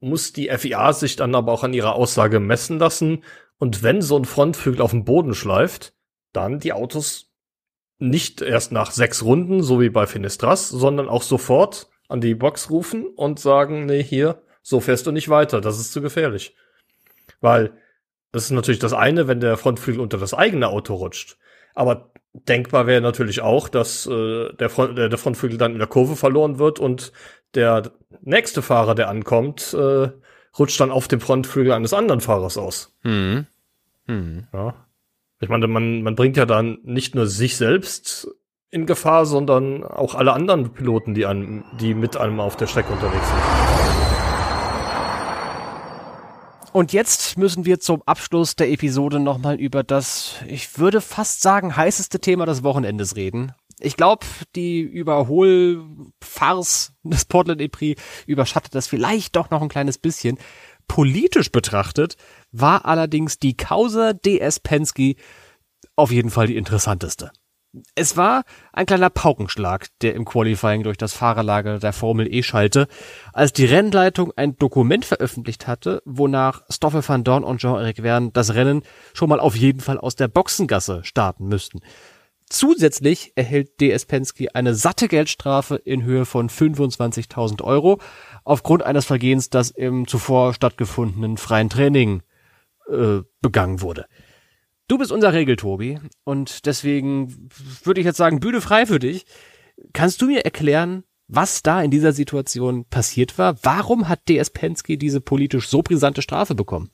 muss 0.00 0.32
die 0.32 0.48
FIA 0.48 0.92
sich 0.92 1.16
dann 1.16 1.34
aber 1.34 1.52
auch 1.52 1.62
an 1.62 1.74
ihrer 1.74 1.94
Aussage 1.94 2.40
messen 2.40 2.78
lassen. 2.78 3.24
Und 3.58 3.82
wenn 3.82 4.02
so 4.02 4.16
ein 4.18 4.24
Frontflügel 4.24 4.82
auf 4.82 4.90
dem 4.90 5.04
Boden 5.04 5.34
schleift, 5.34 5.94
dann 6.32 6.58
die 6.58 6.72
Autos 6.72 7.30
nicht 7.98 8.42
erst 8.42 8.72
nach 8.72 8.90
sechs 8.90 9.22
Runden, 9.22 9.62
so 9.62 9.80
wie 9.80 9.90
bei 9.90 10.06
Finistras, 10.06 10.68
sondern 10.68 11.08
auch 11.08 11.22
sofort 11.22 11.88
an 12.08 12.20
die 12.20 12.34
Box 12.34 12.68
rufen 12.68 13.06
und 13.06 13.38
sagen, 13.38 13.86
nee, 13.86 14.02
hier, 14.02 14.42
so 14.60 14.80
fährst 14.80 15.06
du 15.06 15.12
nicht 15.12 15.28
weiter, 15.28 15.60
das 15.60 15.78
ist 15.78 15.92
zu 15.92 16.02
gefährlich. 16.02 16.56
Weil 17.40 17.72
das 18.32 18.44
ist 18.44 18.50
natürlich 18.50 18.80
das 18.80 18.94
eine, 18.94 19.28
wenn 19.28 19.40
der 19.40 19.56
Frontflügel 19.56 20.00
unter 20.00 20.18
das 20.18 20.34
eigene 20.34 20.68
Auto 20.68 20.94
rutscht. 20.94 21.36
Aber 21.74 22.10
denkbar 22.32 22.86
wäre 22.86 23.00
natürlich 23.00 23.42
auch, 23.42 23.68
dass 23.68 24.06
äh, 24.06 24.52
der, 24.54 24.70
Front, 24.70 24.96
der, 24.98 25.08
der 25.08 25.18
Frontflügel 25.18 25.58
dann 25.58 25.72
in 25.72 25.78
der 25.78 25.86
Kurve 25.86 26.16
verloren 26.16 26.58
wird 26.58 26.78
und 26.78 27.12
der 27.54 27.92
nächste 28.22 28.62
Fahrer, 28.62 28.94
der 28.94 29.08
ankommt, 29.08 29.74
äh, 29.74 30.08
rutscht 30.58 30.80
dann 30.80 30.90
auf 30.90 31.08
dem 31.08 31.20
Frontflügel 31.20 31.72
eines 31.72 31.92
anderen 31.92 32.20
Fahrers 32.20 32.56
aus. 32.56 32.96
Hm. 33.02 33.46
Hm. 34.06 34.46
Ja. 34.52 34.74
Ich 35.40 35.48
meine, 35.48 35.66
man, 35.66 36.02
man 36.02 36.14
bringt 36.14 36.36
ja 36.36 36.46
dann 36.46 36.78
nicht 36.84 37.14
nur 37.14 37.26
sich 37.26 37.56
selbst 37.56 38.28
in 38.70 38.86
Gefahr, 38.86 39.26
sondern 39.26 39.84
auch 39.84 40.14
alle 40.14 40.32
anderen 40.32 40.72
Piloten, 40.72 41.14
die, 41.14 41.26
einem, 41.26 41.64
die 41.78 41.94
mit 41.94 42.16
einem 42.16 42.40
auf 42.40 42.56
der 42.56 42.66
Strecke 42.66 42.92
unterwegs 42.92 43.28
sind. 43.28 44.11
Und 46.72 46.94
jetzt 46.94 47.36
müssen 47.36 47.66
wir 47.66 47.80
zum 47.80 48.02
Abschluss 48.06 48.56
der 48.56 48.70
Episode 48.70 49.20
nochmal 49.20 49.60
über 49.60 49.82
das, 49.82 50.36
ich 50.46 50.78
würde 50.78 51.02
fast 51.02 51.42
sagen, 51.42 51.76
heißeste 51.76 52.18
Thema 52.18 52.46
des 52.46 52.62
Wochenendes 52.62 53.14
reden. 53.14 53.52
Ich 53.78 53.96
glaube, 53.96 54.24
die 54.56 54.80
Überholfarce 54.80 56.92
des 57.02 57.26
Portland 57.26 57.60
E-Prix 57.60 58.00
überschattet 58.26 58.74
das 58.74 58.86
vielleicht 58.86 59.36
doch 59.36 59.50
noch 59.50 59.60
ein 59.60 59.68
kleines 59.68 59.98
bisschen. 59.98 60.38
Politisch 60.88 61.52
betrachtet 61.52 62.16
war 62.52 62.86
allerdings 62.86 63.38
die 63.38 63.56
Causa 63.56 64.14
DS 64.14 64.60
Penske 64.60 65.16
auf 65.94 66.10
jeden 66.10 66.30
Fall 66.30 66.46
die 66.46 66.56
interessanteste. 66.56 67.32
Es 67.94 68.18
war 68.18 68.44
ein 68.74 68.84
kleiner 68.84 69.08
Paukenschlag, 69.08 69.88
der 70.02 70.14
im 70.14 70.26
Qualifying 70.26 70.82
durch 70.82 70.98
das 70.98 71.14
Fahrerlager 71.14 71.78
der 71.78 71.94
Formel 71.94 72.32
E 72.32 72.42
schallte, 72.42 72.86
als 73.32 73.54
die 73.54 73.64
Rennleitung 73.64 74.30
ein 74.36 74.56
Dokument 74.56 75.06
veröffentlicht 75.06 75.66
hatte, 75.66 76.02
wonach 76.04 76.62
Stoffel 76.68 77.06
van 77.06 77.24
Dorn 77.24 77.44
und 77.44 77.60
Jean-Eric 77.60 78.02
Verne 78.02 78.30
das 78.32 78.54
Rennen 78.54 78.82
schon 79.14 79.30
mal 79.30 79.40
auf 79.40 79.56
jeden 79.56 79.80
Fall 79.80 79.98
aus 79.98 80.16
der 80.16 80.28
Boxengasse 80.28 81.00
starten 81.04 81.48
müssten. 81.48 81.80
Zusätzlich 82.50 83.32
erhält 83.36 83.80
DS 83.80 84.04
Penske 84.04 84.54
eine 84.54 84.74
satte 84.74 85.08
Geldstrafe 85.08 85.76
in 85.76 86.02
Höhe 86.02 86.26
von 86.26 86.50
25.000 86.50 87.62
Euro 87.62 87.98
aufgrund 88.44 88.82
eines 88.82 89.06
Vergehens, 89.06 89.48
das 89.48 89.70
im 89.70 90.06
zuvor 90.06 90.52
stattgefundenen 90.52 91.38
freien 91.38 91.70
Training 91.70 92.22
äh, 92.90 93.20
begangen 93.40 93.80
wurde. 93.80 94.04
Du 94.92 94.98
bist 94.98 95.10
unser 95.10 95.32
Regel, 95.32 95.56
Tobi, 95.56 95.98
und 96.24 96.66
deswegen 96.66 97.48
würde 97.82 98.02
ich 98.02 98.04
jetzt 98.04 98.18
sagen, 98.18 98.40
Bühne 98.40 98.60
frei 98.60 98.84
für 98.84 98.98
dich. 98.98 99.24
Kannst 99.94 100.20
du 100.20 100.26
mir 100.26 100.44
erklären, 100.44 101.04
was 101.28 101.62
da 101.62 101.80
in 101.80 101.90
dieser 101.90 102.12
Situation 102.12 102.84
passiert 102.84 103.38
war? 103.38 103.56
Warum 103.62 104.10
hat 104.10 104.28
DS 104.28 104.50
Penske 104.50 104.98
diese 104.98 105.22
politisch 105.22 105.70
so 105.70 105.80
brisante 105.80 106.20
Strafe 106.20 106.54
bekommen? 106.54 106.90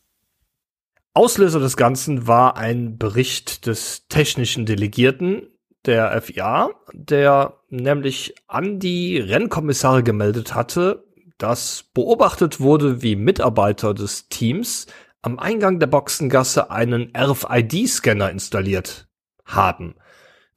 Auslöser 1.12 1.58
des 1.58 1.76
Ganzen 1.76 2.28
war 2.28 2.56
ein 2.56 2.98
Bericht 2.98 3.66
des 3.66 4.06
technischen 4.06 4.64
Delegierten 4.64 5.48
der 5.84 6.22
FIA, 6.22 6.70
der 6.92 7.54
nämlich 7.68 8.36
an 8.46 8.78
die 8.78 9.18
Rennkommissare 9.18 10.04
gemeldet 10.04 10.54
hatte, 10.54 11.04
dass 11.36 11.90
beobachtet 11.94 12.60
wurde, 12.60 13.02
wie 13.02 13.16
Mitarbeiter 13.16 13.92
des 13.92 14.28
Teams 14.28 14.86
am 15.22 15.38
Eingang 15.38 15.78
der 15.78 15.86
Boxengasse 15.88 16.70
einen 16.70 17.12
RFID-Scanner 17.16 18.30
installiert 18.30 19.08
haben. 19.44 19.94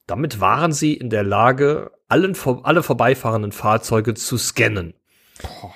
Damit 0.06 0.40
waren 0.40 0.72
sie 0.72 0.94
in 0.94 1.10
der 1.10 1.22
Lage, 1.22 1.90
allen, 2.08 2.36
alle 2.62 2.82
vorbeifahrenden 2.82 3.52
Fahrzeuge 3.52 4.14
zu 4.14 4.36
scannen. 4.36 4.94
Boah, 5.40 5.74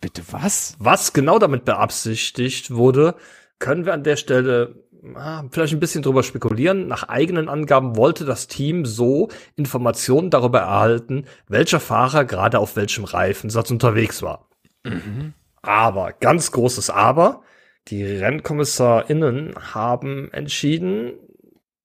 bitte 0.00 0.22
was? 0.30 0.76
Was 0.78 1.12
genau 1.12 1.38
damit 1.38 1.64
beabsichtigt 1.64 2.72
wurde, 2.72 3.16
können 3.58 3.86
wir 3.86 3.92
an 3.92 4.04
der 4.04 4.16
Stelle 4.16 4.84
ah, 5.14 5.44
vielleicht 5.50 5.72
ein 5.72 5.80
bisschen 5.80 6.02
drüber 6.02 6.22
spekulieren. 6.22 6.86
Nach 6.86 7.08
eigenen 7.08 7.48
Angaben 7.48 7.96
wollte 7.96 8.24
das 8.24 8.46
Team 8.46 8.84
so 8.84 9.28
Informationen 9.56 10.30
darüber 10.30 10.60
erhalten, 10.60 11.26
welcher 11.48 11.80
Fahrer 11.80 12.24
gerade 12.24 12.58
auf 12.58 12.76
welchem 12.76 13.04
Reifensatz 13.04 13.70
unterwegs 13.70 14.22
war. 14.22 14.48
Mhm. 14.84 15.34
Aber, 15.62 16.12
ganz 16.12 16.50
großes 16.50 16.90
Aber, 16.90 17.42
die 17.88 18.04
RennkommissarInnen 18.04 19.54
haben 19.74 20.32
entschieden, 20.32 21.12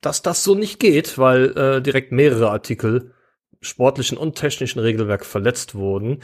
dass 0.01 0.21
das 0.21 0.43
so 0.43 0.55
nicht 0.55 0.79
geht, 0.79 1.17
weil 1.17 1.57
äh, 1.57 1.81
direkt 1.81 2.11
mehrere 2.11 2.51
Artikel 2.51 3.13
sportlichen 3.61 4.17
und 4.17 4.35
technischen 4.35 4.79
Regelwerk 4.79 5.25
verletzt 5.25 5.73
wurden. 5.75 6.19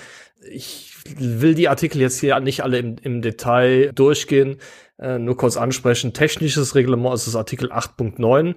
Ich 0.50 0.94
will 1.18 1.56
die 1.56 1.68
Artikel 1.68 2.00
jetzt 2.00 2.20
hier 2.20 2.40
nicht 2.40 2.64
alle 2.64 2.78
im, 2.78 2.96
im 3.02 3.22
Detail 3.22 3.92
durchgehen, 3.94 4.58
äh, 5.00 5.18
nur 5.18 5.36
kurz 5.36 5.58
ansprechen. 5.58 6.14
Technisches 6.14 6.76
Reglement 6.76 7.16
ist 7.16 7.28
das 7.28 7.36
Artikel 7.36 7.72
8.9 7.72 8.56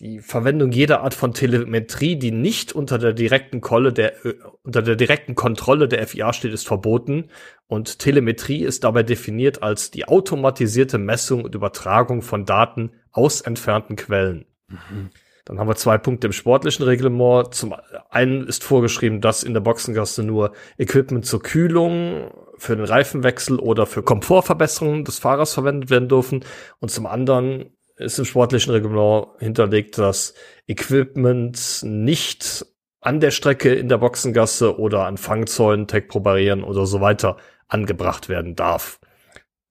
die 0.00 0.20
Verwendung 0.20 0.72
jeder 0.72 1.02
Art 1.02 1.12
von 1.12 1.34
Telemetrie, 1.34 2.16
die 2.16 2.30
nicht 2.30 2.72
unter 2.72 2.98
der 2.98 3.12
direkten 3.12 3.60
Kolle 3.60 3.92
der, 3.92 4.24
äh, 4.24 4.34
unter 4.62 4.82
der 4.82 4.96
direkten 4.96 5.34
Kontrolle 5.34 5.88
der 5.88 6.06
FIA 6.06 6.32
steht, 6.32 6.54
ist 6.54 6.66
verboten. 6.66 7.28
Und 7.66 7.98
Telemetrie 7.98 8.64
ist 8.64 8.84
dabei 8.84 9.02
definiert 9.02 9.62
als 9.62 9.90
die 9.90 10.08
automatisierte 10.08 10.96
Messung 10.96 11.44
und 11.44 11.54
Übertragung 11.54 12.22
von 12.22 12.46
Daten 12.46 12.92
aus 13.12 13.42
entfernten 13.42 13.96
Quellen. 13.96 14.46
Mhm. 14.68 15.10
Dann 15.44 15.58
haben 15.58 15.68
wir 15.68 15.76
zwei 15.76 15.98
Punkte 15.98 16.28
im 16.28 16.32
sportlichen 16.32 16.84
Reglement. 16.84 17.54
Zum 17.54 17.74
einen 18.08 18.46
ist 18.46 18.64
vorgeschrieben, 18.64 19.20
dass 19.20 19.42
in 19.42 19.52
der 19.52 19.60
Boxengasse 19.60 20.22
nur 20.22 20.52
Equipment 20.78 21.26
zur 21.26 21.42
Kühlung, 21.42 22.30
für 22.60 22.76
den 22.76 22.84
Reifenwechsel 22.84 23.58
oder 23.58 23.86
für 23.86 24.02
Komfortverbesserungen 24.02 25.04
des 25.04 25.18
Fahrers 25.18 25.54
verwendet 25.54 25.88
werden 25.88 26.08
dürfen. 26.10 26.44
Und 26.78 26.90
zum 26.90 27.06
anderen 27.06 27.70
ist 28.00 28.18
im 28.18 28.24
sportlichen 28.24 28.72
Reglement 28.72 29.28
hinterlegt, 29.38 29.98
dass 29.98 30.34
Equipment 30.66 31.80
nicht 31.82 32.66
an 33.00 33.20
der 33.20 33.30
Strecke 33.30 33.74
in 33.74 33.88
der 33.88 33.98
Boxengasse 33.98 34.78
oder 34.78 35.06
an 35.06 35.16
Fangzäunen, 35.16 35.86
Tech-Pro-Barrieren 35.86 36.62
oder 36.62 36.86
so 36.86 37.00
weiter 37.00 37.36
angebracht 37.68 38.28
werden 38.28 38.56
darf. 38.56 39.00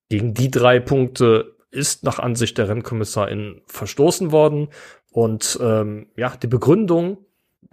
Gegen 0.09 0.33
die 0.33 0.49
drei 0.49 0.79
Punkte 0.79 1.55
ist 1.71 2.03
nach 2.03 2.19
Ansicht 2.19 2.57
der 2.57 2.69
Rennkommissarin 2.69 3.61
verstoßen 3.67 4.31
worden 4.31 4.69
und 5.11 5.59
ähm, 5.61 6.07
ja, 6.15 6.35
die 6.35 6.47
Begründung 6.47 7.17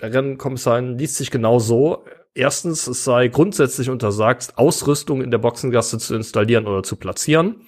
der 0.00 0.12
Rennkommissarin 0.12 0.98
liest 0.98 1.16
sich 1.16 1.30
genau 1.30 1.58
so. 1.58 2.04
Erstens, 2.34 2.86
es 2.86 3.04
sei 3.04 3.28
grundsätzlich 3.28 3.88
untersagt, 3.88 4.58
Ausrüstung 4.58 5.22
in 5.22 5.30
der 5.30 5.38
Boxengasse 5.38 5.98
zu 5.98 6.14
installieren 6.14 6.66
oder 6.66 6.82
zu 6.82 6.96
platzieren. 6.96 7.62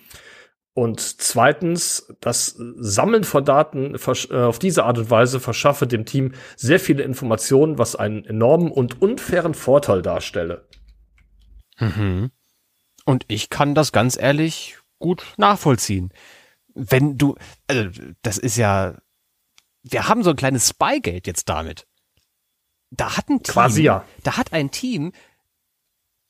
Und 0.78 1.00
zweitens, 1.00 2.06
das 2.20 2.54
Sammeln 2.56 3.24
von 3.24 3.44
Daten 3.44 3.96
äh, 3.96 4.36
auf 4.36 4.60
diese 4.60 4.84
Art 4.84 4.96
und 4.96 5.10
Weise 5.10 5.40
verschaffe 5.40 5.88
dem 5.88 6.04
Team 6.04 6.34
sehr 6.54 6.78
viele 6.78 7.02
Informationen, 7.02 7.78
was 7.78 7.96
einen 7.96 8.24
enormen 8.24 8.70
und 8.70 9.02
unfairen 9.02 9.54
Vorteil 9.54 10.02
darstelle. 10.02 10.68
Mhm. 11.80 12.30
Und 13.04 13.24
ich 13.26 13.50
kann 13.50 13.74
das 13.74 13.90
ganz 13.90 14.16
ehrlich 14.16 14.78
gut 15.00 15.26
nachvollziehen. 15.36 16.12
Wenn 16.76 17.18
du, 17.18 17.34
also 17.66 17.90
das 18.22 18.38
ist 18.38 18.56
ja, 18.56 18.94
wir 19.82 20.06
haben 20.06 20.22
so 20.22 20.30
ein 20.30 20.36
kleines 20.36 20.68
Spygate 20.68 21.28
jetzt 21.28 21.48
damit. 21.48 21.88
Da 22.92 23.16
hat 23.16 23.28
ein 23.28 23.42
Team, 23.42 23.52
Quasi 23.52 23.82
ja. 23.82 24.04
da 24.22 24.36
hat 24.36 24.52
ein 24.52 24.70
Team 24.70 25.10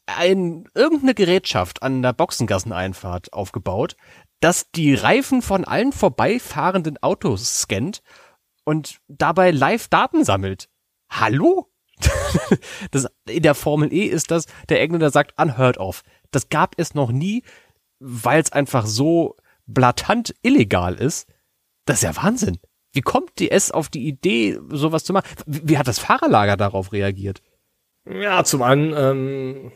ein, 0.06 0.64
irgendeine 0.74 1.14
Gerätschaft 1.14 1.82
an 1.82 2.00
der 2.00 2.14
Boxengasseneinfahrt 2.14 3.34
aufgebaut, 3.34 3.94
das 4.40 4.70
die 4.70 4.94
Reifen 4.94 5.42
von 5.42 5.64
allen 5.64 5.92
vorbeifahrenden 5.92 7.02
Autos 7.02 7.60
scannt 7.60 8.02
und 8.64 9.00
dabei 9.08 9.50
live 9.50 9.88
Daten 9.88 10.24
sammelt. 10.24 10.68
Hallo? 11.10 11.72
das, 12.90 13.08
in 13.28 13.42
der 13.42 13.54
Formel 13.54 13.92
E 13.92 14.04
ist 14.04 14.30
das, 14.30 14.46
der 14.68 14.80
Engländer 14.80 15.10
sagt 15.10 15.40
unheard 15.40 15.78
of. 15.78 16.02
Das 16.30 16.48
gab 16.48 16.74
es 16.76 16.94
noch 16.94 17.10
nie, 17.10 17.42
weil 17.98 18.40
es 18.40 18.52
einfach 18.52 18.86
so 18.86 19.36
blatant 19.66 20.34
illegal 20.42 20.94
ist. 20.94 21.28
Das 21.86 21.96
ist 21.96 22.02
ja 22.02 22.22
Wahnsinn. 22.22 22.58
Wie 22.92 23.00
kommt 23.00 23.38
die 23.38 23.50
S 23.50 23.70
auf 23.70 23.88
die 23.88 24.06
Idee, 24.06 24.58
sowas 24.70 25.04
zu 25.04 25.12
machen? 25.12 25.28
Wie, 25.46 25.68
wie 25.68 25.78
hat 25.78 25.88
das 25.88 25.98
Fahrerlager 25.98 26.56
darauf 26.56 26.92
reagiert? 26.92 27.42
Ja, 28.08 28.44
zum 28.44 28.62
einen 28.62 28.92
ähm, 28.96 29.72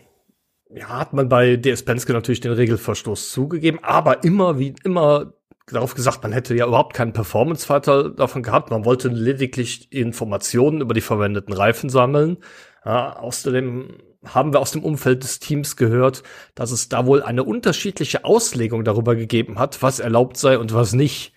ja, 0.75 0.89
hat 0.89 1.13
man 1.13 1.29
bei 1.29 1.57
DS 1.57 1.85
Penske 1.85 2.13
natürlich 2.13 2.41
den 2.41 2.53
Regelverstoß 2.53 3.31
zugegeben, 3.31 3.81
aber 3.83 4.25
immer 4.25 4.59
wie 4.59 4.75
immer 4.85 5.35
darauf 5.67 5.95
gesagt, 5.95 6.23
man 6.23 6.33
hätte 6.33 6.55
ja 6.55 6.67
überhaupt 6.67 6.95
keinen 6.95 7.13
Performance-Vorteil 7.13 8.13
davon 8.13 8.43
gehabt. 8.43 8.71
Man 8.71 8.85
wollte 8.85 9.09
lediglich 9.09 9.93
Informationen 9.93 10.81
über 10.81 10.95
die 10.95 11.01
verwendeten 11.01 11.53
Reifen 11.53 11.89
sammeln. 11.89 12.39
Ja, 12.85 13.17
außerdem 13.17 13.99
haben 14.25 14.53
wir 14.53 14.61
aus 14.61 14.73
dem 14.73 14.85
Umfeld 14.85 15.23
des 15.23 15.41
Teams 15.41 15.77
gehört, 15.77 16.23
dass 16.55 16.71
es 16.71 16.89
da 16.89 17.07
wohl 17.07 17.23
eine 17.23 17.45
unterschiedliche 17.45 18.25
Auslegung 18.25 18.85
darüber 18.85 19.17
gegeben 19.17 19.59
hat, 19.59 19.83
was 19.83 19.99
erlaubt 19.99 20.37
sei 20.37 20.59
und 20.59 20.75
was 20.75 20.93
nicht. 20.93 21.33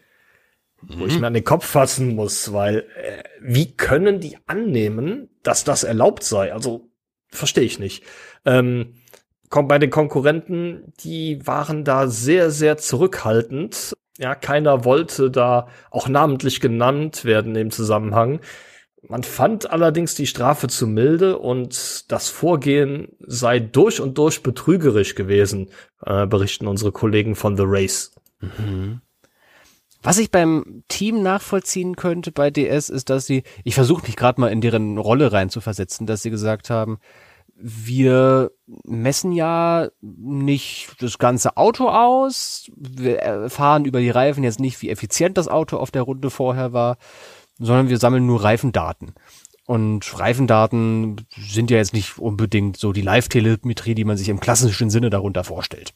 Mhm. 0.82 1.00
Wo 1.00 1.06
ich 1.06 1.16
mhm. 1.16 1.22
mir 1.22 1.28
an 1.28 1.34
den 1.34 1.44
Kopf 1.44 1.66
fassen 1.66 2.16
muss, 2.16 2.54
weil 2.54 2.86
äh, 2.96 3.24
wie 3.42 3.76
können 3.76 4.20
die 4.20 4.38
annehmen, 4.46 5.30
dass 5.44 5.64
das 5.64 5.84
erlaubt 5.84 6.24
sei? 6.24 6.54
Also 6.54 6.90
verstehe 7.30 7.64
ich 7.64 7.80
nicht. 7.80 8.04
Ähm, 8.46 8.96
bei 9.64 9.80
den 9.80 9.90
Konkurrenten, 9.90 10.94
die 11.00 11.46
waren 11.46 11.84
da 11.84 12.08
sehr, 12.08 12.52
sehr 12.52 12.78
zurückhaltend. 12.78 13.94
Ja, 14.18 14.36
keiner 14.36 14.86
wollte 14.86 15.30
da 15.30 15.68
auch 15.92 16.08
namentlich 16.08 16.62
genannt 16.62 17.26
werden 17.26 17.56
im 17.56 17.72
Zusammenhang. 17.72 18.40
Man 19.08 19.24
fand 19.24 19.70
allerdings 19.70 20.16
die 20.16 20.26
Strafe 20.26 20.68
zu 20.68 20.88
milde 20.88 21.38
und 21.38 22.12
das 22.12 22.30
Vorgehen 22.30 23.10
sei 23.20 23.60
durch 23.60 24.02
und 24.02 24.18
durch 24.18 24.42
betrügerisch 24.42 25.16
gewesen, 25.16 25.70
äh, 26.04 26.26
berichten 26.26 26.68
unsere 26.68 26.92
Kollegen 26.92 27.36
von 27.36 27.56
The 27.56 27.66
Race. 27.66 28.14
Mhm. 28.40 29.02
Was 30.02 30.20
ich 30.20 30.30
beim 30.30 30.84
Team 30.88 31.24
nachvollziehen 31.24 31.96
könnte 31.96 32.32
bei 32.32 32.52
DS 32.52 32.90
ist, 32.90 33.10
dass 33.10 33.26
sie, 33.26 33.44
ich 33.64 33.74
versuche 33.74 34.06
mich 34.06 34.16
gerade 34.16 34.40
mal 34.40 34.52
in 34.52 34.62
deren 34.62 35.00
Rolle 35.00 35.32
rein 35.32 35.50
zu 35.50 35.62
versetzen, 35.62 36.06
dass 36.06 36.22
sie 36.22 36.30
gesagt 36.30 36.70
haben, 36.70 37.00
wir 37.56 38.52
messen 38.84 39.32
ja 39.32 39.90
nicht 40.02 41.02
das 41.02 41.18
ganze 41.18 41.56
Auto 41.58 41.90
aus, 41.90 42.70
wir 42.76 43.20
erfahren 43.20 43.86
über 43.86 44.02
die 44.02 44.10
Reifen 44.10 44.44
jetzt 44.44 44.60
nicht, 44.60 44.82
wie 44.82 44.90
effizient 44.90 45.38
das 45.38 45.48
Auto 45.48 45.78
auf 45.78 45.90
der 45.90 46.02
Runde 46.02 46.30
vorher 46.30 46.74
war, 46.74 46.98
sondern 47.58 47.90
wir 47.90 47.98
sammeln 47.98 48.26
nur 48.26 48.44
Reifendaten. 48.44 49.16
Und 49.66 50.20
Reifendaten 50.20 51.26
sind 51.36 51.72
ja 51.72 51.78
jetzt 51.78 51.94
nicht 51.94 52.20
unbedingt 52.20 52.78
so 52.78 52.92
die 52.92 53.02
Live-Telemetrie, 53.02 53.96
die 53.96 54.06
man 54.06 54.18
sich 54.18 54.30
im 54.30 54.40
klassischen 54.40 54.90
Sinne 54.90 55.10
darunter 55.10 55.44
vorstellt. 55.44 55.94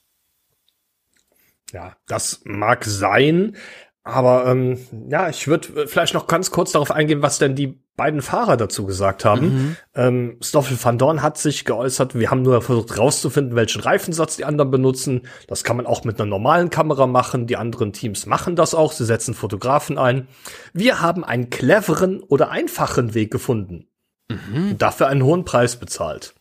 Ja, 1.71 1.95
das 2.07 2.41
mag 2.45 2.83
sein, 2.85 3.55
aber 4.03 4.47
ähm, 4.47 4.79
ja, 5.09 5.29
ich 5.29 5.47
würde 5.47 5.87
vielleicht 5.87 6.15
noch 6.15 6.25
ganz 6.25 6.49
kurz 6.49 6.71
darauf 6.71 6.89
eingehen, 6.89 7.21
was 7.21 7.37
denn 7.37 7.55
die 7.55 7.79
beiden 7.99 8.21
Fahrer 8.21 8.55
dazu 8.55 8.85
gesagt 8.85 9.25
haben. 9.25 9.41
Mhm. 9.41 9.75
Ähm, 9.93 10.37
Stoffel 10.41 10.77
van 10.81 10.97
Dorn 10.97 11.21
hat 11.21 11.37
sich 11.37 11.65
geäußert, 11.65 12.15
wir 12.15 12.31
haben 12.31 12.43
nur 12.43 12.61
versucht 12.61 12.97
rauszufinden, 12.97 13.57
welchen 13.57 13.81
Reifensatz 13.81 14.37
die 14.37 14.45
anderen 14.45 14.71
benutzen. 14.71 15.27
Das 15.47 15.65
kann 15.65 15.75
man 15.75 15.85
auch 15.85 16.05
mit 16.05 16.19
einer 16.19 16.29
normalen 16.29 16.69
Kamera 16.69 17.07
machen. 17.07 17.45
Die 17.45 17.57
anderen 17.57 17.91
Teams 17.91 18.25
machen 18.25 18.55
das 18.55 18.73
auch. 18.73 18.93
Sie 18.93 19.03
setzen 19.03 19.33
Fotografen 19.33 19.97
ein. 19.97 20.29
Wir 20.73 21.01
haben 21.01 21.25
einen 21.25 21.49
cleveren 21.49 22.23
oder 22.23 22.51
einfachen 22.51 23.13
Weg 23.13 23.31
gefunden. 23.31 23.87
Mhm. 24.29 24.71
Und 24.71 24.81
dafür 24.81 25.07
einen 25.07 25.23
hohen 25.23 25.43
Preis 25.43 25.75
bezahlt. 25.75 26.35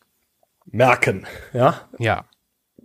Merken, 0.64 1.26
ja? 1.52 1.88
Ja 1.98 2.24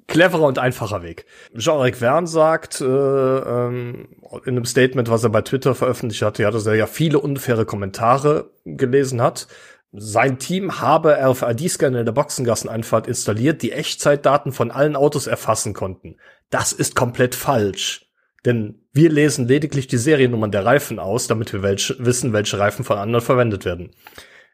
cleverer 0.08 0.44
und 0.44 0.60
einfacher 0.60 1.04
Weg. 1.04 1.26
Jean-Eric 1.58 1.98
Verne 1.98 2.28
sagt 2.28 2.82
äh, 2.82 2.86
ähm, 2.86 4.10
in 4.46 4.56
einem 4.56 4.66
Statement, 4.66 5.10
was 5.10 5.24
er 5.24 5.30
bei 5.30 5.42
Twitter 5.42 5.76
veröffentlicht 5.76 6.22
hatte, 6.22 6.44
ja, 6.44 6.52
dass 6.52 6.66
er 6.66 6.76
ja 6.76 6.88
viele 6.88 7.20
unfaire 7.20 7.66
Kommentare 7.66 8.52
gelesen 8.66 9.22
hat. 9.22 9.48
Sein 9.92 10.40
Team 10.40 10.82
habe 10.82 11.18
RFID-Scanner 11.20 12.00
in 12.00 12.06
der 12.06 12.14
Boxengasseneinfahrt 12.14 13.08
installiert, 13.08 13.62
die 13.62 13.72
Echtzeitdaten 13.72 14.52
von 14.52 14.72
allen 14.72 14.96
Autos 14.96 15.28
erfassen 15.28 15.74
konnten. 15.74 16.18
Das 16.50 16.74
ist 16.74 16.96
komplett 16.96 17.36
falsch. 17.36 18.08
Denn 18.46 18.82
wir 18.92 19.10
lesen 19.10 19.48
lediglich 19.48 19.88
die 19.88 19.98
Seriennummern 19.98 20.52
der 20.52 20.66
Reifen 20.66 21.00
aus, 21.00 21.28
damit 21.28 21.54
wir 21.54 21.62
welche, 21.62 21.96
wissen, 22.04 22.34
welche 22.34 22.60
Reifen 22.60 22.84
von 22.84 22.98
anderen 22.98 23.24
verwendet 23.24 23.66
werden. 23.66 23.92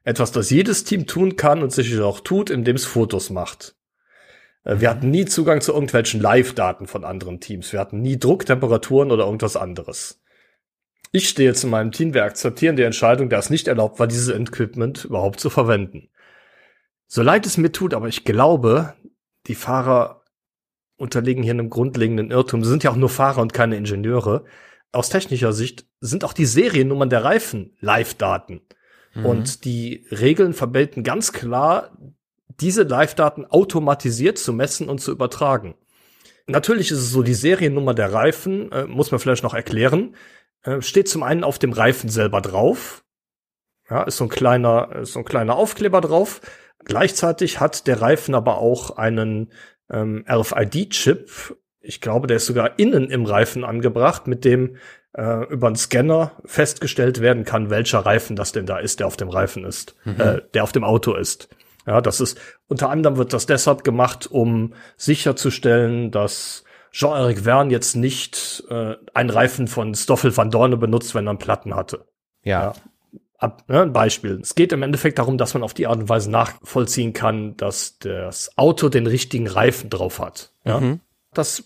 Etwas, 0.04 0.32
das 0.32 0.50
jedes 0.50 0.84
Team 0.84 1.08
tun 1.08 1.36
kann 1.36 1.64
und 1.64 1.72
sicher 1.72 2.06
auch 2.06 2.20
tut, 2.20 2.50
indem 2.50 2.76
es 2.76 2.86
Fotos 2.86 3.30
macht. 3.30 3.76
Äh, 4.70 4.80
wir 4.80 4.90
hatten 4.90 5.10
nie 5.10 5.26
Zugang 5.26 5.62
zu 5.62 5.74
irgendwelchen 5.74 6.22
Live-Daten 6.22 6.88
von 6.88 7.04
anderen 7.04 7.40
Teams. 7.40 7.74
Wir 7.74 7.80
hatten 7.80 8.02
nie 8.02 8.18
Drucktemperaturen 8.18 9.12
oder 9.12 9.26
irgendwas 9.26 9.58
anderes. 9.58 10.22
Ich 11.12 11.28
stehe 11.28 11.54
zu 11.54 11.68
meinem 11.68 11.92
Team, 11.92 12.14
wir 12.14 12.24
akzeptieren 12.24 12.76
die 12.76 12.84
Entscheidung, 12.84 13.30
da 13.30 13.40
es 13.40 13.50
nicht 13.50 13.68
erlaubt 13.68 14.00
war, 14.00 14.06
dieses 14.06 14.30
Equipment 14.30 15.06
überhaupt 15.06 15.40
zu 15.40 15.50
verwenden. 15.50 16.10
So 17.08 17.24
leid 17.24 17.48
es 17.48 17.58
mir 17.58 17.72
tut, 17.72 17.96
aber 17.96 18.08
ich 18.08 18.24
glaube, 18.26 18.94
die 19.48 19.56
Fahrer 19.56 20.24
unterliegen 20.98 21.42
hier 21.42 21.54
einem 21.54 21.72
grundlegenden 21.72 22.30
Irrtum. 22.30 22.64
Sie 22.64 22.70
sind 22.70 22.84
ja 22.84 22.92
auch 22.92 22.96
nur 22.96 23.10
Fahrer 23.10 23.42
und 23.42 23.54
keine 23.54 23.78
Ingenieure. 23.78 24.46
Aus 24.92 25.10
technischer 25.10 25.54
Sicht 25.54 25.88
sind 26.00 26.24
auch 26.24 26.34
die 26.34 26.46
Seriennummern 26.46 27.10
der 27.10 27.24
Reifen 27.24 27.76
Live-Daten. 27.80 28.62
Mhm. 29.16 29.26
Und 29.26 29.66
die 29.66 30.06
Regeln 30.12 30.54
verbelten 30.54 31.04
ganz 31.04 31.34
klar 31.34 31.98
diese 32.62 32.84
Live-Daten 32.84 33.46
automatisiert 33.46 34.38
zu 34.38 34.54
messen 34.54 34.90
und 34.90 35.00
zu 35.00 35.12
übertragen. 35.12 35.76
Natürlich 36.48 36.92
ist 36.92 37.00
es 37.00 37.12
so, 37.12 37.22
die 37.22 37.34
Seriennummer 37.34 37.94
der 37.94 38.12
Reifen, 38.12 38.72
äh, 38.72 38.86
muss 38.86 39.12
man 39.12 39.20
vielleicht 39.20 39.44
noch 39.44 39.54
erklären, 39.54 40.16
äh, 40.64 40.82
steht 40.82 41.08
zum 41.08 41.24
einen 41.24 41.44
auf 41.44 41.60
dem 41.60 41.74
Reifen 41.74 42.10
selber 42.10 42.42
drauf. 42.42 43.04
Ja, 43.90 44.04
ist 44.04 44.18
so 44.18 44.26
ein 44.26 44.30
kleiner, 44.30 44.96
ist 45.02 45.14
so 45.14 45.20
ein 45.20 45.26
kleiner 45.26 45.56
Aufkleber 45.56 46.02
drauf. 46.02 46.42
Gleichzeitig 46.86 47.60
hat 47.60 47.88
der 47.88 48.02
Reifen 48.02 48.36
aber 48.36 48.58
auch 48.58 48.98
einen 48.98 49.52
ähm, 49.92 50.26
RFID-Chip. 50.28 51.58
Ich 51.82 52.02
glaube, 52.02 52.28
der 52.28 52.38
ist 52.38 52.46
sogar 52.46 52.78
innen 52.78 53.10
im 53.10 53.26
Reifen 53.26 53.64
angebracht, 53.64 54.28
mit 54.28 54.46
dem 54.46 54.78
äh, 55.14 55.46
über 55.48 55.68
einen 55.68 55.76
Scanner 55.76 56.34
festgestellt 56.46 57.22
werden 57.22 57.46
kann, 57.46 57.70
welcher 57.70 58.00
Reifen 58.00 58.36
das 58.36 58.52
denn 58.52 58.66
da 58.66 58.78
ist, 58.80 59.00
der 59.00 59.08
auf 59.08 59.18
dem 59.18 59.30
Reifen 59.30 59.66
ist, 59.66 59.96
mhm. 60.06 60.20
äh, 60.20 60.42
der 60.54 60.64
auf 60.64 60.72
dem 60.72 60.84
Auto 60.84 61.16
ist. 61.16 61.50
Ja, 61.86 62.02
das 62.02 62.22
ist, 62.22 62.38
unter 62.68 62.90
anderem 62.90 63.18
wird 63.18 63.34
das 63.34 63.46
deshalb 63.46 63.84
gemacht, 63.84 64.28
um 64.30 64.74
sicherzustellen, 64.98 66.12
dass 66.12 66.64
Jean-Eric 66.92 67.40
Verne 67.44 67.72
jetzt 67.72 67.96
nicht 67.96 68.64
äh, 68.70 68.96
einen 69.14 69.30
Reifen 69.30 69.68
von 69.68 69.94
Stoffel 69.96 70.36
van 70.36 70.52
Dorne 70.52 70.78
benutzt, 70.78 71.16
wenn 71.16 71.28
er 71.28 71.32
einen 71.32 71.40
Platten 71.40 71.76
hatte. 71.76 72.06
Ja. 72.44 72.62
ja. 72.62 72.74
Ab, 73.38 73.64
ne, 73.68 73.82
ein 73.82 73.94
Beispiel. 73.94 74.40
Es 74.42 74.54
geht 74.54 74.74
im 74.74 74.84
Endeffekt 74.84 75.18
darum, 75.18 75.38
dass 75.38 75.54
man 75.54 75.64
auf 75.64 75.74
die 75.74 75.88
Art 75.88 76.00
und 76.00 76.10
Weise 76.10 76.30
nachvollziehen 76.30 77.14
kann, 77.14 77.56
dass 77.56 77.98
das 78.00 78.58
Auto 78.58 78.90
den 78.90 79.08
richtigen 79.08 79.48
Reifen 79.48 79.90
drauf 79.90 80.20
hat. 80.20 80.52
Ja. 80.66 80.80
Mhm. 80.80 81.00
Das 81.34 81.64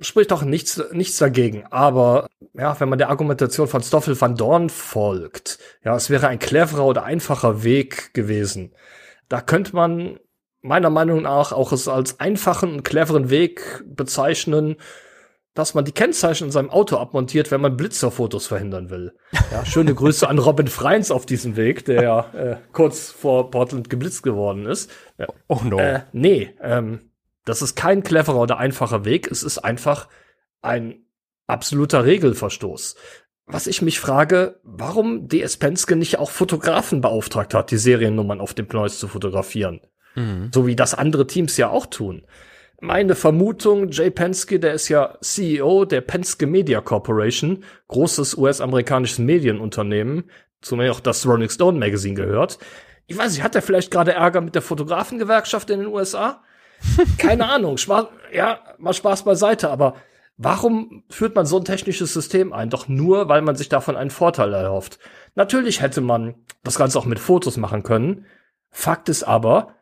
spricht 0.00 0.32
doch 0.32 0.42
nichts, 0.42 0.82
nichts 0.92 1.18
dagegen. 1.18 1.64
Aber 1.70 2.26
ja, 2.54 2.78
wenn 2.80 2.88
man 2.88 2.98
der 2.98 3.10
Argumentation 3.10 3.68
von 3.68 3.82
Stoffel 3.82 4.20
van 4.20 4.36
Dorn 4.36 4.68
folgt, 4.68 5.58
ja, 5.84 5.94
es 5.94 6.10
wäre 6.10 6.28
ein 6.28 6.38
cleverer 6.38 6.84
oder 6.84 7.04
einfacher 7.04 7.62
Weg 7.62 8.12
gewesen, 8.14 8.72
da 9.32 9.40
könnte 9.40 9.74
man 9.74 10.20
meiner 10.60 10.90
Meinung 10.90 11.22
nach 11.22 11.52
auch 11.52 11.72
es 11.72 11.88
als 11.88 12.20
einfachen 12.20 12.74
und 12.74 12.82
cleveren 12.84 13.30
Weg 13.30 13.82
bezeichnen, 13.86 14.76
dass 15.54 15.72
man 15.72 15.86
die 15.86 15.92
Kennzeichen 15.92 16.44
in 16.44 16.50
seinem 16.50 16.68
Auto 16.68 16.98
abmontiert, 16.98 17.50
wenn 17.50 17.62
man 17.62 17.78
Blitzerfotos 17.78 18.46
verhindern 18.46 18.90
will. 18.90 19.14
Ja, 19.50 19.64
schöne 19.64 19.94
Grüße 19.94 20.28
an 20.28 20.38
Robin 20.38 20.68
Freins 20.68 21.10
auf 21.10 21.24
diesem 21.24 21.56
Weg, 21.56 21.86
der 21.86 22.26
äh, 22.34 22.72
kurz 22.72 23.10
vor 23.10 23.50
Portland 23.50 23.88
geblitzt 23.88 24.22
geworden 24.22 24.66
ist. 24.66 24.90
Oh 25.48 25.60
no. 25.64 25.78
Äh, 25.78 26.02
nee, 26.12 26.54
ähm, 26.60 27.10
das 27.46 27.62
ist 27.62 27.74
kein 27.74 28.02
cleverer 28.02 28.38
oder 28.38 28.58
einfacher 28.58 29.06
Weg. 29.06 29.30
Es 29.30 29.42
ist 29.42 29.58
einfach 29.58 30.08
ein 30.60 31.06
absoluter 31.46 32.04
Regelverstoß 32.04 32.96
was 33.46 33.66
ich 33.66 33.82
mich 33.82 34.00
frage, 34.00 34.60
warum 34.62 35.28
DS 35.28 35.56
Penske 35.56 35.96
nicht 35.96 36.18
auch 36.18 36.30
Fotografen 36.30 37.00
beauftragt 37.00 37.54
hat, 37.54 37.70
die 37.70 37.76
Seriennummern 37.76 38.40
auf 38.40 38.54
dem 38.54 38.66
Pneus 38.66 38.98
zu 38.98 39.08
fotografieren. 39.08 39.80
Mhm. 40.14 40.50
So 40.54 40.66
wie 40.66 40.76
das 40.76 40.94
andere 40.94 41.26
Teams 41.26 41.56
ja 41.56 41.68
auch 41.68 41.86
tun. 41.86 42.26
Meine 42.80 43.14
Vermutung, 43.14 43.90
Jay 43.90 44.10
Penske, 44.10 44.58
der 44.58 44.74
ist 44.74 44.88
ja 44.88 45.16
CEO 45.20 45.84
der 45.84 46.00
Penske 46.00 46.46
Media 46.46 46.80
Corporation, 46.80 47.64
großes 47.88 48.36
US-amerikanisches 48.36 49.20
Medienunternehmen, 49.20 50.24
zu 50.60 50.76
mir 50.76 50.90
auch 50.90 51.00
das 51.00 51.26
Rolling 51.26 51.48
Stone 51.48 51.78
Magazine 51.78 52.14
gehört. 52.14 52.58
Ich 53.06 53.16
weiß 53.16 53.32
nicht, 53.32 53.42
hat 53.42 53.54
er 53.54 53.62
vielleicht 53.62 53.90
gerade 53.90 54.14
Ärger 54.14 54.40
mit 54.40 54.54
der 54.54 54.62
Fotografengewerkschaft 54.62 55.70
in 55.70 55.80
den 55.80 55.88
USA? 55.88 56.42
Keine 57.18 57.48
Ahnung, 57.48 57.76
Spaß, 57.76 58.06
ja, 58.32 58.60
mal 58.78 58.92
Spaß 58.92 59.24
beiseite, 59.24 59.70
aber 59.70 59.94
Warum 60.36 61.04
führt 61.10 61.34
man 61.34 61.46
so 61.46 61.58
ein 61.58 61.64
technisches 61.64 62.12
System 62.12 62.52
ein? 62.52 62.70
Doch 62.70 62.88
nur, 62.88 63.28
weil 63.28 63.42
man 63.42 63.56
sich 63.56 63.68
davon 63.68 63.96
einen 63.96 64.10
Vorteil 64.10 64.52
erhofft. 64.54 64.98
Natürlich 65.34 65.80
hätte 65.80 66.00
man 66.00 66.34
das 66.64 66.76
Ganze 66.76 66.98
auch 66.98 67.04
mit 67.04 67.18
Fotos 67.18 67.56
machen 67.56 67.82
können. 67.82 68.26
Fakt 68.70 69.08
ist 69.08 69.24
aber, 69.24 69.74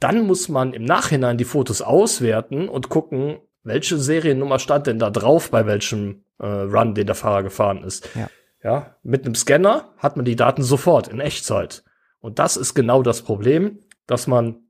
dann 0.00 0.26
muss 0.26 0.48
man 0.48 0.72
im 0.72 0.84
Nachhinein 0.84 1.38
die 1.38 1.44
Fotos 1.44 1.80
auswerten 1.80 2.68
und 2.68 2.88
gucken, 2.88 3.38
welche 3.62 3.96
Seriennummer 3.96 4.58
stand 4.58 4.88
denn 4.88 4.98
da 4.98 5.10
drauf 5.10 5.50
bei 5.50 5.66
welchem 5.66 6.24
äh, 6.38 6.46
Run, 6.46 6.94
den 6.94 7.06
der 7.06 7.14
Fahrer 7.14 7.44
gefahren 7.44 7.84
ist. 7.84 8.08
Ja. 8.16 8.28
ja, 8.64 8.96
mit 9.04 9.24
einem 9.24 9.36
Scanner 9.36 9.94
hat 9.98 10.16
man 10.16 10.24
die 10.24 10.36
Daten 10.36 10.64
sofort 10.64 11.06
in 11.06 11.20
Echtzeit. 11.20 11.84
Und 12.18 12.40
das 12.40 12.56
ist 12.56 12.74
genau 12.74 13.02
das 13.02 13.22
Problem, 13.22 13.78
dass 14.06 14.26
man 14.26 14.64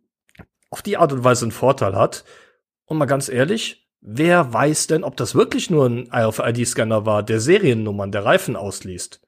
auf 0.70 0.82
die 0.82 0.98
Art 0.98 1.12
und 1.12 1.24
Weise 1.24 1.46
einen 1.46 1.52
Vorteil 1.52 1.96
hat. 1.96 2.24
Und 2.84 2.98
mal 2.98 3.06
ganz 3.06 3.28
ehrlich, 3.28 3.81
wer 4.02 4.52
weiß 4.52 4.88
denn, 4.88 5.04
ob 5.04 5.16
das 5.16 5.34
wirklich 5.34 5.70
nur 5.70 5.86
ein 5.86 6.08
RFID-Scanner 6.12 7.06
war, 7.06 7.22
der 7.22 7.40
Seriennummern 7.40 8.12
der 8.12 8.24
Reifen 8.24 8.56
ausliest? 8.56 9.20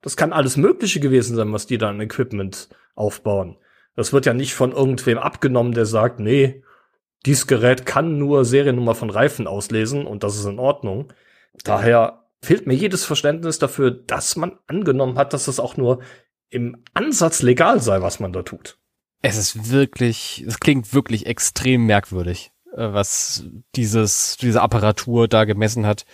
Das 0.00 0.16
kann 0.16 0.32
alles 0.32 0.56
Mögliche 0.56 1.00
gewesen 1.00 1.36
sein, 1.36 1.52
was 1.52 1.66
die 1.66 1.76
da 1.76 1.90
an 1.90 2.00
Equipment 2.00 2.68
aufbauen. 2.94 3.58
Das 3.96 4.12
wird 4.12 4.24
ja 4.24 4.32
nicht 4.32 4.54
von 4.54 4.72
irgendwem 4.72 5.18
abgenommen, 5.18 5.72
der 5.72 5.84
sagt, 5.84 6.20
nee, 6.20 6.62
dieses 7.26 7.46
Gerät 7.46 7.84
kann 7.84 8.16
nur 8.16 8.46
Seriennummer 8.46 8.94
von 8.94 9.10
Reifen 9.10 9.46
auslesen 9.46 10.06
und 10.06 10.22
das 10.22 10.38
ist 10.38 10.46
in 10.46 10.58
Ordnung. 10.58 11.12
Daher 11.64 12.24
fehlt 12.40 12.66
mir 12.66 12.74
jedes 12.74 13.04
Verständnis 13.04 13.58
dafür, 13.58 13.90
dass 13.90 14.36
man 14.36 14.58
angenommen 14.66 15.18
hat, 15.18 15.34
dass 15.34 15.44
das 15.44 15.60
auch 15.60 15.76
nur 15.76 16.00
im 16.48 16.82
Ansatz 16.94 17.42
legal 17.42 17.80
sei, 17.80 18.00
was 18.00 18.20
man 18.20 18.32
da 18.32 18.42
tut. 18.42 18.78
Es 19.22 19.36
ist 19.36 19.70
wirklich, 19.70 20.44
es 20.46 20.60
klingt 20.60 20.94
wirklich 20.94 21.26
extrem 21.26 21.84
merkwürdig. 21.84 22.52
Äh, 22.76 22.92
was 22.92 23.44
dieses, 23.74 24.36
diese 24.36 24.62
Apparatur 24.62 25.28
da 25.28 25.44
gemessen 25.44 25.86
hat 25.86 26.04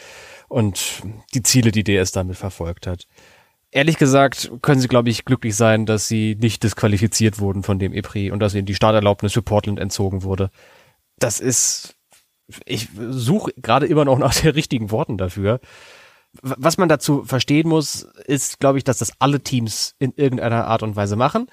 und 0.48 1.02
die 1.34 1.42
Ziele, 1.42 1.70
die 1.72 1.84
DS 1.84 2.12
damit 2.12 2.36
verfolgt 2.36 2.86
hat. 2.86 3.06
ehrlich 3.70 3.98
gesagt 3.98 4.50
können 4.62 4.80
sie, 4.80 4.88
glaube 4.88 5.10
ich, 5.10 5.24
glücklich 5.24 5.56
sein, 5.56 5.86
dass 5.86 6.08
sie 6.08 6.36
nicht 6.40 6.62
disqualifiziert 6.62 7.40
wurden 7.40 7.62
von 7.62 7.78
dem 7.78 7.92
EPRI 7.92 8.30
und 8.30 8.40
dass 8.40 8.54
ihnen 8.54 8.66
die 8.66 8.74
Starterlaubnis 8.74 9.32
für 9.32 9.42
Portland 9.42 9.78
entzogen 9.78 10.22
wurde. 10.22 10.50
Das 11.18 11.40
ist, 11.40 11.96
ich 12.64 12.88
suche 12.96 13.52
gerade 13.56 13.86
immer 13.86 14.04
noch 14.04 14.18
nach 14.18 14.34
den 14.40 14.50
richtigen 14.50 14.90
Worten 14.90 15.18
dafür. 15.18 15.60
Was 16.42 16.76
man 16.76 16.88
dazu 16.88 17.24
verstehen 17.24 17.68
muss, 17.68 18.02
ist, 18.26 18.60
glaube 18.60 18.76
ich, 18.78 18.84
dass 18.84 18.98
das 18.98 19.12
alle 19.20 19.40
Teams 19.40 19.94
in 19.98 20.12
irgendeiner 20.16 20.66
Art 20.66 20.82
und 20.82 20.94
Weise 20.94 21.16
machen 21.16 21.46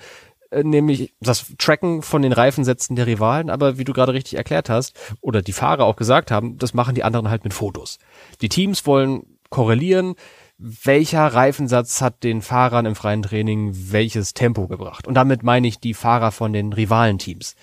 nämlich 0.62 1.14
das 1.20 1.54
Tracken 1.58 2.02
von 2.02 2.22
den 2.22 2.34
Reifensätzen 2.34 2.96
der 2.96 3.08
Rivalen, 3.08 3.50
aber 3.50 3.78
wie 3.78 3.84
du 3.84 3.94
gerade 3.94 4.14
richtig 4.14 4.36
erklärt 4.36 4.70
hast, 4.70 4.96
oder 5.22 5.42
die 5.42 5.54
Fahrer 5.54 5.86
auch 5.86 5.96
gesagt 5.96 6.32
haben, 6.32 6.58
das 6.58 6.74
machen 6.74 6.96
die 6.96 7.04
anderen 7.04 7.30
halt 7.30 7.44
mit 7.44 7.54
Fotos. 7.54 8.00
Die 8.42 8.50
Teams 8.50 8.86
wollen 8.86 9.24
korrelieren, 9.50 10.16
welcher 10.58 11.28
Reifensatz 11.28 12.02
hat 12.02 12.24
den 12.24 12.42
Fahrern 12.42 12.86
im 12.86 12.96
freien 12.96 13.22
Training 13.22 13.72
welches 13.92 14.34
Tempo 14.34 14.68
gebracht. 14.68 15.08
Und 15.08 15.16
damit 15.16 15.44
meine 15.44 15.68
ich 15.68 15.80
die 15.80 15.94
Fahrer 15.94 16.32
von 16.32 16.54
den 16.54 16.74
Rivalenteams. 16.74 17.56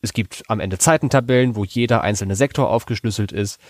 Es 0.00 0.12
gibt 0.12 0.44
am 0.48 0.60
Ende 0.60 0.78
Zeitentabellen, 0.78 1.56
wo 1.56 1.64
jeder 1.64 2.02
einzelne 2.02 2.36
Sektor 2.36 2.70
aufgeschlüsselt 2.70 3.32
ist. 3.32 3.60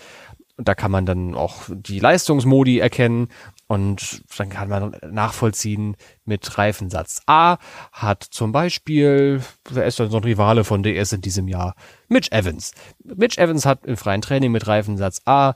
Da 0.57 0.75
kann 0.75 0.91
man 0.91 1.05
dann 1.05 1.35
auch 1.35 1.63
die 1.69 1.99
Leistungsmodi 1.99 2.79
erkennen 2.79 3.29
und 3.69 4.23
dann 4.35 4.49
kann 4.49 4.67
man 4.67 4.97
nachvollziehen 5.11 5.95
mit 6.25 6.57
Reifensatz 6.57 7.21
A 7.27 7.57
hat 7.91 8.23
zum 8.23 8.51
Beispiel, 8.51 9.43
wer 9.69 9.85
ist 9.85 9.99
denn 9.99 10.09
so 10.09 10.17
ein 10.17 10.23
Rivale 10.23 10.63
von 10.63 10.81
DS 10.81 11.11
in 11.13 11.21
diesem 11.21 11.47
Jahr? 11.47 11.75
Mitch 12.07 12.31
Evans. 12.31 12.73
Mitch 13.03 13.39
Evans 13.39 13.67
hat 13.67 13.85
im 13.85 13.95
freien 13.95 14.23
Training 14.23 14.51
mit 14.51 14.65
Reifensatz 14.65 15.21
A 15.25 15.53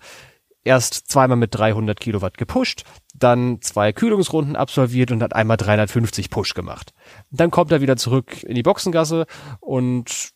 erst 0.63 1.09
zweimal 1.09 1.37
mit 1.37 1.55
300 1.55 1.99
Kilowatt 1.99 2.37
gepusht, 2.37 2.83
dann 3.15 3.61
zwei 3.61 3.91
Kühlungsrunden 3.91 4.55
absolviert 4.55 5.09
und 5.09 5.23
hat 5.23 5.35
einmal 5.35 5.57
350 5.57 6.29
Push 6.29 6.53
gemacht. 6.53 6.93
Dann 7.31 7.49
kommt 7.49 7.71
er 7.71 7.81
wieder 7.81 7.97
zurück 7.97 8.43
in 8.43 8.53
die 8.53 8.63
Boxengasse 8.63 9.25
und 9.59 10.29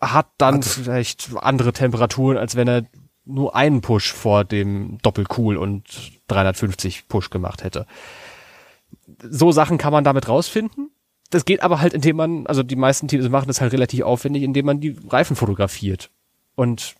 hat 0.00 0.28
dann 0.38 0.58
hat 0.58 0.64
vielleicht 0.64 1.30
andere 1.34 1.72
Temperaturen, 1.72 2.38
als 2.38 2.54
wenn 2.54 2.68
er 2.68 2.82
nur 3.26 3.54
einen 3.54 3.80
Push 3.80 4.12
vor 4.12 4.44
dem 4.44 4.98
Doppelcool 5.02 5.56
und 5.56 6.12
350 6.28 7.08
Push 7.08 7.30
gemacht 7.30 7.64
hätte. 7.64 7.86
So 9.20 9.52
Sachen 9.52 9.78
kann 9.78 9.92
man 9.92 10.04
damit 10.04 10.28
rausfinden. 10.28 10.90
Das 11.30 11.44
geht 11.44 11.62
aber 11.62 11.80
halt, 11.80 11.92
indem 11.92 12.16
man, 12.16 12.46
also 12.46 12.62
die 12.62 12.76
meisten 12.76 13.08
Teams 13.08 13.28
machen 13.28 13.48
das 13.48 13.60
halt 13.60 13.72
relativ 13.72 14.02
aufwendig, 14.02 14.44
indem 14.44 14.66
man 14.66 14.80
die 14.80 14.96
Reifen 15.08 15.36
fotografiert. 15.36 16.10
Und 16.54 16.94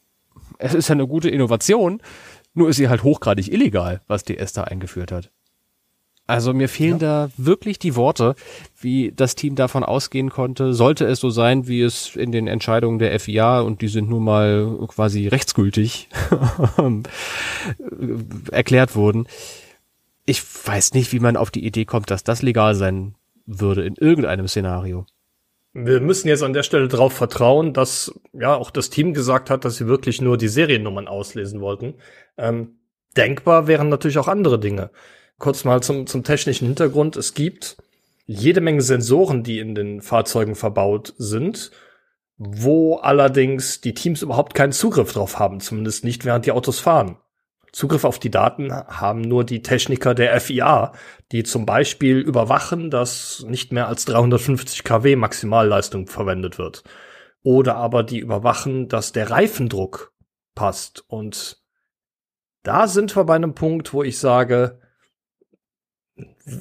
es 0.59 0.75
ist 0.75 0.89
ja 0.89 0.95
eine 0.95 1.07
gute 1.07 1.31
Innovation, 1.31 2.03
nur 2.55 2.69
ist 2.69 2.77
sie 2.77 2.89
halt 2.89 3.05
hochgradig 3.05 3.53
illegal, 3.53 4.03
was 4.09 4.25
DS 4.25 4.53
da 4.53 4.65
eingeführt 4.65 5.13
hat. 5.13 5.31
Also 6.27 6.53
mir 6.53 6.69
fehlen 6.69 6.99
ja. 6.99 7.27
da 7.27 7.31
wirklich 7.37 7.79
die 7.79 7.95
Worte, 7.95 8.35
wie 8.81 9.13
das 9.15 9.37
Team 9.37 9.55
davon 9.55 9.85
ausgehen 9.85 10.31
konnte. 10.31 10.75
Sollte 10.75 11.07
es 11.07 11.21
so 11.21 11.31
sein, 11.31 11.69
wie 11.69 11.83
es 11.83 12.17
in 12.17 12.33
den 12.33 12.49
Entscheidungen 12.49 12.99
der 12.99 13.19
FIA 13.21 13.61
und 13.61 13.81
die 13.81 13.89
sind 13.89 14.09
nun 14.09 14.25
mal 14.25 14.77
quasi 14.89 15.29
rechtsgültig 15.29 16.09
erklärt 18.51 18.97
wurden. 18.97 19.29
Ich 20.25 20.43
weiß 20.43 20.95
nicht, 20.95 21.13
wie 21.13 21.21
man 21.21 21.37
auf 21.37 21.53
die 21.53 21.65
Idee 21.65 21.85
kommt, 21.85 22.11
dass 22.11 22.25
das 22.25 22.43
legal 22.43 22.75
sein 22.75 23.15
würde 23.47 23.85
in 23.85 23.95
irgendeinem 23.95 24.49
Szenario. 24.49 25.07
Wir 25.73 26.01
müssen 26.01 26.29
jetzt 26.29 26.43
an 26.43 26.55
der 26.55 26.65
Stelle 26.65 26.89
darauf 26.89 27.13
vertrauen, 27.13 27.73
dass 27.73 28.13
ja 28.33 28.55
auch 28.55 28.71
das 28.71 28.91
Team 28.91 29.15
gesagt 29.15 29.51
hat, 29.51 29.65
dass 29.65 29.77
sie 29.77 29.87
wirklich 29.87 30.21
nur 30.21 30.39
die 30.39 30.49
Seriennummern 30.49 31.07
auslesen 31.07 31.61
wollten. 31.61 31.95
Ähm, 32.37 32.79
denkbar 33.17 33.69
wären 33.69 33.91
natürlich 33.91 34.19
auch 34.19 34.27
andere 34.27 34.59
Dinge. 34.59 34.91
Kurz 35.39 35.65
mal 35.65 35.83
zum, 35.83 36.07
zum 36.07 36.25
technischen 36.25 36.67
Hintergrund. 36.67 37.17
Es 37.17 37.35
gibt 37.35 37.77
jede 38.27 38.61
Menge 38.61 38.83
Sensoren, 38.83 39.43
die 39.43 39.59
in 39.59 39.75
den 39.75 40.01
Fahrzeugen 40.01 40.55
verbaut 40.55 41.15
sind, 41.19 41.71
wo 42.39 42.97
allerdings 42.97 43.81
die 43.81 43.95
Teams 43.95 44.23
überhaupt 44.23 44.55
keinen 44.55 44.73
Zugriff 44.73 45.13
drauf 45.13 45.39
haben, 45.39 45.61
zumindest 45.61 46.05
nicht 46.05 46.25
während 46.25 46.47
die 46.47 46.53
Autos 46.53 46.81
fahren. 46.81 47.19
Zugriff 47.73 48.05
auf 48.05 48.19
die 48.19 48.31
Daten 48.31 48.73
haben 48.73 49.21
nur 49.21 49.45
die 49.45 49.61
Techniker 49.61 50.15
der 50.15 50.41
FIA, 50.41 50.93
die 51.31 51.43
zum 51.43 51.67
Beispiel 51.67 52.19
überwachen, 52.19 52.91
dass 52.91 53.45
nicht 53.47 53.71
mehr 53.71 53.87
als 53.87 54.07
350 54.07 54.83
kW 54.83 55.17
Maximalleistung 55.17 56.07
verwendet 56.07 56.57
wird. 56.57 56.85
Oder 57.43 57.77
aber 57.77 58.03
die 58.03 58.19
überwachen, 58.19 58.89
dass 58.89 59.13
der 59.13 59.31
Reifendruck 59.31 60.15
passt. 60.55 61.05
Und 61.07 61.63
da 62.63 62.89
sind 62.89 63.15
wir 63.15 63.25
bei 63.25 63.37
einem 63.37 63.55
Punkt, 63.55 63.93
wo 63.93 64.03
ich 64.03 64.19
sage, 64.19 64.81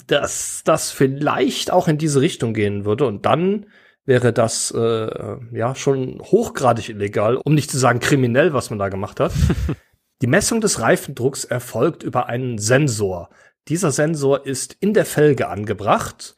dass 0.08 0.62
das 0.64 0.92
vielleicht 0.92 1.72
auch 1.72 1.88
in 1.88 1.98
diese 1.98 2.22
Richtung 2.22 2.54
gehen 2.54 2.86
würde 2.86 3.06
und 3.06 3.26
dann 3.26 3.68
wäre 4.06 4.34
das 4.34 4.72
äh, 4.72 5.38
ja 5.52 5.76
schon 5.76 6.22
hochgradig 6.22 6.90
illegal, 6.90 7.38
um 7.38 7.56
nicht 7.56 7.72
zu 7.72 7.78
sagen 7.78 8.00
kriminell, 8.00 8.54
was 8.54 8.70
man 8.70 8.80
da 8.80 8.90
gemacht 8.90 9.20
hat. 9.20 9.32
Die 10.22 10.28
Messung 10.28 10.62
des 10.62 10.80
Reifendrucks 10.80 11.44
erfolgt 11.44 12.04
über 12.04 12.28
einen 12.28 12.58
Sensor. 12.58 13.30
Dieser 13.68 13.92
Sensor 13.92 14.46
ist 14.46 14.78
in 14.80 14.94
der 14.94 15.06
Felge 15.06 15.48
angebracht. 15.50 16.36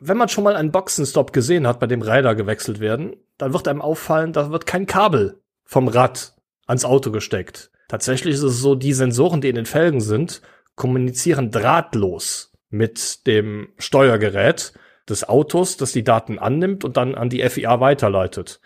Wenn 0.00 0.16
man 0.16 0.28
schon 0.28 0.44
mal 0.44 0.56
einen 0.56 0.72
Boxenstopp 0.72 1.32
gesehen 1.32 1.66
hat, 1.66 1.78
bei 1.78 1.86
dem 1.86 2.02
Räder 2.02 2.34
gewechselt 2.34 2.80
werden, 2.80 3.16
dann 3.38 3.52
wird 3.52 3.68
einem 3.68 3.82
auffallen, 3.82 4.32
da 4.32 4.50
wird 4.50 4.66
kein 4.66 4.86
Kabel 4.86 5.40
vom 5.64 5.88
Rad 5.88 6.34
ans 6.66 6.84
Auto 6.84 7.10
gesteckt. 7.10 7.70
Tatsächlich 7.88 8.34
ist 8.34 8.42
es 8.42 8.60
so, 8.60 8.74
die 8.74 8.92
Sensoren, 8.92 9.40
die 9.40 9.48
in 9.48 9.56
den 9.56 9.66
Felgen 9.66 10.00
sind, 10.00 10.40
kommunizieren 10.74 11.50
drahtlos 11.50 12.52
mit 12.68 13.26
dem 13.26 13.72
Steuergerät 13.78 14.72
des 15.08 15.28
Autos, 15.28 15.76
das 15.76 15.92
die 15.92 16.04
Daten 16.04 16.38
annimmt 16.38 16.84
und 16.84 16.96
dann 16.96 17.14
an 17.14 17.28
die 17.28 17.48
FIA 17.48 17.80
weiterleitet. 17.80 18.60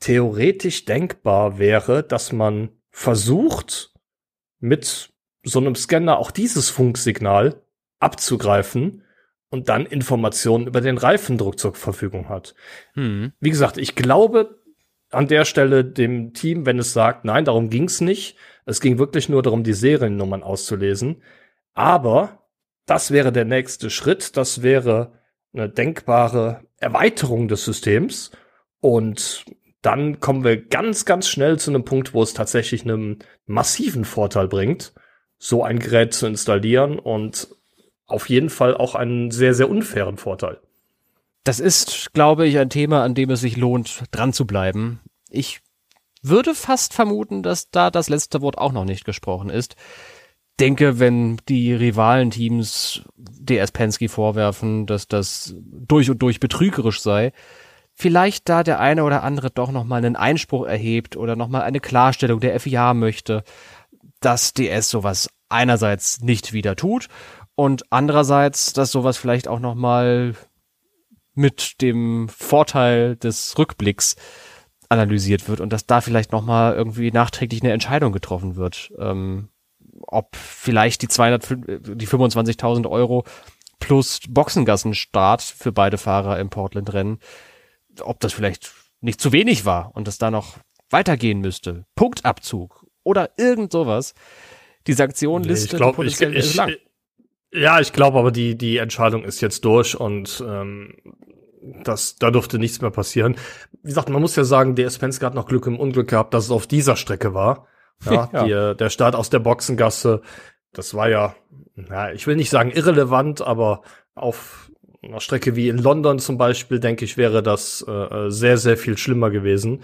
Theoretisch 0.00 0.84
denkbar 0.84 1.58
wäre, 1.58 2.02
dass 2.02 2.32
man 2.32 2.70
versucht, 2.90 3.92
mit 4.60 5.10
so 5.42 5.60
einem 5.60 5.74
Scanner 5.74 6.18
auch 6.18 6.30
dieses 6.30 6.68
Funksignal 6.68 7.62
abzugreifen 8.00 9.04
und 9.50 9.68
dann 9.68 9.86
Informationen 9.86 10.66
über 10.66 10.80
den 10.80 10.98
Reifendruck 10.98 11.58
zur 11.58 11.74
Verfügung 11.74 12.28
hat. 12.28 12.54
Hm. 12.94 13.32
Wie 13.40 13.50
gesagt, 13.50 13.78
ich 13.78 13.94
glaube 13.94 14.58
an 15.10 15.26
der 15.26 15.44
Stelle 15.46 15.84
dem 15.84 16.34
Team, 16.34 16.66
wenn 16.66 16.78
es 16.78 16.92
sagt, 16.92 17.24
nein, 17.24 17.44
darum 17.46 17.70
ging's 17.70 18.00
nicht. 18.00 18.36
Es 18.68 18.82
ging 18.82 18.98
wirklich 18.98 19.30
nur 19.30 19.42
darum, 19.42 19.64
die 19.64 19.72
Seriennummern 19.72 20.42
auszulesen. 20.42 21.22
Aber 21.72 22.42
das 22.84 23.10
wäre 23.10 23.32
der 23.32 23.46
nächste 23.46 23.88
Schritt. 23.88 24.36
Das 24.36 24.62
wäre 24.62 25.12
eine 25.54 25.70
denkbare 25.70 26.60
Erweiterung 26.76 27.48
des 27.48 27.64
Systems. 27.64 28.30
Und 28.80 29.46
dann 29.80 30.20
kommen 30.20 30.44
wir 30.44 30.60
ganz, 30.60 31.06
ganz 31.06 31.28
schnell 31.28 31.58
zu 31.58 31.70
einem 31.70 31.86
Punkt, 31.86 32.12
wo 32.12 32.22
es 32.22 32.34
tatsächlich 32.34 32.82
einen 32.82 33.20
massiven 33.46 34.04
Vorteil 34.04 34.48
bringt, 34.48 34.92
so 35.38 35.64
ein 35.64 35.78
Gerät 35.78 36.12
zu 36.12 36.26
installieren 36.26 36.98
und 36.98 37.48
auf 38.04 38.28
jeden 38.28 38.50
Fall 38.50 38.76
auch 38.76 38.94
einen 38.94 39.30
sehr, 39.30 39.54
sehr 39.54 39.70
unfairen 39.70 40.18
Vorteil. 40.18 40.60
Das 41.42 41.58
ist, 41.58 42.12
glaube 42.12 42.46
ich, 42.46 42.58
ein 42.58 42.68
Thema, 42.68 43.02
an 43.02 43.14
dem 43.14 43.30
es 43.30 43.40
sich 43.40 43.56
lohnt, 43.56 44.02
dran 44.10 44.34
zu 44.34 44.46
bleiben. 44.46 45.00
Ich 45.30 45.60
würde 46.22 46.54
fast 46.54 46.94
vermuten, 46.94 47.42
dass 47.42 47.70
da 47.70 47.90
das 47.90 48.08
letzte 48.08 48.42
Wort 48.42 48.58
auch 48.58 48.72
noch 48.72 48.84
nicht 48.84 49.04
gesprochen 49.04 49.50
ist. 49.50 49.76
Denke, 50.60 50.98
wenn 50.98 51.38
die 51.48 51.72
Rivalenteams 51.72 53.02
DS 53.16 53.70
Penske 53.70 54.08
vorwerfen, 54.08 54.86
dass 54.86 55.06
das 55.06 55.54
durch 55.56 56.10
und 56.10 56.20
durch 56.20 56.40
betrügerisch 56.40 57.00
sei, 57.00 57.32
vielleicht 57.94 58.48
da 58.48 58.62
der 58.62 58.80
eine 58.80 59.04
oder 59.04 59.22
andere 59.22 59.50
doch 59.50 59.70
nochmal 59.70 59.98
einen 59.98 60.16
Einspruch 60.16 60.66
erhebt 60.66 61.16
oder 61.16 61.36
nochmal 61.36 61.62
eine 61.62 61.80
Klarstellung 61.80 62.40
der 62.40 62.58
FIA 62.58 62.94
möchte, 62.94 63.44
dass 64.20 64.52
DS 64.52 64.90
sowas 64.90 65.28
einerseits 65.48 66.20
nicht 66.20 66.52
wieder 66.52 66.76
tut 66.76 67.08
und 67.54 67.84
andererseits, 67.90 68.72
dass 68.72 68.92
sowas 68.92 69.16
vielleicht 69.16 69.48
auch 69.48 69.60
nochmal 69.60 70.34
mit 71.34 71.80
dem 71.80 72.28
Vorteil 72.28 73.16
des 73.16 73.58
Rückblicks 73.58 74.16
analysiert 74.88 75.48
wird 75.48 75.60
und 75.60 75.72
dass 75.72 75.86
da 75.86 76.00
vielleicht 76.00 76.32
nochmal 76.32 76.74
irgendwie 76.74 77.10
nachträglich 77.10 77.62
eine 77.62 77.72
Entscheidung 77.72 78.12
getroffen 78.12 78.56
wird. 78.56 78.92
Ähm, 78.98 79.48
ob 80.00 80.36
vielleicht 80.36 81.02
die 81.02 81.08
200, 81.08 81.50
die 81.50 82.06
25.000 82.08 82.88
Euro 82.88 83.24
plus 83.80 84.20
Boxengassenstart 84.28 85.42
für 85.42 85.72
beide 85.72 85.98
Fahrer 85.98 86.38
im 86.38 86.50
Portland-Rennen, 86.50 87.18
ob 88.00 88.20
das 88.20 88.32
vielleicht 88.32 88.72
nicht 89.00 89.20
zu 89.20 89.32
wenig 89.32 89.64
war 89.64 89.94
und 89.94 90.08
es 90.08 90.18
da 90.18 90.30
noch 90.30 90.56
weitergehen 90.90 91.40
müsste. 91.40 91.84
Punktabzug 91.94 92.86
oder 93.02 93.30
irgend 93.36 93.72
sowas. 93.72 94.14
Die 94.86 94.92
Sanktionenliste 94.94 95.76
nee, 95.76 95.78
glaub, 95.78 95.98
ich, 95.98 96.20
ist 96.20 96.54
lang. 96.54 96.74
Ja, 97.52 97.80
ich 97.80 97.92
glaube 97.92 98.18
aber, 98.18 98.30
die, 98.30 98.56
die 98.56 98.78
Entscheidung 98.78 99.24
ist 99.24 99.40
jetzt 99.40 99.64
durch 99.64 99.98
und 99.98 100.42
ähm, 100.46 100.94
das, 101.84 102.16
da 102.16 102.30
durfte 102.30 102.58
nichts 102.58 102.80
mehr 102.80 102.90
passieren. 102.90 103.36
Wie 103.82 103.88
gesagt, 103.88 104.08
man 104.08 104.20
muss 104.20 104.36
ja 104.36 104.44
sagen, 104.44 104.74
der 104.74 104.90
Spencer 104.90 105.26
hat 105.26 105.34
noch 105.34 105.46
Glück 105.46 105.66
im 105.66 105.78
Unglück 105.78 106.08
gehabt, 106.08 106.34
dass 106.34 106.44
es 106.44 106.50
auf 106.50 106.66
dieser 106.66 106.96
Strecke 106.96 107.34
war. 107.34 107.66
Ja, 108.04 108.30
ja. 108.32 108.72
Die, 108.72 108.76
der 108.78 108.90
Start 108.90 109.16
aus 109.16 109.28
der 109.28 109.40
Boxengasse 109.40 110.22
das 110.72 110.94
war 110.94 111.08
ja, 111.08 111.34
na, 111.74 112.12
ich 112.12 112.26
will 112.26 112.36
nicht 112.36 112.50
sagen 112.50 112.70
irrelevant, 112.70 113.40
aber 113.40 113.82
auf 114.14 114.70
einer 115.02 115.20
Strecke 115.20 115.56
wie 115.56 115.68
in 115.68 115.78
London 115.78 116.18
zum 116.18 116.38
Beispiel, 116.38 116.80
denke 116.80 117.04
ich, 117.04 117.16
wäre 117.16 117.42
das 117.42 117.84
äh, 117.86 118.30
sehr, 118.30 118.58
sehr 118.58 118.76
viel 118.76 118.98
schlimmer 118.98 119.30
gewesen. 119.30 119.82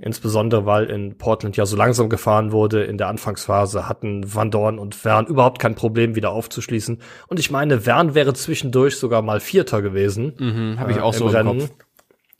Insbesondere, 0.00 0.64
weil 0.64 0.84
in 0.84 1.18
Portland 1.18 1.56
ja 1.56 1.66
so 1.66 1.76
langsam 1.76 2.08
gefahren 2.08 2.52
wurde. 2.52 2.84
In 2.84 2.98
der 2.98 3.08
Anfangsphase 3.08 3.88
hatten 3.88 4.32
Van 4.32 4.52
Dorn 4.52 4.78
und 4.78 4.94
Vern 4.94 5.26
überhaupt 5.26 5.58
kein 5.58 5.74
Problem, 5.74 6.14
wieder 6.14 6.30
aufzuschließen. 6.30 7.00
Und 7.26 7.40
ich 7.40 7.50
meine, 7.50 7.80
Vern 7.80 8.14
wäre 8.14 8.32
zwischendurch 8.32 8.96
sogar 8.96 9.22
mal 9.22 9.40
Vierter 9.40 9.82
gewesen. 9.82 10.34
Mhm, 10.38 10.78
Habe 10.78 10.92
ich 10.92 11.00
auch 11.00 11.14
äh, 11.14 11.18
so 11.18 11.26
Rennen. 11.26 11.60
Im 11.60 11.66
Kopf. 11.66 11.70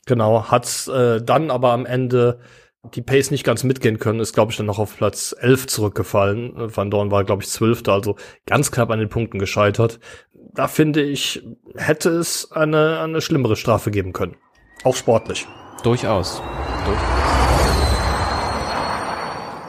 Genau, 0.05 0.45
hat 0.45 0.87
äh, 0.87 1.21
dann 1.21 1.51
aber 1.51 1.71
am 1.73 1.85
Ende 1.85 2.39
die 2.95 3.01
Pace 3.01 3.29
nicht 3.29 3.43
ganz 3.43 3.65
mitgehen 3.65 3.99
können, 3.99 4.21
ist, 4.21 4.33
glaube 4.33 4.51
ich, 4.51 4.57
dann 4.57 4.65
noch 4.65 4.79
auf 4.79 4.95
Platz 4.95 5.35
11 5.37 5.67
zurückgefallen. 5.67 6.53
Van 6.55 6.89
Dorn 6.89 7.11
war, 7.11 7.25
glaube 7.25 7.43
ich, 7.43 7.49
Zwölfter, 7.49 7.91
also 7.93 8.15
ganz 8.45 8.71
knapp 8.71 8.89
an 8.89 8.99
den 8.99 9.09
Punkten 9.09 9.37
gescheitert. 9.37 9.99
Da 10.33 10.67
finde 10.67 11.01
ich, 11.01 11.45
hätte 11.75 12.09
es 12.09 12.51
eine, 12.51 13.01
eine 13.01 13.21
schlimmere 13.21 13.57
Strafe 13.57 13.91
geben 13.91 14.13
können. 14.13 14.37
Auch 14.83 14.95
sportlich. 14.95 15.47
Durchaus. 15.83 16.41
Durchaus. 16.85 17.29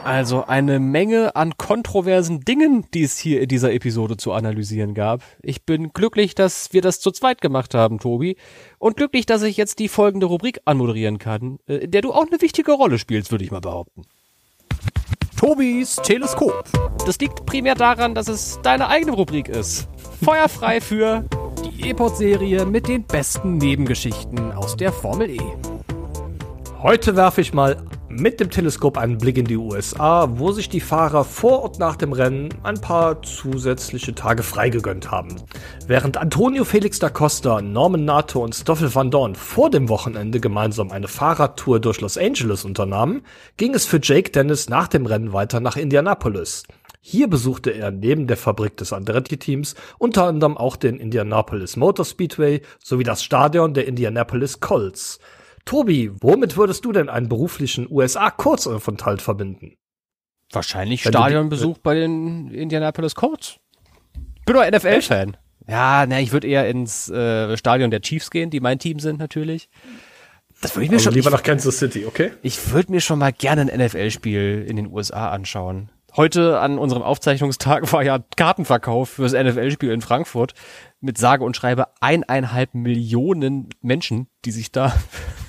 Also 0.03 0.45
eine 0.45 0.79
Menge 0.79 1.35
an 1.35 1.57
kontroversen 1.57 2.39
Dingen, 2.39 2.85
die 2.93 3.03
es 3.03 3.19
hier 3.19 3.39
in 3.39 3.47
dieser 3.47 3.71
Episode 3.71 4.17
zu 4.17 4.31
analysieren 4.31 4.95
gab. 4.95 5.21
Ich 5.43 5.63
bin 5.63 5.93
glücklich, 5.93 6.33
dass 6.33 6.73
wir 6.73 6.81
das 6.81 6.99
zu 6.99 7.11
zweit 7.11 7.39
gemacht 7.39 7.75
haben, 7.75 7.99
Tobi. 7.99 8.35
Und 8.79 8.97
glücklich, 8.97 9.27
dass 9.27 9.43
ich 9.43 9.57
jetzt 9.57 9.77
die 9.77 9.87
folgende 9.87 10.25
Rubrik 10.25 10.59
anmoderieren 10.65 11.19
kann, 11.19 11.59
äh, 11.67 11.75
in 11.75 11.91
der 11.91 12.01
du 12.01 12.13
auch 12.13 12.25
eine 12.25 12.41
wichtige 12.41 12.71
Rolle 12.71 12.97
spielst, 12.97 13.31
würde 13.31 13.43
ich 13.43 13.51
mal 13.51 13.61
behaupten. 13.61 14.03
Tobis 15.37 15.97
Teleskop. 15.97 16.63
Das 17.05 17.19
liegt 17.19 17.45
primär 17.45 17.75
daran, 17.75 18.15
dass 18.15 18.27
es 18.27 18.59
deine 18.63 18.87
eigene 18.87 19.11
Rubrik 19.11 19.49
ist. 19.49 19.87
Feuerfrei 20.23 20.81
für 20.81 21.25
E-Pod-Serie 21.83 22.65
mit 22.65 22.87
den 22.87 23.03
besten 23.03 23.57
Nebengeschichten 23.57 24.51
aus 24.51 24.77
der 24.77 24.91
Formel 24.91 25.31
E. 25.31 25.41
Heute 26.81 27.15
werfe 27.15 27.41
ich 27.41 27.53
mal 27.53 27.77
mit 28.07 28.39
dem 28.39 28.49
Teleskop 28.49 28.97
einen 28.97 29.17
Blick 29.17 29.37
in 29.37 29.45
die 29.45 29.57
USA, 29.57 30.27
wo 30.37 30.51
sich 30.51 30.69
die 30.69 30.79
Fahrer 30.79 31.23
vor 31.23 31.63
und 31.63 31.79
nach 31.79 31.95
dem 31.95 32.13
Rennen 32.13 32.49
ein 32.63 32.79
paar 32.79 33.21
zusätzliche 33.23 34.13
Tage 34.13 34.43
freigegönnt 34.43 35.09
haben. 35.09 35.35
Während 35.87 36.17
Antonio 36.17 36.65
Felix 36.65 36.99
da 36.99 37.09
Costa, 37.09 37.61
Norman 37.61 38.05
Nato 38.05 38.43
und 38.43 38.53
Stoffel 38.53 38.93
van 38.93 39.09
Dorn 39.09 39.35
vor 39.35 39.69
dem 39.69 39.89
Wochenende 39.89 40.39
gemeinsam 40.39 40.91
eine 40.91 41.07
Fahrradtour 41.07 41.79
durch 41.79 42.01
Los 42.01 42.17
Angeles 42.17 42.65
unternahmen, 42.65 43.23
ging 43.57 43.73
es 43.73 43.85
für 43.85 43.99
Jake 44.01 44.31
Dennis 44.31 44.69
nach 44.69 44.87
dem 44.87 45.05
Rennen 45.05 45.33
weiter 45.33 45.59
nach 45.59 45.77
Indianapolis. 45.77 46.63
Hier 47.03 47.27
besuchte 47.27 47.71
er 47.71 47.89
neben 47.89 48.27
der 48.27 48.37
Fabrik 48.37 48.77
des 48.77 48.93
Andretti-Teams 48.93 49.73
unter 49.97 50.25
anderem 50.25 50.55
auch 50.55 50.75
den 50.75 50.99
Indianapolis 50.99 51.75
Motor 51.75 52.05
Speedway 52.05 52.61
sowie 52.77 53.03
das 53.03 53.23
Stadion 53.23 53.73
der 53.73 53.87
Indianapolis 53.87 54.59
Colts. 54.59 55.19
Tobi, 55.65 56.11
womit 56.21 56.57
würdest 56.57 56.85
du 56.85 56.91
denn 56.91 57.09
einen 57.09 57.27
beruflichen 57.27 57.87
USA-Kurzaufenthalt 57.89 59.21
verbinden? 59.21 59.77
Wahrscheinlich 60.51 61.01
Stadionbesuch 61.01 61.79
bei 61.79 61.95
den 61.95 62.51
Indianapolis 62.51 63.15
Colts. 63.15 63.57
Bin 64.45 64.55
doch 64.55 64.69
NFL-Fan. 64.69 65.37
Ja, 65.67 66.05
ne, 66.05 66.21
ich 66.21 66.31
würde 66.31 66.47
eher 66.47 66.67
ins 66.67 67.09
äh, 67.09 67.57
Stadion 67.57 67.89
der 67.89 68.01
Chiefs 68.01 68.29
gehen, 68.29 68.51
die 68.51 68.59
mein 68.59 68.77
Team 68.77 68.99
sind 68.99 69.19
natürlich. 69.19 69.69
Das 70.61 70.75
würde 70.75 70.85
ich 70.85 70.91
mir 70.91 70.97
also 70.97 71.05
schon 71.05 71.13
lieber 71.13 71.29
ich, 71.29 71.35
nach 71.35 71.43
Kansas 71.43 71.79
City, 71.79 72.05
okay? 72.05 72.31
Ich 72.43 72.71
würde 72.71 72.91
mir 72.91 73.01
schon 73.01 73.17
mal 73.17 73.31
gerne 73.31 73.71
ein 73.71 73.85
NFL-Spiel 73.85 74.65
in 74.67 74.75
den 74.75 74.91
USA 74.91 75.31
anschauen. 75.31 75.89
Heute 76.17 76.59
an 76.59 76.77
unserem 76.77 77.03
Aufzeichnungstag 77.03 77.91
war 77.93 78.03
ja 78.03 78.19
Kartenverkauf 78.35 79.11
fürs 79.11 79.31
NFL-Spiel 79.31 79.91
in 79.91 80.01
Frankfurt 80.01 80.53
mit 80.99 81.17
sage 81.17 81.45
und 81.45 81.55
schreibe 81.55 81.87
eineinhalb 82.01 82.73
Millionen 82.73 83.69
Menschen, 83.81 84.27
die 84.43 84.51
sich 84.51 84.73
da 84.73 84.93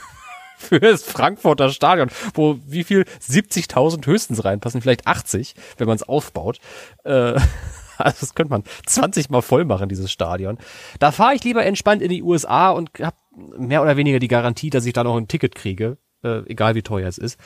für 0.56 0.78
das 0.78 1.02
Frankfurter 1.02 1.70
Stadion, 1.70 2.10
wo 2.34 2.60
wie 2.64 2.84
viel 2.84 3.02
70.000 3.02 4.06
höchstens 4.06 4.44
reinpassen, 4.44 4.80
vielleicht 4.80 5.08
80, 5.08 5.56
wenn 5.78 5.88
man 5.88 5.96
es 5.96 6.04
aufbaut. 6.04 6.60
Äh, 7.02 7.10
also 7.98 8.18
das 8.20 8.36
könnte 8.36 8.52
man 8.52 8.62
20 8.86 9.30
mal 9.30 9.42
voll 9.42 9.64
machen, 9.64 9.88
dieses 9.88 10.12
Stadion. 10.12 10.58
Da 11.00 11.10
fahre 11.10 11.34
ich 11.34 11.42
lieber 11.42 11.66
entspannt 11.66 12.02
in 12.02 12.08
die 12.10 12.22
USA 12.22 12.70
und 12.70 12.90
habe 13.00 13.16
mehr 13.58 13.82
oder 13.82 13.96
weniger 13.96 14.20
die 14.20 14.28
Garantie, 14.28 14.70
dass 14.70 14.86
ich 14.86 14.92
da 14.92 15.02
noch 15.02 15.16
ein 15.16 15.26
Ticket 15.26 15.56
kriege, 15.56 15.98
äh, 16.22 16.46
egal 16.46 16.76
wie 16.76 16.82
teuer 16.82 17.08
es 17.08 17.18
ist. 17.18 17.36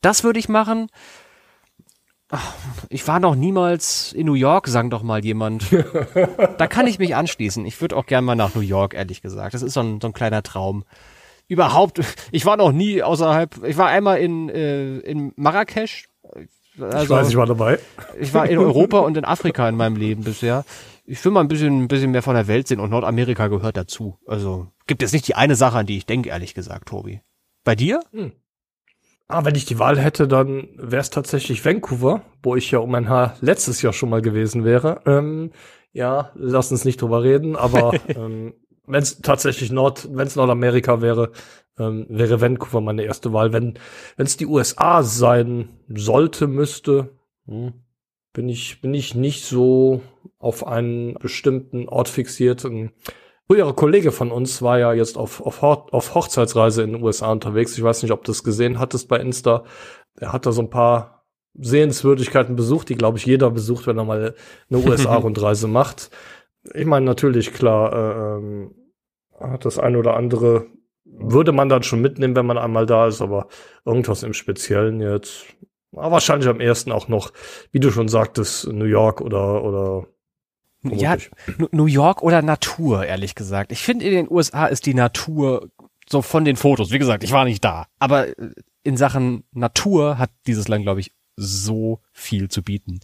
Das 0.00 0.24
würde 0.24 0.38
ich 0.38 0.48
machen. 0.48 0.88
Ich 2.88 3.06
war 3.06 3.20
noch 3.20 3.34
niemals 3.34 4.12
in 4.12 4.26
New 4.26 4.34
York, 4.34 4.68
sang 4.68 4.90
doch 4.90 5.02
mal 5.02 5.24
jemand. 5.24 5.64
da 6.58 6.66
kann 6.66 6.86
ich 6.86 6.98
mich 6.98 7.14
anschließen. 7.14 7.64
Ich 7.66 7.80
würde 7.80 7.96
auch 7.96 8.06
gern 8.06 8.24
mal 8.24 8.34
nach 8.34 8.54
New 8.54 8.60
York, 8.60 8.94
ehrlich 8.94 9.22
gesagt. 9.22 9.54
Das 9.54 9.62
ist 9.62 9.74
so 9.74 9.80
ein, 9.80 10.00
so 10.00 10.08
ein 10.08 10.12
kleiner 10.12 10.42
Traum 10.42 10.84
überhaupt, 11.48 12.00
ich 12.32 12.46
war 12.46 12.56
noch 12.56 12.72
nie 12.72 13.02
außerhalb, 13.02 13.64
ich 13.64 13.76
war 13.76 13.88
einmal 13.88 14.18
in, 14.18 14.48
äh, 14.48 14.98
in 14.98 15.32
Marrakesch. 15.36 16.08
Also, 16.80 17.04
ich 17.04 17.10
weiß, 17.10 17.28
ich 17.28 17.36
war 17.36 17.46
dabei. 17.46 17.78
Ich 18.18 18.34
war 18.34 18.48
in 18.48 18.58
Europa 18.58 18.98
und 18.98 19.16
in 19.16 19.24
Afrika 19.24 19.68
in 19.68 19.76
meinem 19.76 19.96
Leben 19.96 20.24
bisher. 20.24 20.64
Ich 21.04 21.24
will 21.24 21.30
mal 21.30 21.40
ein 21.40 21.48
bisschen, 21.48 21.84
ein 21.84 21.88
bisschen 21.88 22.10
mehr 22.10 22.22
von 22.22 22.34
der 22.34 22.48
Welt 22.48 22.66
sehen 22.66 22.80
und 22.80 22.90
Nordamerika 22.90 23.46
gehört 23.46 23.76
dazu. 23.76 24.18
Also 24.26 24.68
gibt 24.86 25.02
es 25.02 25.12
nicht 25.12 25.28
die 25.28 25.36
eine 25.36 25.54
Sache, 25.54 25.78
an 25.78 25.86
die 25.86 25.98
ich 25.98 26.06
denke, 26.06 26.30
ehrlich 26.30 26.54
gesagt, 26.54 26.88
Tobi. 26.88 27.20
Bei 27.62 27.76
dir? 27.76 28.00
Hm. 28.12 28.32
Ah, 29.26 29.44
wenn 29.44 29.54
ich 29.54 29.64
die 29.64 29.78
Wahl 29.78 29.98
hätte, 29.98 30.28
dann 30.28 30.68
wäre 30.76 31.00
es 31.00 31.10
tatsächlich 31.10 31.64
Vancouver, 31.64 32.22
wo 32.42 32.56
ich 32.56 32.70
ja 32.70 32.78
um 32.80 32.94
ein 32.94 33.08
Haar 33.08 33.36
letztes 33.40 33.80
Jahr 33.80 33.94
schon 33.94 34.10
mal 34.10 34.20
gewesen 34.20 34.64
wäre. 34.64 35.00
Ähm, 35.06 35.50
ja, 35.92 36.30
lass 36.34 36.70
uns 36.70 36.84
nicht 36.84 37.00
drüber 37.00 37.22
reden, 37.22 37.56
aber 37.56 37.94
ähm, 38.08 38.54
wenn 38.86 39.02
es 39.02 39.20
tatsächlich 39.22 39.72
Nord, 39.72 40.08
wenn 40.12 40.26
es 40.26 40.36
Nordamerika 40.36 41.00
wäre, 41.00 41.32
ähm, 41.78 42.06
wäre 42.10 42.40
Vancouver 42.40 42.82
meine 42.82 43.04
erste 43.04 43.32
Wahl. 43.32 43.52
Wenn 43.52 43.78
wenn 44.16 44.26
es 44.26 44.36
die 44.36 44.46
USA 44.46 45.02
sein 45.02 45.70
sollte, 45.88 46.46
müsste, 46.46 47.10
hm, 47.46 47.72
bin 48.34 48.48
ich 48.50 48.82
bin 48.82 48.92
ich 48.92 49.14
nicht 49.14 49.44
so 49.44 50.02
auf 50.38 50.66
einen 50.66 51.14
bestimmten 51.14 51.88
Ort 51.88 52.08
fixiert. 52.08 52.64
Ein 52.66 52.92
früherer 53.46 53.74
Kollege 53.74 54.12
von 54.12 54.30
uns 54.30 54.62
war 54.62 54.78
ja 54.78 54.92
jetzt 54.92 55.18
auf 55.18 55.40
auf, 55.40 55.62
auf 55.62 56.14
Hochzeitsreise 56.14 56.82
in 56.82 56.92
den 56.92 57.02
USA 57.02 57.32
unterwegs. 57.32 57.76
Ich 57.76 57.84
weiß 57.84 58.02
nicht, 58.02 58.12
ob 58.12 58.24
du 58.24 58.32
das 58.32 58.44
gesehen 58.44 58.78
hattest 58.78 59.08
bei 59.08 59.18
Insta. 59.18 59.64
Er 60.18 60.32
hat 60.32 60.46
da 60.46 60.52
so 60.52 60.62
ein 60.62 60.70
paar 60.70 61.24
Sehenswürdigkeiten 61.54 62.56
besucht, 62.56 62.88
die 62.88 62.96
glaube 62.96 63.18
ich 63.18 63.26
jeder 63.26 63.50
besucht, 63.50 63.86
wenn 63.86 63.98
er 63.98 64.04
mal 64.04 64.34
eine 64.70 64.78
USA-Rundreise 64.84 65.68
macht 65.68 66.10
ich 66.72 66.86
meine, 66.86 67.04
natürlich, 67.04 67.52
klar, 67.52 67.92
äh, 67.92 68.36
ähm, 68.38 68.74
das 69.60 69.78
eine 69.78 69.98
oder 69.98 70.16
andere 70.16 70.66
würde 71.04 71.52
man 71.52 71.68
dann 71.68 71.82
schon 71.82 72.00
mitnehmen, 72.00 72.34
wenn 72.36 72.46
man 72.46 72.58
einmal 72.58 72.86
da 72.86 73.06
ist, 73.06 73.20
aber 73.20 73.48
irgendwas 73.84 74.22
im 74.22 74.32
Speziellen 74.32 75.00
jetzt. 75.00 75.44
Aber 75.92 76.12
wahrscheinlich 76.12 76.48
am 76.48 76.60
ersten 76.60 76.90
auch 76.90 77.08
noch, 77.08 77.32
wie 77.70 77.80
du 77.80 77.90
schon 77.90 78.08
sagtest, 78.08 78.72
New 78.72 78.86
York 78.86 79.20
oder, 79.20 79.62
oder 79.62 80.06
ja, 80.84 81.16
New 81.72 81.86
York 81.86 82.22
oder 82.22 82.42
Natur, 82.42 83.04
ehrlich 83.04 83.34
gesagt. 83.34 83.72
Ich 83.72 83.82
finde, 83.82 84.04
in 84.04 84.12
den 84.12 84.30
USA 84.30 84.66
ist 84.66 84.86
die 84.86 84.94
Natur 84.94 85.68
so 86.08 86.22
von 86.22 86.44
den 86.44 86.56
Fotos. 86.56 86.90
Wie 86.90 86.98
gesagt, 86.98 87.24
ich 87.24 87.32
war 87.32 87.44
nicht 87.44 87.64
da. 87.64 87.86
Aber 87.98 88.26
in 88.82 88.96
Sachen 88.96 89.44
Natur 89.52 90.18
hat 90.18 90.30
dieses 90.46 90.68
Land, 90.68 90.84
glaube 90.84 91.00
ich, 91.00 91.12
so 91.36 92.00
viel 92.12 92.48
zu 92.48 92.62
bieten 92.62 93.00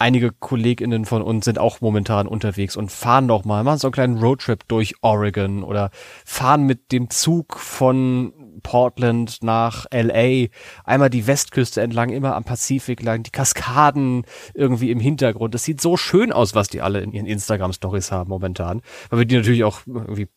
einige 0.00 0.32
KollegInnen 0.32 1.04
von 1.04 1.22
uns 1.22 1.44
sind 1.44 1.58
auch 1.58 1.80
momentan 1.80 2.26
unterwegs 2.26 2.76
und 2.76 2.90
fahren 2.90 3.28
doch 3.28 3.44
mal, 3.44 3.62
machen 3.62 3.78
so 3.78 3.88
einen 3.88 3.92
kleinen 3.92 4.18
Roadtrip 4.18 4.66
durch 4.66 4.94
Oregon 5.02 5.62
oder 5.62 5.90
fahren 6.24 6.64
mit 6.64 6.90
dem 6.90 7.10
Zug 7.10 7.58
von 7.58 8.32
Portland 8.60 9.42
nach 9.42 9.86
LA, 9.92 10.46
einmal 10.84 11.10
die 11.10 11.26
Westküste 11.26 11.80
entlang, 11.80 12.10
immer 12.10 12.36
am 12.36 12.44
Pazifik 12.44 13.02
lang, 13.02 13.22
die 13.22 13.30
Kaskaden 13.30 14.24
irgendwie 14.54 14.90
im 14.90 15.00
Hintergrund. 15.00 15.54
Das 15.54 15.64
sieht 15.64 15.80
so 15.80 15.96
schön 15.96 16.32
aus, 16.32 16.54
was 16.54 16.68
die 16.68 16.80
alle 16.80 17.00
in 17.00 17.12
ihren 17.12 17.26
Instagram-Stories 17.26 18.12
haben 18.12 18.30
momentan, 18.30 18.82
weil 19.08 19.20
wir 19.20 19.26
die 19.26 19.36
natürlich 19.36 19.64
auch 19.64 19.80
irgendwie 19.86 20.28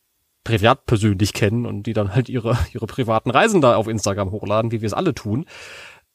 privat 0.44 0.86
persönlich 0.86 1.34
kennen 1.34 1.66
und 1.66 1.84
die 1.84 1.94
dann 1.94 2.14
halt 2.14 2.30
ihre, 2.30 2.58
ihre 2.74 2.88
privaten 2.88 3.32
Reisen 3.32 3.62
da 3.62 3.76
auf 3.76 3.88
Instagram 3.88 4.32
hochladen, 4.32 4.72
wie 4.72 4.82
wir 4.82 4.88
es 4.88 4.94
alle 4.94 5.14
tun. 5.14 5.46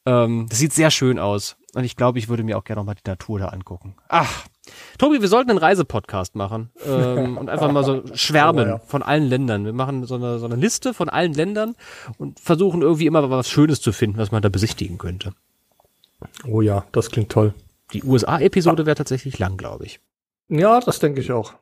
Ähm, 0.06 0.46
das 0.48 0.58
sieht 0.58 0.72
sehr 0.72 0.90
schön 0.90 1.18
aus. 1.18 1.56
Und 1.74 1.84
ich 1.84 1.96
glaube, 1.96 2.18
ich 2.18 2.28
würde 2.28 2.42
mir 2.42 2.56
auch 2.56 2.64
gerne 2.64 2.80
noch 2.80 2.86
mal 2.86 2.94
die 2.94 3.08
Natur 3.08 3.38
da 3.38 3.46
angucken. 3.48 3.96
Ach, 4.08 4.46
Tobi, 4.98 5.20
wir 5.20 5.28
sollten 5.28 5.50
einen 5.50 5.58
Reisepodcast 5.58 6.34
machen 6.34 6.70
ähm, 6.86 7.36
und 7.38 7.48
einfach 7.48 7.70
mal 7.70 7.84
so 7.84 8.02
schwärmen 8.14 8.66
oh, 8.66 8.70
ja. 8.72 8.78
von 8.78 9.02
allen 9.02 9.24
Ländern. 9.24 9.64
Wir 9.64 9.72
machen 9.72 10.04
so 10.04 10.16
eine, 10.16 10.38
so 10.38 10.46
eine 10.46 10.56
Liste 10.56 10.94
von 10.94 11.08
allen 11.08 11.34
Ländern 11.34 11.74
und 12.18 12.40
versuchen 12.40 12.82
irgendwie 12.82 13.06
immer 13.06 13.28
was 13.30 13.48
Schönes 13.48 13.80
zu 13.80 13.92
finden, 13.92 14.18
was 14.18 14.32
man 14.32 14.42
da 14.42 14.48
besichtigen 14.48 14.98
könnte. 14.98 15.32
Oh 16.46 16.60
ja, 16.60 16.84
das 16.92 17.10
klingt 17.10 17.30
toll. 17.30 17.54
Die 17.92 18.02
USA-Episode 18.02 18.86
wäre 18.86 18.96
tatsächlich 18.96 19.38
lang, 19.38 19.56
glaube 19.56 19.86
ich. 19.86 20.00
Ja, 20.48 20.80
das 20.80 20.98
denke 20.98 21.20
ich 21.20 21.32
auch. 21.32 21.54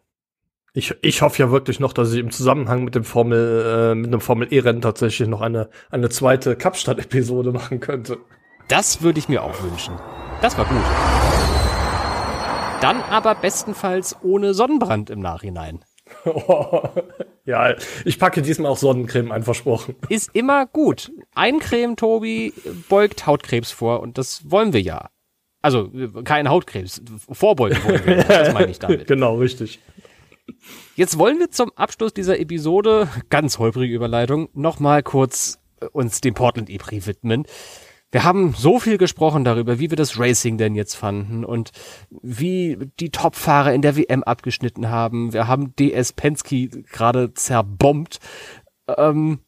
Ich, 0.73 0.95
ich 1.01 1.23
hoffe 1.23 1.43
ja 1.43 1.51
wirklich 1.51 1.81
noch, 1.81 1.95
dass 1.95 2.13
ich 2.13 2.21
im 2.21 2.31
Zusammenhang 2.31 2.85
mit 2.85 2.95
dem 2.95 3.05
Formel, 3.05 3.93
äh, 3.93 3.95
mit 3.95 4.09
einem 4.09 4.21
Formel 4.21 4.53
E-Rennen 4.53 4.83
tatsächlich 4.83 5.27
noch 5.27 5.41
eine, 5.41 5.71
eine 5.91 6.11
zweite 6.11 6.55
Kapstadt-Episode 6.55 7.53
machen 7.55 7.81
könnte. 7.81 8.19
Das 8.69 9.01
würde 9.01 9.19
ich 9.19 9.29
mir 9.29 9.43
auch 9.43 9.63
wünschen. 9.63 9.95
Das 10.43 10.59
war 10.59 10.67
gut. 10.67 11.36
Dann 12.81 13.01
aber 13.03 13.35
bestenfalls 13.35 14.17
ohne 14.23 14.55
Sonnenbrand 14.55 15.11
im 15.11 15.21
Nachhinein. 15.21 15.85
ja, 17.45 17.75
ich 18.05 18.19
packe 18.19 18.43
diesmal 18.43 18.71
auch 18.71 18.77
Sonnencreme 18.77 19.33
ein, 19.33 19.43
versprochen. 19.43 19.97
Ist 20.09 20.31
immer 20.35 20.67
gut. 20.67 21.11
Eincreme, 21.35 21.97
Tobi, 21.97 22.53
beugt 22.89 23.27
Hautkrebs 23.27 23.73
vor 23.73 24.01
und 24.01 24.19
das 24.19 24.51
wollen 24.51 24.73
wir 24.73 24.83
ja. 24.83 25.09
Also 25.63 25.91
kein 26.23 26.49
Hautkrebs, 26.49 27.03
vorbeugen 27.33 27.83
wollen 27.85 28.07
wir. 28.07 28.25
Das 28.25 28.53
meine 28.55 28.71
ich 28.71 28.79
damit. 28.79 29.07
genau, 29.07 29.37
richtig. 29.37 29.81
Jetzt 30.95 31.19
wollen 31.19 31.39
wir 31.39 31.51
zum 31.51 31.73
Abschluss 31.75 32.15
dieser 32.15 32.39
Episode, 32.39 33.09
ganz 33.31 33.59
holprige 33.59 33.93
Überleitung, 33.95 34.49
nochmal 34.53 35.03
kurz 35.03 35.59
uns 35.93 36.21
dem 36.21 36.35
Portland 36.35 36.71
E-Prix 36.71 37.07
widmen. 37.07 37.47
Wir 38.17 38.25
haben 38.25 38.55
so 38.57 38.81
viel 38.81 38.97
gesprochen 38.97 39.45
darüber, 39.45 39.79
wie 39.79 39.91
wir 39.91 39.97
das 39.99 40.19
Racing 40.19 40.57
denn 40.57 40.75
jetzt 40.75 40.95
fanden 40.95 41.45
und 41.45 41.73
wie 42.09 42.79
die 42.99 43.11
Topfahrer 43.11 43.75
in 43.75 43.83
der 43.83 43.95
WM 43.95 44.23
abgeschnitten 44.23 44.89
haben. 44.89 45.35
Wir 45.35 45.49
haben 45.49 45.77
DS 45.77 46.15
Penske 46.15 46.69
gerade 46.69 47.35
zerbombt. 47.35 48.19
Ähm, 48.89 49.41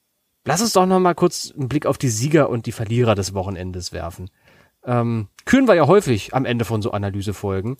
lass 0.45 0.61
uns 0.61 0.75
doch 0.75 0.85
noch 0.85 1.01
mal 1.01 1.15
kurz 1.15 1.51
einen 1.57 1.71
Blick 1.71 1.87
auf 1.87 1.97
die 1.97 2.11
Sieger 2.11 2.51
und 2.51 2.67
die 2.67 2.73
Verlierer 2.73 3.15
des 3.15 3.33
Wochenendes 3.33 3.95
werfen. 3.95 4.29
Ähm, 4.85 5.29
küren 5.47 5.67
wir 5.67 5.75
ja 5.75 5.87
häufig 5.87 6.35
am 6.35 6.45
Ende 6.45 6.67
von 6.67 6.83
so 6.83 6.91
Analysefolgen. 6.91 7.79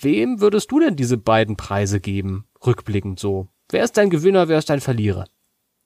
Wem 0.00 0.40
würdest 0.40 0.72
du 0.72 0.80
denn 0.80 0.96
diese 0.96 1.16
beiden 1.16 1.56
Preise 1.56 2.00
geben, 2.00 2.48
rückblickend 2.66 3.20
so? 3.20 3.46
Wer 3.70 3.84
ist 3.84 3.96
dein 3.96 4.10
Gewinner, 4.10 4.48
wer 4.48 4.58
ist 4.58 4.68
dein 4.68 4.80
Verlierer? 4.80 5.26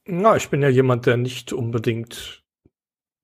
Na, 0.06 0.36
ich 0.36 0.48
bin 0.48 0.62
ja 0.62 0.70
jemand, 0.70 1.04
der 1.04 1.18
nicht 1.18 1.52
unbedingt 1.52 2.41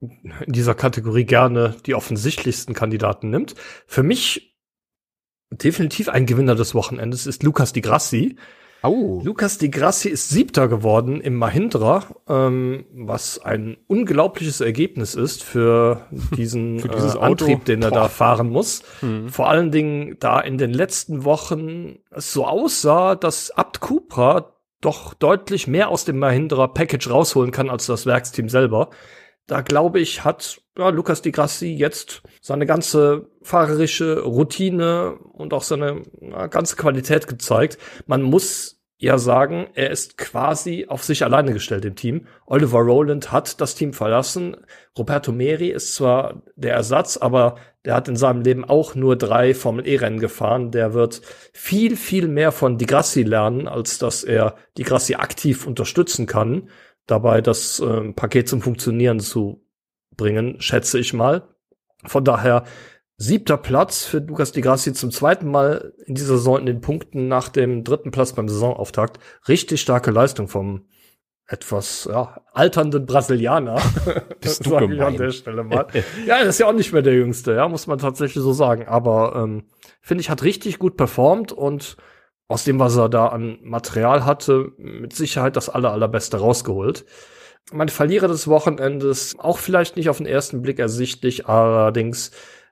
in 0.01 0.53
dieser 0.53 0.75
Kategorie 0.75 1.25
gerne 1.25 1.77
die 1.87 1.95
offensichtlichsten 1.95 2.75
Kandidaten 2.75 3.31
nimmt. 3.31 3.55
Für 3.87 4.03
mich 4.03 4.57
definitiv 5.51 6.09
ein 6.09 6.27
Gewinner 6.27 6.55
des 6.55 6.75
Wochenendes 6.75 7.27
ist 7.27 7.43
Lukas 7.43 7.73
Di 7.73 7.81
Grassi. 7.81 8.37
Oh. 8.85 9.21
Lukas 9.25 9.59
Di 9.59 9.71
Grassi 9.71 10.09
ist 10.09 10.29
Siebter 10.29 10.69
geworden 10.69 11.21
im 11.21 11.35
Mahindra, 11.35 12.05
ähm, 12.29 12.85
was 12.93 13.41
ein 13.41 13.77
unglaubliches 13.89 14.61
Ergebnis 14.61 15.17
ist 15.17 15.43
für 15.43 16.07
diesen 16.37 16.79
für 16.79 16.89
äh, 16.89 17.19
Antrieb, 17.19 17.65
den 17.65 17.83
er 17.83 17.91
Boah. 17.91 18.03
da 18.03 18.09
fahren 18.09 18.51
muss. 18.51 18.85
Hm. 19.01 19.31
Vor 19.31 19.49
allen 19.49 19.73
Dingen, 19.73 20.17
da 20.21 20.39
in 20.39 20.59
den 20.59 20.73
letzten 20.73 21.25
Wochen 21.25 21.99
es 22.11 22.33
so 22.33 22.47
aussah, 22.47 23.17
dass 23.17 23.51
Abt 23.51 23.81
Cupra 23.81 24.55
doch 24.81 25.13
deutlich 25.15 25.67
mehr 25.67 25.89
aus 25.89 26.05
dem 26.05 26.21
Mahindra 26.21 26.69
Package 26.69 27.11
rausholen 27.11 27.51
kann 27.51 27.69
als 27.69 27.87
das 27.87 28.07
Werksteam 28.07 28.49
selber 28.49 28.91
da 29.49 29.63
glaube 29.63 29.99
ich, 29.99 30.25
hat 30.25 30.61
ja, 30.77 30.91
Lukas 30.91 31.23
Di 31.23 31.33
Grassi 31.33 31.73
jetzt 31.73 32.23
seine 32.41 32.67
ganze 32.67 33.31
fahrerische 33.43 34.21
Routine 34.21 35.17
und 35.33 35.53
auch 35.53 35.63
seine 35.63 36.03
ja, 36.21 36.47
ganze 36.47 36.77
Qualität 36.77 37.27
gezeigt. 37.27 37.79
Man 38.07 38.23
muss 38.23 38.77
ja 38.99 39.17
sagen, 39.17 39.69
er 39.75 39.91
ist 39.91 40.19
quasi 40.19 40.87
auf 40.89 41.03
sich 41.03 41.25
alleine 41.25 41.53
gestellt 41.53 41.85
im 41.85 41.95
Team. 41.95 42.27
Oliver 42.47 42.81
Rowland 42.81 43.33
hat 43.33 43.61
das 43.61 43.75
Team 43.75 43.93
verlassen. 43.93 44.57
Roberto 44.99 45.33
Meri 45.33 45.69
ist 45.69 45.95
zwar 45.95 46.43
der 46.57 46.75
Ersatz, 46.75 47.17
aber 47.17 47.57
der 47.85 47.95
hat 47.95 48.09
in 48.09 48.17
seinem 48.17 48.43
Leben 48.43 48.65
auch 48.65 48.95
nur 48.97 49.17
drei 49.17 49.55
Formel-E-Rennen 49.55 50.19
gefahren. 50.19 50.73
Der 50.73 50.93
wird 50.93 51.23
viel, 51.53 51.97
viel 51.97 52.29
mehr 52.29 52.53
von 52.53 52.77
Di 52.77 52.87
Grassi 52.87 53.23
lernen, 53.23 53.67
als 53.67 53.99
dass 53.99 54.25
er 54.25 54.57
Di 54.77 54.83
Grassi 54.83 55.15
aktiv 55.15 55.67
unterstützen 55.67 56.27
kann 56.27 56.69
dabei, 57.09 57.41
das 57.41 57.81
äh, 57.81 58.13
Paket 58.13 58.49
zum 58.49 58.63
Funktionieren 58.63 59.19
zu 59.19 59.67
bringen, 60.17 60.61
schätze 60.61 60.99
ich 60.99 61.13
mal. 61.13 61.49
Von 62.05 62.25
daher 62.25 62.65
siebter 63.17 63.57
Platz 63.57 64.05
für 64.05 64.19
Lukas 64.19 64.53
Di 64.53 64.61
Grassi 64.61 64.93
zum 64.93 65.11
zweiten 65.11 65.51
Mal 65.51 65.93
in 66.07 66.15
dieser 66.15 66.37
Saison 66.37 66.59
in 66.61 66.67
den 66.67 66.81
Punkten 66.81 67.27
nach 67.27 67.49
dem 67.49 67.83
dritten 67.83 68.13
Platz 68.13 68.33
beim 68.33 68.49
Saisonauftakt. 68.49 69.19
Richtig 69.49 69.81
starke 69.81 70.13
Leistung 70.13 70.47
vom 70.47 70.85
etwas 71.49 72.07
ja, 72.11 72.43
alternden 72.53 73.07
Brasilianer. 73.07 73.81
Bist 74.41 74.67
du 74.67 74.71
gemein. 74.79 75.01
an 75.01 75.17
der 75.17 75.31
Stelle 75.31 75.65
mal. 75.65 75.87
ja, 76.27 76.39
das 76.41 76.51
ist 76.51 76.61
ja 76.61 76.67
auch 76.67 76.75
nicht 76.75 76.93
mehr 76.93 77.03
der 77.03 77.15
Jüngste, 77.15 77.55
ja, 77.55 77.67
muss 77.69 77.87
man 77.87 77.99
tatsächlich 77.99 78.43
so 78.45 78.53
sagen. 78.53 78.87
Aber 78.87 79.35
ähm, 79.35 79.65
finde 80.01 80.21
ich, 80.21 80.31
hat 80.31 80.45
richtig 80.45 80.79
gut 80.79 80.97
performt 80.97 81.51
und 81.51 81.97
aus 82.49 82.65
dem, 82.65 82.81
was 82.81 82.97
er 82.97 83.11
da 83.11 83.29
an 83.29 83.59
Material 83.63 84.25
hatte, 84.25 84.73
mit 84.79 85.15
Sicherheit 85.15 85.57
das 85.57 85.69
aller, 85.69 85.93
allerbeste 85.93 86.39
rausgeholt. 86.39 87.05
Mein 87.73 87.91
Verlierer 87.91 88.29
des 88.29 88.49
Wochenendes, 88.49 89.39
auch 89.39 89.59
vielleicht 89.59 89.97
nicht 89.97 90.09
auf 90.09 90.17
den 90.17 90.27
ersten 90.27 90.63
Blick 90.63 90.79
ersichtlich, 90.79 91.47
allerdings 91.47 92.31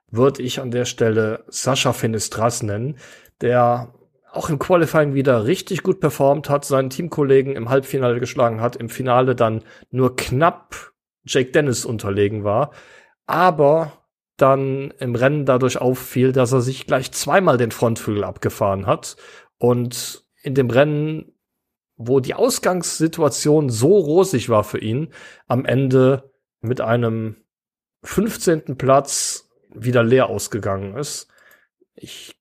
würde 0.09 0.41
ich 0.41 0.59
an 0.59 0.71
der 0.71 0.85
Stelle 0.85 1.43
Sascha 1.47 1.93
Finistras 1.93 2.63
nennen, 2.63 2.97
der 3.41 3.93
auch 4.31 4.49
im 4.49 4.57
Qualifying 4.57 5.13
wieder 5.13 5.45
richtig 5.45 5.83
gut 5.83 5.99
performt 5.99 6.49
hat, 6.49 6.65
seinen 6.65 6.89
Teamkollegen 6.89 7.55
im 7.55 7.69
Halbfinale 7.69 8.19
geschlagen 8.19 8.61
hat, 8.61 8.75
im 8.75 8.89
Finale 8.89 9.35
dann 9.35 9.63
nur 9.91 10.15
knapp 10.15 10.91
Jake 11.25 11.51
Dennis 11.51 11.85
unterlegen 11.85 12.43
war, 12.43 12.71
aber 13.27 13.91
dann 14.37 14.93
im 14.99 15.15
Rennen 15.15 15.45
dadurch 15.45 15.79
auffiel, 15.79 16.31
dass 16.31 16.51
er 16.51 16.61
sich 16.61 16.87
gleich 16.87 17.11
zweimal 17.11 17.57
den 17.57 17.71
Frontflügel 17.71 18.23
abgefahren 18.23 18.85
hat 18.85 19.17
und 19.57 20.25
in 20.41 20.55
dem 20.55 20.69
Rennen, 20.69 21.33
wo 21.95 22.19
die 22.19 22.35
Ausgangssituation 22.35 23.69
so 23.69 23.97
rosig 23.97 24.49
war 24.49 24.63
für 24.63 24.79
ihn, 24.79 25.09
am 25.47 25.65
Ende 25.65 26.31
mit 26.61 26.81
einem 26.81 27.37
15. 28.03 28.77
Platz 28.77 29.49
wieder 29.73 30.03
leer 30.03 30.29
ausgegangen 30.29 30.95
ist. 30.95 31.27
Ich 31.95 32.39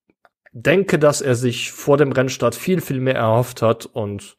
denke, 0.53 0.99
dass 0.99 1.21
er 1.21 1.35
sich 1.35 1.73
vor 1.73 1.97
dem 1.97 2.12
Rennstart 2.12 2.55
viel, 2.55 2.81
viel 2.81 3.01
mehr 3.01 3.17
erhofft 3.17 3.62
hat 3.62 3.87
und 3.87 4.37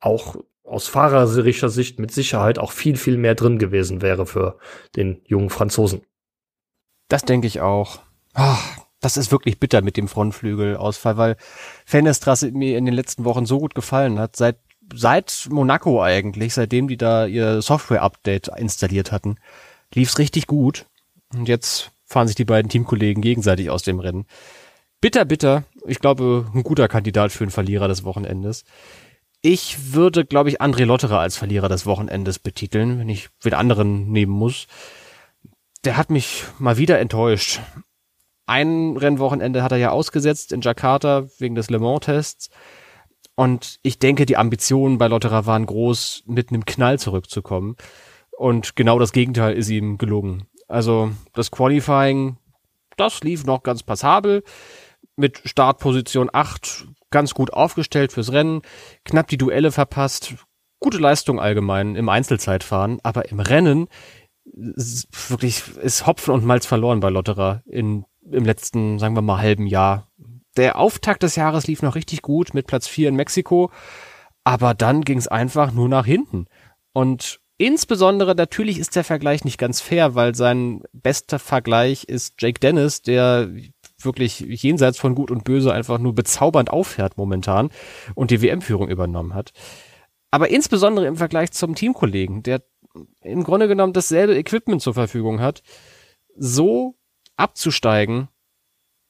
auch 0.00 0.36
aus 0.62 0.88
fahrerischer 0.88 1.68
Sicht 1.68 1.98
mit 1.98 2.10
Sicherheit 2.10 2.58
auch 2.58 2.72
viel, 2.72 2.96
viel 2.96 3.18
mehr 3.18 3.34
drin 3.34 3.58
gewesen 3.58 4.02
wäre 4.02 4.26
für 4.26 4.58
den 4.96 5.22
jungen 5.26 5.50
Franzosen. 5.50 6.02
Das 7.08 7.24
denke 7.24 7.46
ich 7.46 7.60
auch. 7.60 8.00
Ach, 8.32 8.83
das 9.04 9.16
ist 9.16 9.30
wirklich 9.30 9.60
bitter 9.60 9.82
mit 9.82 9.96
dem 9.96 10.08
Frontflügelausfall, 10.08 11.16
weil 11.16 11.36
Fenestrasse 11.84 12.50
mir 12.52 12.78
in 12.78 12.86
den 12.86 12.94
letzten 12.94 13.24
Wochen 13.24 13.46
so 13.46 13.58
gut 13.58 13.74
gefallen 13.74 14.18
hat, 14.18 14.36
seit 14.36 14.56
seit 14.92 15.48
Monaco 15.50 16.02
eigentlich, 16.02 16.54
seitdem 16.54 16.88
die 16.88 16.96
da 16.96 17.26
ihr 17.26 17.62
Software-Update 17.62 18.48
installiert 18.56 19.12
hatten, 19.12 19.36
lief's 19.94 20.18
richtig 20.18 20.46
gut. 20.46 20.86
Und 21.32 21.48
jetzt 21.48 21.90
fahren 22.04 22.26
sich 22.26 22.36
die 22.36 22.44
beiden 22.44 22.68
Teamkollegen 22.68 23.22
gegenseitig 23.22 23.70
aus 23.70 23.82
dem 23.82 23.98
Rennen. 23.98 24.26
Bitter, 25.00 25.24
bitter. 25.24 25.64
Ich 25.86 26.00
glaube, 26.00 26.46
ein 26.54 26.62
guter 26.62 26.88
Kandidat 26.88 27.32
für 27.32 27.44
einen 27.44 27.50
Verlierer 27.50 27.88
des 27.88 28.04
Wochenendes. 28.04 28.64
Ich 29.42 29.92
würde, 29.92 30.24
glaube 30.24 30.48
ich, 30.48 30.60
André 30.60 30.84
Lotterer 30.84 31.20
als 31.20 31.36
Verlierer 31.36 31.68
des 31.68 31.86
Wochenendes 31.86 32.38
betiteln, 32.38 32.98
wenn 32.98 33.08
ich 33.08 33.28
wieder 33.42 33.58
anderen 33.58 34.10
nehmen 34.10 34.32
muss. 34.32 34.66
Der 35.84 35.96
hat 35.96 36.10
mich 36.10 36.44
mal 36.58 36.78
wieder 36.78 36.98
enttäuscht 36.98 37.60
ein 38.46 38.96
Rennwochenende 38.96 39.62
hat 39.62 39.72
er 39.72 39.78
ja 39.78 39.90
ausgesetzt 39.90 40.52
in 40.52 40.60
Jakarta 40.60 41.26
wegen 41.38 41.54
des 41.54 41.70
Le 41.70 41.78
Mans-Tests. 41.78 42.50
Und 43.36 43.78
ich 43.82 43.98
denke, 43.98 44.26
die 44.26 44.36
Ambitionen 44.36 44.98
bei 44.98 45.08
Lotterer 45.08 45.46
waren 45.46 45.66
groß, 45.66 46.24
mit 46.26 46.50
einem 46.50 46.64
Knall 46.64 46.98
zurückzukommen. 46.98 47.76
Und 48.30 48.76
genau 48.76 48.98
das 48.98 49.12
Gegenteil 49.12 49.54
ist 49.54 49.68
ihm 49.70 49.98
gelungen. 49.98 50.46
Also 50.68 51.10
das 51.32 51.50
Qualifying, 51.50 52.36
das 52.96 53.22
lief 53.22 53.44
noch 53.44 53.62
ganz 53.62 53.82
passabel. 53.82 54.42
Mit 55.16 55.40
Startposition 55.44 56.30
8 56.32 56.86
ganz 57.10 57.34
gut 57.34 57.52
aufgestellt 57.52 58.12
fürs 58.12 58.32
Rennen. 58.32 58.62
Knapp 59.04 59.28
die 59.28 59.38
Duelle 59.38 59.72
verpasst. 59.72 60.34
Gute 60.80 60.98
Leistung 60.98 61.40
allgemein 61.40 61.96
im 61.96 62.08
Einzelzeitfahren. 62.08 62.98
Aber 63.02 63.28
im 63.30 63.40
Rennen 63.40 63.88
wirklich 65.28 65.62
ist 65.78 66.06
Hopfen 66.06 66.34
und 66.34 66.44
Malz 66.44 66.66
verloren 66.66 67.00
bei 67.00 67.08
Lotterer 67.08 67.62
in 67.66 68.04
im 68.30 68.44
letzten, 68.44 68.98
sagen 68.98 69.16
wir 69.16 69.22
mal, 69.22 69.38
halben 69.38 69.66
Jahr. 69.66 70.08
Der 70.56 70.78
Auftakt 70.78 71.22
des 71.22 71.36
Jahres 71.36 71.66
lief 71.66 71.82
noch 71.82 71.94
richtig 71.94 72.22
gut 72.22 72.54
mit 72.54 72.66
Platz 72.66 72.86
4 72.86 73.08
in 73.08 73.16
Mexiko, 73.16 73.70
aber 74.44 74.74
dann 74.74 75.02
ging 75.02 75.18
es 75.18 75.28
einfach 75.28 75.72
nur 75.72 75.88
nach 75.88 76.06
hinten. 76.06 76.46
Und 76.92 77.40
insbesondere 77.58 78.34
natürlich 78.34 78.78
ist 78.78 78.94
der 78.94 79.04
Vergleich 79.04 79.44
nicht 79.44 79.58
ganz 79.58 79.80
fair, 79.80 80.14
weil 80.14 80.34
sein 80.34 80.82
bester 80.92 81.38
Vergleich 81.38 82.04
ist 82.04 82.34
Jake 82.38 82.60
Dennis, 82.60 83.02
der 83.02 83.50
wirklich 83.98 84.40
jenseits 84.40 84.98
von 84.98 85.14
Gut 85.14 85.30
und 85.30 85.44
Böse 85.44 85.72
einfach 85.72 85.98
nur 85.98 86.14
bezaubernd 86.14 86.70
auffährt 86.70 87.16
momentan 87.16 87.70
und 88.14 88.30
die 88.30 88.42
WM-Führung 88.42 88.88
übernommen 88.88 89.34
hat. 89.34 89.52
Aber 90.30 90.50
insbesondere 90.50 91.06
im 91.06 91.16
Vergleich 91.16 91.52
zum 91.52 91.74
Teamkollegen, 91.74 92.42
der 92.42 92.62
im 93.22 93.44
Grunde 93.44 93.68
genommen 93.68 93.92
dasselbe 93.92 94.36
Equipment 94.36 94.82
zur 94.82 94.94
Verfügung 94.94 95.40
hat, 95.40 95.62
so 96.36 96.96
abzusteigen, 97.36 98.28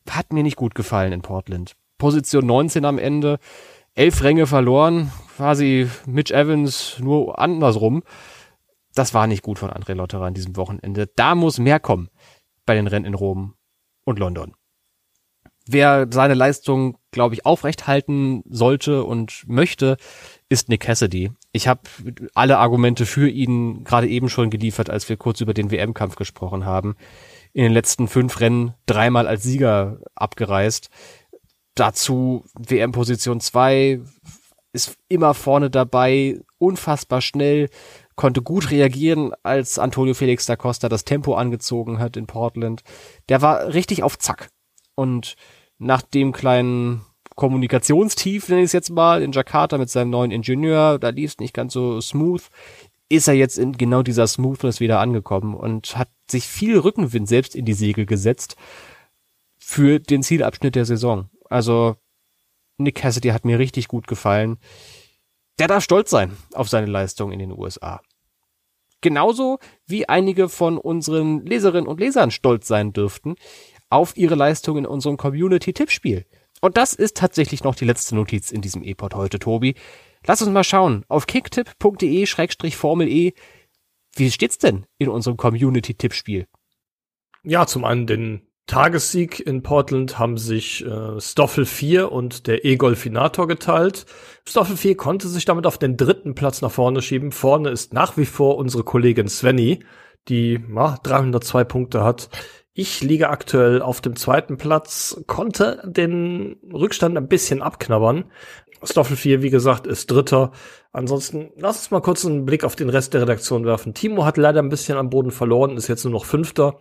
hat 0.09 0.33
mir 0.33 0.43
nicht 0.43 0.57
gut 0.57 0.75
gefallen 0.75 1.13
in 1.13 1.23
Portland. 1.23 1.75
Position 1.99 2.47
19 2.47 2.85
am 2.85 2.99
Ende, 2.99 3.39
elf 3.95 4.23
Ränge 4.23 4.47
verloren, 4.47 5.13
quasi 5.37 5.89
Mitch 6.07 6.35
Evans 6.35 6.99
nur 7.01 7.39
andersrum. 7.39 8.03
Das 8.95 9.15
war 9.15 9.27
nicht 9.27 9.43
gut 9.43 9.59
von 9.59 9.71
André 9.71 9.95
Lotterer 9.95 10.27
an 10.27 10.35
diesem 10.35 10.57
Wochenende. 10.57 11.09
Da 11.17 11.35
muss 11.35 11.59
mehr 11.59 11.81
kommen 11.81 12.09
bei 12.67 12.75
den 12.75 12.87
Rennen 12.87 13.07
in 13.07 13.15
Rom 13.15 13.55
und 14.05 14.19
London. 14.19 14.55
wer 15.67 16.07
seine 16.11 16.35
Leistung, 16.35 16.99
glaube 17.11 17.35
ich, 17.35 17.47
aufrechthalten 17.47 18.43
sollte 18.47 19.05
und 19.05 19.45
möchte, 19.47 19.97
ist 20.49 20.69
Nick 20.69 20.83
Cassidy. 20.83 21.33
Ich 21.53 21.69
habe 21.69 21.81
alle 22.35 22.59
Argumente 22.59 23.07
für 23.07 23.29
ihn 23.29 23.85
gerade 23.85 24.09
eben 24.09 24.29
schon 24.29 24.51
geliefert, 24.51 24.91
als 24.91 25.09
wir 25.09 25.17
kurz 25.17 25.41
über 25.41 25.55
den 25.55 25.71
WM-Kampf 25.71 26.17
gesprochen 26.17 26.67
haben. 26.67 26.97
In 27.55 27.63
den 27.63 27.73
letzten 27.73 28.09
fünf 28.09 28.41
Rennen 28.41 28.75
dreimal 28.85 29.27
als 29.27 29.45
Sieger 29.45 30.01
abgereist. 30.15 30.91
Dazu 31.75 32.45
WM-Position 32.59 33.41
zwei 33.41 34.01
ist 34.73 34.97
immer 35.09 35.35
vorne 35.35 35.71
dabei, 35.71 36.41
unfassbar 36.59 37.21
schnell, 37.21 37.71
konnte 38.17 38.43
gut 38.43 38.73
reagieren, 38.73 39.33
als 39.45 39.79
Antonio 39.79 40.15
Felix 40.15 40.47
da 40.47 40.57
Costa 40.57 40.89
das 40.89 41.05
Tempo 41.05 41.35
angezogen 41.35 42.01
hat 42.01 42.17
in 42.17 42.27
Portland. 42.27 42.83
Der 43.29 43.41
war 43.41 43.73
richtig 43.73 44.03
auf 44.03 44.19
Zack. 44.19 44.49
Und 44.97 45.37
nach 45.79 46.03
dem 46.03 46.33
kleinen 46.33 47.03
Kommunikationstief, 47.37 48.49
nenne 48.49 48.63
ich 48.63 48.67
es 48.67 48.73
jetzt 48.73 48.91
mal, 48.91 49.23
in 49.23 49.33
Jakarta 49.33 49.79
mit 49.79 49.91
seinem 49.91 50.11
neuen 50.11 50.31
Ingenieur, 50.33 50.99
da 50.99 51.09
lief 51.11 51.33
es 51.33 51.39
nicht 51.39 51.55
ganz 51.55 51.73
so 51.73 52.01
smooth, 52.01 52.43
ist 53.09 53.29
er 53.29 53.35
jetzt 53.35 53.59
in 53.59 53.73
genau 53.77 54.03
dieser 54.03 54.27
Smoothness 54.27 54.81
wieder 54.81 55.01
angekommen 55.01 55.55
und 55.55 55.97
hat 55.97 56.09
sich 56.31 56.47
viel 56.47 56.79
Rückenwind 56.79 57.29
selbst 57.29 57.55
in 57.55 57.65
die 57.65 57.75
Segel 57.75 58.07
gesetzt 58.07 58.57
für 59.59 59.99
den 60.01 60.23
Zielabschnitt 60.23 60.75
der 60.75 60.85
Saison. 60.85 61.31
Also 61.49 61.97
Nick 62.79 62.97
Cassidy 62.97 63.29
hat 63.29 63.45
mir 63.45 63.59
richtig 63.59 63.89
gut 63.89 64.07
gefallen. 64.07 64.59
Der 65.59 65.69
darf 65.69 65.85
stolz 65.85 66.11
sein 66.11 66.37
auf 66.53 66.69
seine 66.69 66.87
Leistung 66.87 67.31
in 67.31 67.39
den 67.39 67.53
USA. 67.53 68.01
Genauso 69.01 69.59
wie 69.87 70.09
einige 70.09 70.49
von 70.49 70.79
unseren 70.79 71.45
Leserinnen 71.45 71.87
und 71.87 72.01
Lesern 72.01 72.31
stolz 72.31 72.67
sein 72.67 72.93
dürften 72.93 73.37
auf 73.91 74.17
ihre 74.17 74.35
Leistung 74.35 74.79
in 74.79 74.87
unserem 74.87 75.17
Community-Tippspiel. 75.17 76.25
Und 76.61 76.79
das 76.79 76.95
ist 76.95 77.19
tatsächlich 77.19 77.63
noch 77.63 77.75
die 77.75 77.85
letzte 77.85 78.15
Notiz 78.15 78.51
in 78.51 78.63
diesem 78.63 78.83
E-Pod 78.83 79.15
heute, 79.15 79.39
Tobi. 79.39 79.75
Lass 80.27 80.43
uns 80.43 80.51
mal 80.51 80.65
schauen. 80.65 81.05
Auf 81.09 81.27
kicktipp.de-formel 81.27 83.09
E. 83.09 83.33
Wie 84.17 84.31
steht's 84.31 84.59
denn 84.59 84.87
in 84.99 85.09
unserem 85.09 85.37
Community-Tippspiel? 85.37 86.47
Ja, 87.43 87.67
zum 87.67 87.85
einen 87.85 88.07
den 88.07 88.47
Tagessieg 88.67 89.41
in 89.41 89.63
Portland 89.63 90.19
haben 90.19 90.39
sich 90.39 90.85
äh, 90.87 91.21
Stoffel 91.21 91.67
4 91.67 92.11
und 92.11 92.47
der 92.47 92.65
E-Golfinator 92.65 93.47
geteilt. 93.47 94.07
Stoffel 94.49 94.79
4 94.79 94.97
konnte 94.97 95.29
sich 95.29 95.45
damit 95.45 95.67
auf 95.67 95.77
den 95.77 95.99
dritten 95.99 96.35
Platz 96.35 96.63
nach 96.63 96.71
vorne 96.71 97.03
schieben. 97.03 97.31
Vorne 97.31 97.69
ist 97.69 97.93
nach 97.93 98.17
wie 98.17 98.25
vor 98.25 98.57
unsere 98.57 98.83
Kollegin 98.83 99.29
Svenny, 99.29 99.81
die 100.29 100.65
ja, 100.75 100.97
302 101.03 101.65
Punkte 101.65 102.03
hat. 102.03 102.31
Ich 102.73 103.03
liege 103.03 103.29
aktuell 103.29 103.83
auf 103.83 104.01
dem 104.01 104.17
zweiten 104.17 104.57
Platz, 104.57 105.23
konnte 105.27 105.81
den 105.85 106.57
Rückstand 106.73 107.17
ein 107.17 107.29
bisschen 107.29 107.63
abknabbern. 107.63 108.25
Stoffel 108.85 109.17
4, 109.17 109.43
wie 109.43 109.51
gesagt, 109.51 109.87
ist 109.87 110.11
Dritter. 110.11 110.53
Ansonsten, 110.93 111.51
lass 111.57 111.79
uns 111.79 111.91
mal 111.91 112.01
kurz 112.01 112.25
einen 112.25 112.45
Blick 112.45 112.65
auf 112.65 112.77
den 112.77 112.89
Rest 112.89 113.15
der 113.15 113.23
Redaktion 113.23 113.65
werfen. 113.65 113.95
Timo 113.95 114.25
hat 114.25 114.37
leider 114.37 114.61
ein 114.61 114.69
bisschen 114.69 114.99
am 114.99 115.11
Boden 115.11 115.31
verloren, 115.31 115.77
ist 115.77 115.89
jetzt 115.89 116.05
nur 116.05 116.13
noch 116.13 116.25
Fünfter. 116.25 116.79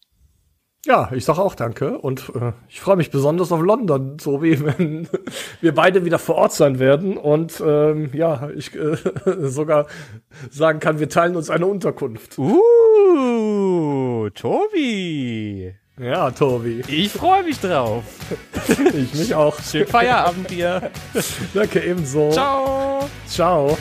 Ja, 0.86 1.11
ich 1.13 1.25
sage 1.25 1.41
auch 1.41 1.55
danke 1.55 1.97
und 1.97 2.32
äh, 2.36 2.53
ich 2.69 2.80
freue 2.80 2.95
mich 2.95 3.11
besonders 3.11 3.51
auf 3.51 3.61
London, 3.61 4.17
so 4.17 4.41
wie 4.41 4.63
wenn 4.63 5.09
wir 5.61 5.75
beide 5.75 6.05
wieder 6.05 6.19
vor 6.19 6.36
Ort 6.36 6.53
sein 6.53 6.80
werden 6.80 7.17
und 7.17 7.61
ähm, 7.65 8.11
ja, 8.13 8.49
ich 8.55 8.73
äh, 8.75 8.95
sogar 9.47 9.88
sagen 10.49 10.80
kann, 10.80 10.99
wir 10.99 11.09
teilen 11.09 11.36
uns 11.36 11.49
eine 11.49 11.65
Unterkunft. 11.65 12.38
Uh, 12.38 14.30
Tobi. 14.30 15.75
Ja, 15.99 16.32
Tobi. 16.32 16.82
Ich 16.88 17.11
freue 17.11 17.43
mich 17.43 17.59
drauf. 17.59 18.05
ich 18.69 19.13
mich 19.13 19.36
auch. 19.36 19.59
Schönen 19.61 19.88
Feierabend 19.88 20.49
dir. 20.49 20.91
Danke 21.53 21.84
ebenso. 21.84 22.32
Ciao. 22.32 23.09
Ciao. 23.27 23.77